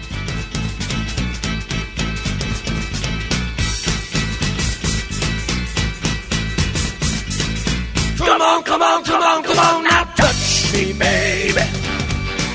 Come 8.17 8.41
on, 8.41 8.63
come 8.63 8.83
on, 8.83 9.03
come 9.03 9.23
on, 9.23 9.43
come 9.43 9.59
on, 9.59 9.83
now 9.83 10.03
touch 10.15 10.73
me, 10.73 10.93
baby. 10.93 11.61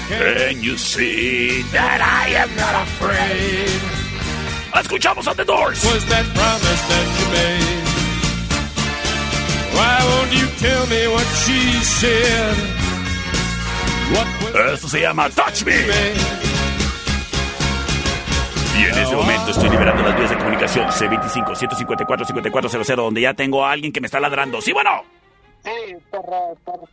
Can 0.08 0.62
you 0.62 0.76
see 0.76 1.62
that 1.72 2.00
I 2.00 2.30
am 2.34 2.56
not 2.56 2.82
afraid? 2.82 3.97
Escuchamos 4.80 5.26
a 5.26 5.34
The 5.34 5.44
Doors. 5.44 5.84
Was 5.84 6.04
that 6.06 6.24
promise 6.34 6.82
that 6.88 7.06
you 7.18 7.26
made? 7.32 7.84
Why 9.74 9.98
won't 10.08 10.32
you 10.32 10.46
tell 10.58 10.86
me 10.86 11.08
what 11.08 11.26
she 11.44 11.60
said? 11.82 12.56
What 14.12 14.26
was 14.42 14.54
Esto 14.74 14.88
se 14.88 15.00
llama 15.00 15.28
Touch 15.30 15.64
Me. 15.64 15.72
Y 18.78 18.84
en 18.84 18.98
ese 18.98 19.16
momento 19.16 19.50
estoy 19.50 19.70
liberando 19.70 20.04
las 20.04 20.16
vías 20.16 20.30
de 20.30 20.38
comunicación 20.38 20.86
C25-154-5400, 20.88 22.96
donde 22.96 23.20
ya 23.22 23.34
tengo 23.34 23.66
a 23.66 23.72
alguien 23.72 23.92
que 23.92 24.00
me 24.00 24.06
está 24.06 24.20
ladrando. 24.20 24.60
¡Sí, 24.60 24.72
bueno! 24.72 25.17
Sí. 25.68 25.96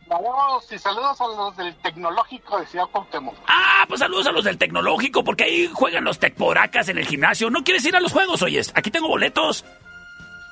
Saludos 0.08 0.72
y 0.72 0.78
saludos 0.78 1.20
a 1.20 1.26
los 1.26 1.56
del 1.56 1.74
Tecnológico 1.76 2.58
de 2.58 2.66
Ciudad 2.66 2.86
Cuauhtémoc. 2.86 3.34
Ah, 3.46 3.84
pues 3.88 4.00
saludos 4.00 4.26
a 4.26 4.32
los 4.32 4.44
del 4.44 4.58
tecnológico, 4.58 5.24
porque 5.24 5.44
ahí 5.44 5.70
juegan 5.72 6.04
los 6.04 6.18
tecporacas 6.18 6.88
en 6.88 6.98
el 6.98 7.06
gimnasio. 7.06 7.50
¿No 7.50 7.64
quieres 7.64 7.84
ir 7.84 7.96
a 7.96 8.00
los 8.00 8.12
juegos, 8.12 8.42
oyes? 8.42 8.72
Aquí 8.74 8.90
tengo 8.90 9.08
boletos. 9.08 9.64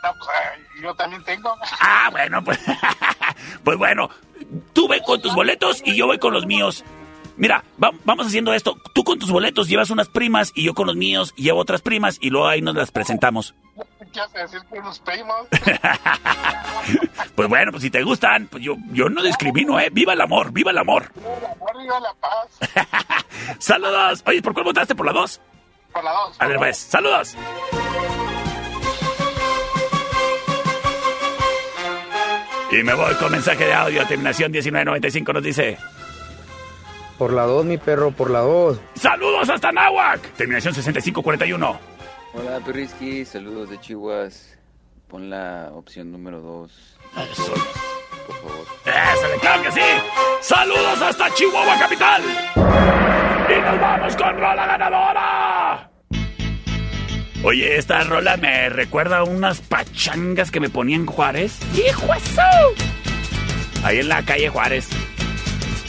No, 0.02 0.10
pues, 0.18 0.28
eh, 0.28 0.80
yo 0.82 0.94
también 0.94 1.22
tengo. 1.24 1.54
Ah, 1.80 2.08
bueno, 2.10 2.42
pues. 2.44 2.58
pues 3.64 3.78
bueno, 3.78 4.08
tú 4.72 4.88
ve 4.88 5.02
con 5.02 5.20
tus 5.20 5.34
boletos 5.34 5.82
y 5.84 5.94
yo 5.96 6.06
voy 6.06 6.18
con 6.18 6.32
los 6.32 6.46
míos. 6.46 6.84
Mira, 7.36 7.64
va- 7.82 7.90
vamos 8.04 8.26
haciendo 8.28 8.54
esto. 8.54 8.76
Tú 8.94 9.02
con 9.02 9.18
tus 9.18 9.30
boletos 9.30 9.68
llevas 9.68 9.90
unas 9.90 10.08
primas 10.08 10.52
y 10.54 10.64
yo 10.64 10.74
con 10.74 10.86
los 10.86 10.94
míos 10.96 11.34
llevo 11.36 11.60
otras 11.60 11.82
primas 11.82 12.18
y 12.20 12.30
luego 12.30 12.46
ahí 12.46 12.62
nos 12.62 12.74
las 12.76 12.90
presentamos. 12.92 13.54
¿Qué 14.12 14.20
hace 14.20 14.38
decir 14.38 14.60
que 14.70 14.78
unos 14.78 15.00
primos? 15.00 15.46
Pues 17.34 17.48
bueno, 17.48 17.72
pues 17.72 17.82
si 17.82 17.90
te 17.90 18.02
gustan, 18.02 18.46
pues 18.46 18.62
yo, 18.62 18.76
yo 18.92 19.08
no 19.08 19.22
discrimino, 19.22 19.78
¿eh? 19.80 19.88
¡Viva 19.90 20.12
el 20.12 20.20
amor! 20.20 20.52
¡Viva 20.52 20.70
el 20.70 20.78
amor! 20.78 21.10
Arriba 21.68 21.98
la 22.00 22.14
paz. 22.14 23.26
¡Saludos! 23.58 24.22
Oye, 24.26 24.40
¿por 24.40 24.54
cuál 24.54 24.64
votaste? 24.64 24.94
¿Por 24.94 25.06
la 25.06 25.12
2? 25.12 25.40
Por 25.92 26.04
la 26.04 26.12
dos. 26.12 26.36
A 26.40 26.46
ver, 26.46 26.58
pues, 26.58 26.76
¡saludos! 26.76 27.36
Y 32.70 32.82
me 32.82 32.94
voy 32.94 33.14
con 33.14 33.30
mensaje 33.30 33.66
de 33.66 33.72
audio. 33.72 34.06
Terminación 34.06 34.50
1995 34.50 35.32
nos 35.32 35.42
dice... 35.42 35.78
Por 37.18 37.32
la 37.32 37.44
2, 37.44 37.64
mi 37.64 37.78
perro, 37.78 38.10
por 38.10 38.30
la 38.30 38.40
2. 38.40 38.80
¡Saludos 38.94 39.48
hasta 39.48 39.70
Nahuac! 39.70 40.20
Terminación 40.32 40.74
6541. 40.74 41.78
Hola 42.32 42.58
Perrisky, 42.64 43.24
saludos 43.24 43.70
de 43.70 43.80
Chihuas. 43.80 44.53
Pon 45.14 45.30
la 45.30 45.70
opción 45.72 46.10
número 46.10 46.40
2. 46.40 46.72
Eso. 47.30 47.54
Por 48.26 48.36
favor. 48.36 48.66
¡Eso, 48.84 49.40
claro 49.40 49.62
que 49.62 49.70
sí! 49.70 49.80
¡Saludos 50.40 51.02
hasta 51.02 51.32
Chihuahua 51.34 51.78
Capital! 51.78 52.22
¡Y 53.48 53.60
nos 53.62 53.80
vamos 53.80 54.16
con 54.16 54.36
rola 54.36 54.66
ganadora! 54.66 55.90
Oye, 57.44 57.76
esta 57.76 58.02
rola 58.02 58.36
me 58.38 58.68
recuerda 58.70 59.18
a 59.18 59.22
unas 59.22 59.60
pachangas 59.60 60.50
que 60.50 60.58
me 60.58 60.68
ponían 60.68 61.02
en 61.02 61.06
Juárez. 61.06 61.60
¡Hijo 61.76 62.12
eso! 62.12 62.42
Ahí 63.84 64.00
en 64.00 64.08
la 64.08 64.20
calle 64.24 64.48
Juárez. 64.48 64.88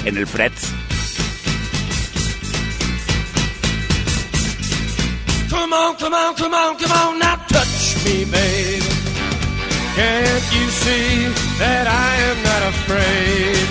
En 0.05 0.17
el 0.17 0.27
Freds. 0.27 0.71
Come 5.49 5.75
on, 5.75 5.95
come 5.95 6.15
on, 6.15 6.35
come 6.35 6.55
on, 6.55 6.77
come 6.77 6.93
on, 6.93 7.17
now 7.17 7.35
touch 7.47 8.05
me, 8.05 8.23
babe. 8.25 8.94
Can't 9.95 10.47
you 10.51 10.67
see 10.83 11.31
that 11.57 11.87
I 11.87 12.11
am 12.29 12.37
not 12.43 12.61
afraid? 12.75 13.67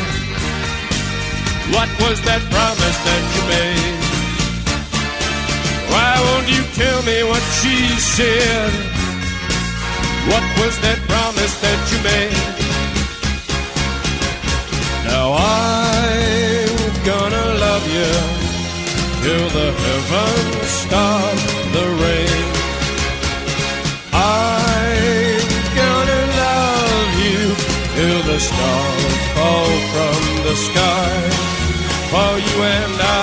What 1.77 1.91
was 2.01 2.17
that 2.25 2.41
promise 2.49 2.99
that 3.05 3.23
you 3.35 3.43
made? 3.53 4.01
Why 5.93 6.13
won't 6.25 6.49
you 6.49 6.63
tell 6.81 7.01
me 7.05 7.29
what 7.29 7.45
she 7.61 7.77
said? 8.01 8.73
What 10.33 10.45
was 10.65 10.75
that 10.81 10.99
promise 11.13 11.55
that 11.61 11.81
you 11.93 11.99
made? 12.01 12.65
Now 15.05 15.37
I'm 15.37 17.05
gonna 17.05 17.47
love 17.67 17.85
you 17.97 18.13
till 19.21 19.49
the 19.59 19.69
heavens 19.77 20.71
stop 20.73 21.37
the 21.77 21.87
rain. 22.01 22.54
The 28.35 28.41
stars 28.41 29.15
fall 29.35 29.73
from 29.93 30.23
the 30.43 30.57
sky 30.57 31.31
for 32.11 32.33
you 32.47 32.57
and 32.65 33.01
I. 33.01 33.15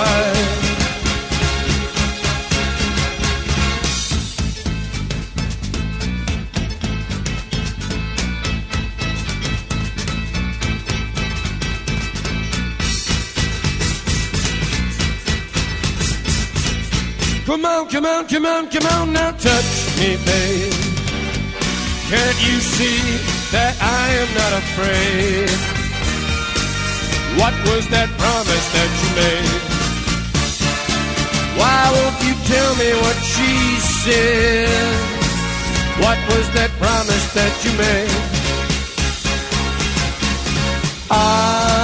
Come 17.44 17.66
on, 17.66 17.88
come 17.90 18.06
on, 18.06 18.26
come 18.28 18.46
on, 18.46 18.70
come 18.70 18.86
on, 18.86 19.12
now 19.12 19.32
touch 19.32 19.98
me, 19.98 20.16
babe. 20.24 20.72
Can't 22.08 22.38
you 22.46 22.60
see 22.60 23.31
that 23.52 23.76
I 23.80 24.04
am 24.22 24.30
not 24.40 24.52
afraid? 24.64 25.52
What 27.36 27.54
was 27.68 27.84
that 27.92 28.08
promise 28.16 28.66
that 28.76 28.90
you 29.00 29.10
made? 29.20 29.60
Why 31.60 31.80
won't 31.92 32.18
you 32.24 32.34
tell 32.48 32.72
me 32.80 32.90
what 33.04 33.18
she 33.20 33.52
said? 34.02 34.96
What 36.00 36.18
was 36.32 36.46
that 36.56 36.70
promise 36.80 37.26
that 37.36 37.52
you 37.64 37.72
made? 37.76 38.42
I'm 41.10 41.81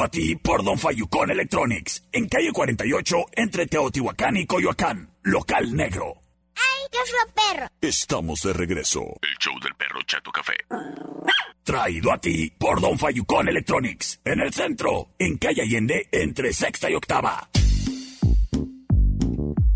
Traído 0.00 0.04
a 0.04 0.08
ti 0.08 0.36
por 0.36 0.64
Don 0.64 0.78
Fayucón 0.78 1.30
Electronics. 1.30 2.02
En 2.12 2.26
calle 2.28 2.52
48, 2.52 3.16
entre 3.32 3.66
Teotihuacán 3.66 4.36
y 4.36 4.46
Coyoacán. 4.46 5.10
Local 5.22 5.74
negro. 5.76 6.14
¡Ay, 6.54 6.88
qué 6.90 6.98
fue 7.06 7.32
perro! 7.34 7.66
Estamos 7.80 8.42
de 8.42 8.52
regreso. 8.52 9.00
El 9.20 9.36
show 9.38 9.54
del 9.60 9.74
perro 9.74 10.00
Chato 10.06 10.30
Café. 10.30 10.54
Traído 11.62 12.12
a 12.12 12.18
ti 12.18 12.50
por 12.58 12.80
Don 12.80 12.98
Fayucón 12.98 13.48
Electronics. 13.48 14.20
En 14.24 14.40
el 14.40 14.52
centro, 14.54 15.10
en 15.18 15.36
calle 15.36 15.62
Allende, 15.62 16.08
entre 16.12 16.52
sexta 16.52 16.90
y 16.90 16.94
octava. 16.94 17.50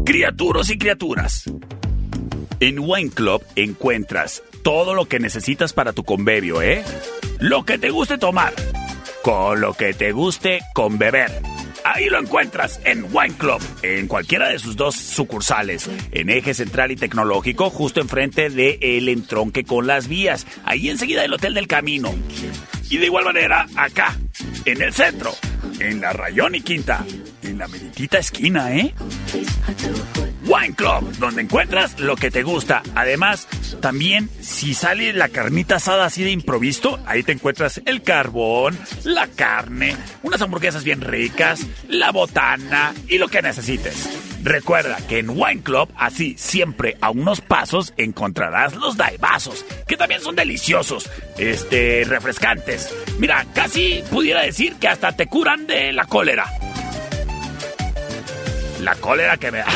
Criaturos 0.07 0.71
y 0.71 0.79
criaturas. 0.79 1.45
En 2.61 2.79
Wine 2.79 3.11
Club 3.11 3.43
encuentras 3.57 4.43
todo 4.63 4.95
lo 4.95 5.07
que 5.07 5.19
necesitas 5.19 5.75
para 5.75 5.93
tu 5.93 6.05
convivio, 6.05 6.63
¿eh? 6.63 6.83
Lo 7.41 7.65
que 7.65 7.79
te 7.79 7.91
guste 7.91 8.17
tomar, 8.17 8.55
con 9.25 9.59
lo 9.63 9.73
que 9.73 9.95
te 9.95 10.13
guste 10.13 10.61
con 10.75 10.99
beber. 10.99 11.31
Ahí 11.83 12.11
lo 12.11 12.19
encuentras 12.19 12.79
en 12.85 13.05
Wine 13.05 13.35
Club, 13.39 13.59
en 13.83 14.07
cualquiera 14.07 14.51
de 14.51 14.59
sus 14.59 14.77
dos 14.77 14.95
sucursales, 14.97 15.89
en 16.13 16.29
Eje 16.29 16.53
Central 16.53 16.93
y 16.93 16.97
Tecnológico, 16.97 17.71
justo 17.71 18.03
enfrente 18.03 18.51
de 18.51 18.79
el 18.83 19.09
entronque 19.09 19.65
con 19.65 19.87
las 19.87 20.09
vías, 20.09 20.47
ahí 20.67 20.91
enseguida 20.91 21.23
del 21.23 21.33
Hotel 21.33 21.55
del 21.55 21.67
Camino. 21.67 22.15
Y 22.91 22.99
de 22.99 23.07
igual 23.07 23.25
manera, 23.25 23.67
acá, 23.77 24.15
en 24.67 24.83
el 24.83 24.93
centro, 24.93 25.33
en 25.81 26.01
la 26.01 26.13
Rayón 26.13 26.55
y 26.55 26.61
Quinta, 26.61 27.05
en 27.43 27.59
la 27.59 27.69
meritita 27.69 28.19
esquina, 28.19 28.75
¿eh? 28.75 28.95
Wine 30.45 30.75
Club, 30.75 31.17
donde 31.19 31.43
encuentras 31.43 31.99
lo 32.01 32.17
que 32.17 32.31
te 32.31 32.43
gusta. 32.43 32.83
Además, 32.95 33.49
también 33.81 34.29
si 34.41 34.75
sale 34.75 35.13
la 35.13 35.29
carnita 35.29 35.77
asada 35.77 36.05
así 36.05 36.23
de 36.23 36.31
improviso, 36.31 36.99
ahí 37.07 37.23
te 37.23 37.33
encuentras 37.33 37.81
el 37.87 38.03
carbón, 38.03 38.79
la 39.05 39.27
carne, 39.29 39.97
unas 40.23 40.41
hamburguesas 40.43 40.85
bien 40.85 41.01
ricas, 41.01 41.67
la 41.89 42.13
botana 42.13 42.93
y 43.09 43.19
lo 43.19 43.29
que 43.29 43.43
necesites. 43.43 44.24
Recuerda 44.45 44.99
que 45.09 45.21
en 45.21 45.31
Wine 45.31 45.63
Club, 45.63 45.89
así 45.97 46.35
siempre 46.37 46.99
a 47.01 47.09
unos 47.09 47.41
pasos, 47.41 47.95
encontrarás 47.97 48.75
los 48.75 48.99
daibazos, 48.99 49.65
que 49.89 49.97
también 49.97 50.21
son 50.21 50.37
deliciosos, 50.37 51.09
este, 51.39 52.05
refrescantes. 52.07 52.95
Mira, 53.19 53.47
casi 53.55 54.05
pudiera 54.11 54.43
decir 54.43 54.75
que 54.77 54.89
hasta 54.89 55.13
te 55.13 55.29
curan 55.29 55.67
de 55.67 55.95
la 55.95 56.05
cólera. 56.05 56.45
La 58.83 58.95
cólera 58.97 59.39
que 59.39 59.51
me 59.51 59.61
da. 59.61 59.67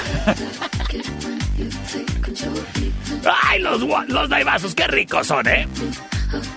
¡Ay, 3.45 3.62
los, 3.62 3.81
los 4.09 4.28
daibazos! 4.28 4.74
¡Qué 4.74 4.86
ricos 4.86 5.28
son, 5.28 5.49
eh! 5.49 5.66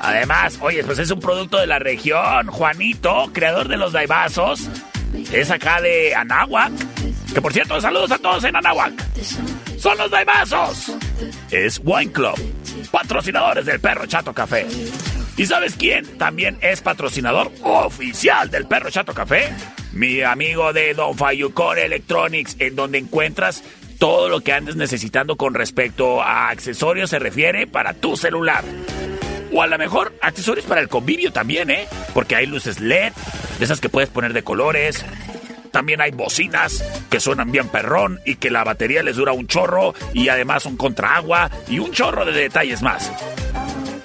Además, 0.01 0.57
oye, 0.59 0.83
pues 0.83 0.99
es 0.99 1.11
un 1.11 1.21
producto 1.21 1.59
de 1.59 1.67
la 1.67 1.79
región. 1.79 2.47
Juanito, 2.47 3.29
creador 3.31 3.69
de 3.69 3.77
los 3.77 3.93
daibazos, 3.93 4.67
es 5.31 5.49
acá 5.49 5.79
de 5.79 6.13
Anáhuac. 6.13 6.73
Que 7.33 7.41
por 7.41 7.53
cierto, 7.53 7.79
saludos 7.79 8.11
a 8.11 8.17
todos 8.17 8.43
en 8.43 8.55
Anáhuac. 8.55 8.93
¡Son 9.77 9.97
los 9.97 10.11
daibazos! 10.11 10.91
Es 11.49 11.79
Wine 11.83 12.11
Club, 12.11 12.35
patrocinadores 12.91 13.65
del 13.65 13.79
Perro 13.79 14.05
Chato 14.05 14.33
Café. 14.33 14.67
¿Y 15.37 15.45
sabes 15.45 15.75
quién 15.75 16.05
también 16.17 16.57
es 16.61 16.81
patrocinador 16.81 17.51
oficial 17.63 18.51
del 18.51 18.67
Perro 18.67 18.89
Chato 18.89 19.13
Café? 19.13 19.49
Mi 19.93 20.21
amigo 20.21 20.73
de 20.73 20.93
Don 20.93 21.17
Fayucón 21.17 21.77
Electronics, 21.77 22.57
en 22.59 22.75
donde 22.75 22.97
encuentras 22.97 23.63
todo 23.97 24.29
lo 24.29 24.41
que 24.41 24.51
andes 24.51 24.75
necesitando 24.75 25.37
con 25.37 25.53
respecto 25.53 26.21
a 26.21 26.49
accesorios 26.49 27.11
se 27.11 27.19
refiere 27.19 27.65
para 27.65 27.93
tu 27.93 28.17
celular. 28.17 28.63
O 29.53 29.61
a 29.61 29.67
lo 29.67 29.77
mejor 29.77 30.13
accesorios 30.21 30.65
para 30.65 30.81
el 30.81 30.89
convivio 30.89 31.31
también, 31.31 31.69
¿eh? 31.69 31.87
Porque 32.13 32.35
hay 32.35 32.45
luces 32.45 32.79
LED, 32.79 33.13
de 33.59 33.65
esas 33.65 33.79
que 33.79 33.89
puedes 33.89 34.09
poner 34.09 34.33
de 34.33 34.43
colores. 34.43 35.05
También 35.71 36.01
hay 36.01 36.11
bocinas 36.11 36.83
que 37.09 37.19
suenan 37.19 37.51
bien 37.51 37.69
perrón 37.69 38.19
y 38.25 38.35
que 38.35 38.51
la 38.51 38.63
batería 38.63 39.03
les 39.03 39.15
dura 39.15 39.31
un 39.31 39.47
chorro 39.47 39.93
y 40.13 40.29
además 40.29 40.63
son 40.63 40.77
contra 40.77 41.15
agua 41.15 41.49
y 41.67 41.79
un 41.79 41.91
chorro 41.91 42.25
de 42.25 42.33
detalles 42.33 42.81
más. 42.81 43.11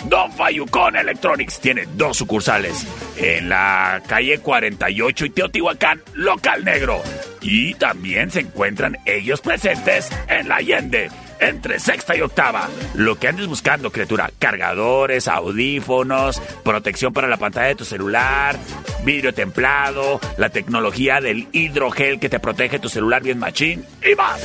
Don 0.08 0.30
Fayucón 0.32 0.94
Electronics 0.94 1.58
tiene 1.60 1.84
dos 1.94 2.16
sucursales 2.16 2.86
en 3.16 3.48
la 3.48 4.00
calle 4.06 4.38
48 4.38 5.26
y 5.26 5.30
Teotihuacán, 5.30 6.00
local 6.14 6.64
negro. 6.64 7.02
Y 7.40 7.74
también 7.74 8.30
se 8.30 8.40
encuentran 8.40 8.96
ellos 9.04 9.40
presentes 9.40 10.10
en 10.28 10.48
la 10.48 10.56
Allende, 10.56 11.10
entre 11.40 11.78
sexta 11.78 12.16
y 12.16 12.20
octava. 12.20 12.68
Lo 12.94 13.18
que 13.18 13.28
andes 13.28 13.46
buscando, 13.46 13.90
criatura, 13.90 14.30
cargadores, 14.38 15.28
audífonos, 15.28 16.40
protección 16.64 17.12
para 17.12 17.28
la 17.28 17.36
pantalla 17.36 17.68
de 17.68 17.74
tu 17.74 17.84
celular, 17.84 18.56
vidrio 19.04 19.34
templado, 19.34 20.20
la 20.36 20.50
tecnología 20.50 21.20
del 21.20 21.48
hidrogel 21.52 22.18
que 22.18 22.28
te 22.28 22.40
protege 22.40 22.78
tu 22.78 22.88
celular 22.88 23.22
bien 23.22 23.38
machín 23.38 23.84
y 24.04 24.14
más. 24.14 24.40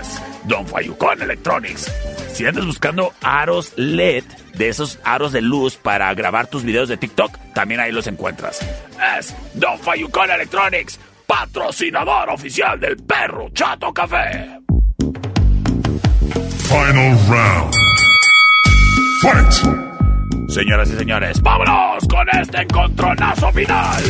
Es 0.00 0.20
Don 0.44 0.66
Fayucón 0.66 1.22
Electronics. 1.22 1.90
Si 2.32 2.44
andas 2.44 2.66
buscando 2.66 3.12
aros 3.22 3.72
LED, 3.76 4.24
de 4.54 4.68
esos 4.68 4.98
aros 5.04 5.32
de 5.32 5.42
luz 5.42 5.76
para 5.76 6.12
grabar 6.14 6.46
tus 6.48 6.64
videos 6.64 6.88
de 6.88 6.96
TikTok, 6.96 7.36
también 7.54 7.80
ahí 7.80 7.92
los 7.92 8.06
encuentras. 8.06 8.60
Es 9.18 9.34
Don 9.54 9.78
Fayucón 9.78 10.30
Electronics, 10.30 10.98
patrocinador 11.26 12.30
oficial 12.30 12.78
del 12.80 12.96
perro 12.96 13.48
Chato 13.50 13.92
Café. 13.92 14.60
Final 16.68 17.16
round. 17.28 17.72
Fight. 19.22 20.50
Señoras 20.50 20.90
y 20.90 20.96
señores, 20.96 21.40
vámonos 21.40 22.04
con 22.08 22.26
este 22.40 22.62
encontronazo 22.62 23.52
final. 23.52 24.02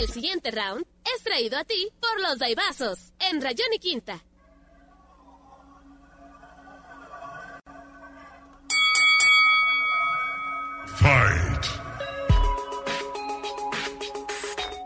El 0.00 0.08
siguiente 0.08 0.50
round 0.50 0.84
es 1.04 1.22
traído 1.22 1.56
a 1.56 1.64
ti 1.64 1.88
por 2.00 2.20
los 2.20 2.38
Daibazos 2.38 3.12
en 3.20 3.40
Rayón 3.40 3.68
y 3.74 3.78
Quinta. 3.78 4.24
Fight. 10.96 11.66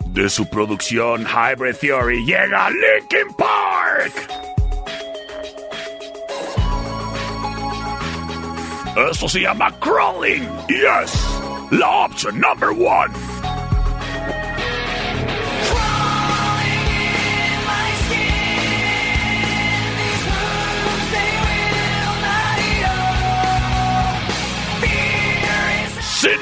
De 0.07 0.29
su 0.29 0.49
producción 0.49 1.25
Hybrid 1.25 1.77
Theory 1.77 2.25
llega 2.25 2.71
Linkin 2.71 3.35
Park. 3.37 4.13
Esto 9.11 9.29
se 9.29 9.41
llama 9.41 9.71
Crawling. 9.81 10.49
Yes, 10.69 11.13
la 11.71 12.07
opción 12.07 12.41
number 12.41 12.71
one. 12.71 13.30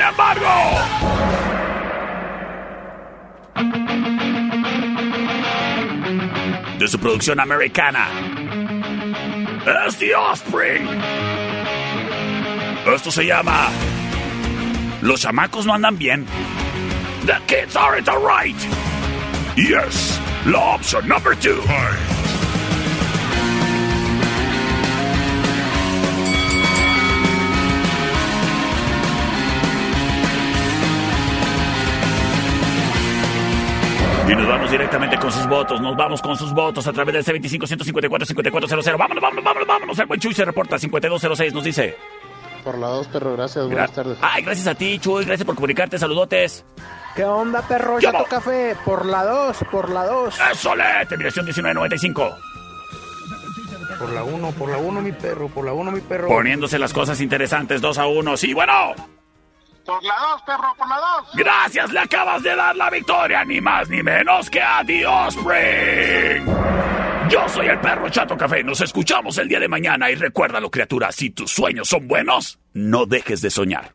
Embargo, 0.09 0.48
de 6.78 6.89
su 6.89 6.98
producción 6.98 7.40
americana, 7.40 8.09
es 9.86 9.97
The 9.98 10.14
Offspring. 10.14 10.89
Esto 12.94 13.10
se 13.10 13.26
llama 13.26 13.68
Los 15.02 15.20
chamacos 15.20 15.66
no 15.66 15.74
andan 15.74 15.98
bien. 15.98 16.26
The 17.26 17.36
kids 17.47 17.76
aren't 17.76 18.09
alright. 18.09 18.56
Yes, 19.56 20.18
la 20.47 20.76
opción 20.76 21.06
number 21.06 21.35
two. 21.35 21.60
Y 34.28 34.36
nos 34.36 34.46
vamos 34.46 34.70
directamente 34.70 35.16
con 35.16 35.32
sus 35.32 35.46
votos. 35.48 35.80
Nos 35.80 35.96
vamos 35.96 36.20
con 36.20 36.36
sus 36.36 36.52
votos 36.52 36.86
a 36.86 36.92
través 36.92 37.24
del 37.24 37.40
C25-154-5400. 37.42 38.98
Vámonos, 38.98 39.22
vámonos, 39.22 39.44
vámonos, 39.44 39.66
vámonos. 39.66 39.98
El 39.98 40.06
buen 40.06 40.20
Chuy 40.20 40.34
se 40.34 40.44
reporta 40.44 40.78
5206. 40.78 41.55
Nos 41.55 41.64
dice. 41.64 41.96
Por 42.62 42.76
la 42.76 42.88
dos, 42.88 43.09
perro, 43.09 43.32
gracias. 43.34 43.64
Buenas 43.66 43.92
tardes. 43.92 44.18
Ay, 44.20 44.42
gracias 44.42 44.66
a 44.66 44.74
ti, 44.74 44.98
Chuy. 44.98 45.24
Gracias 45.24 45.46
por 45.46 45.55
comunicarte. 45.55 45.98
Saludotes. 45.98 46.66
¿Qué 47.16 47.24
onda, 47.24 47.62
perro? 47.62 47.96
¿Qué 47.96 48.05
Chato 48.05 48.18
hubo? 48.18 48.26
Café. 48.26 48.76
Por 48.84 49.06
la 49.06 49.24
dos, 49.24 49.56
por 49.70 49.90
la 49.90 50.05
dos. 50.05 50.38
¡Eso 50.52 50.76
le! 50.76 50.84
Terminación 51.09 51.46
1995. 51.46 52.36
Por 53.98 54.12
la 54.12 54.22
uno, 54.22 54.52
por 54.52 54.68
la 54.68 54.76
uno, 54.76 55.00
mi 55.00 55.12
perro, 55.12 55.48
por 55.48 55.64
la 55.64 55.72
uno, 55.72 55.90
mi 55.90 56.00
perro. 56.00 56.28
Poniéndose 56.28 56.78
las 56.78 56.92
cosas 56.92 57.20
interesantes 57.22 57.80
2 57.80 57.98
a 57.98 58.06
1. 58.06 58.36
Sí, 58.36 58.52
bueno. 58.52 58.94
Por 59.89 60.05
la 60.05 60.16
dos, 60.20 60.43
perro, 60.43 60.74
por 60.77 60.86
la 60.86 60.97
dos. 60.97 61.31
Gracias, 61.32 61.90
le 61.90 62.01
acabas 62.01 62.43
de 62.43 62.55
dar 62.55 62.77
la 62.77 62.90
victoria, 62.90 63.43
ni 63.47 63.59
más 63.59 63.89
ni 63.89 64.02
menos 64.02 64.51
que 64.51 64.60
a 64.60 64.85
The 64.85 65.06
Offspring. 65.06 66.44
Yo 67.31 67.48
soy 67.48 67.69
el 67.69 67.81
perro 67.81 68.10
Chato 68.10 68.36
Café. 68.36 68.62
Nos 68.62 68.82
escuchamos 68.82 69.39
el 69.39 69.48
día 69.48 69.59
de 69.59 69.66
mañana 69.66 70.10
y 70.10 70.15
recuérdalo, 70.15 70.70
criatura, 70.70 71.10
si 71.10 71.31
tus 71.31 71.51
sueños 71.51 71.89
son 71.89 72.06
buenos, 72.06 72.59
no 72.74 73.06
dejes 73.06 73.40
de 73.40 73.48
soñar. 73.48 73.94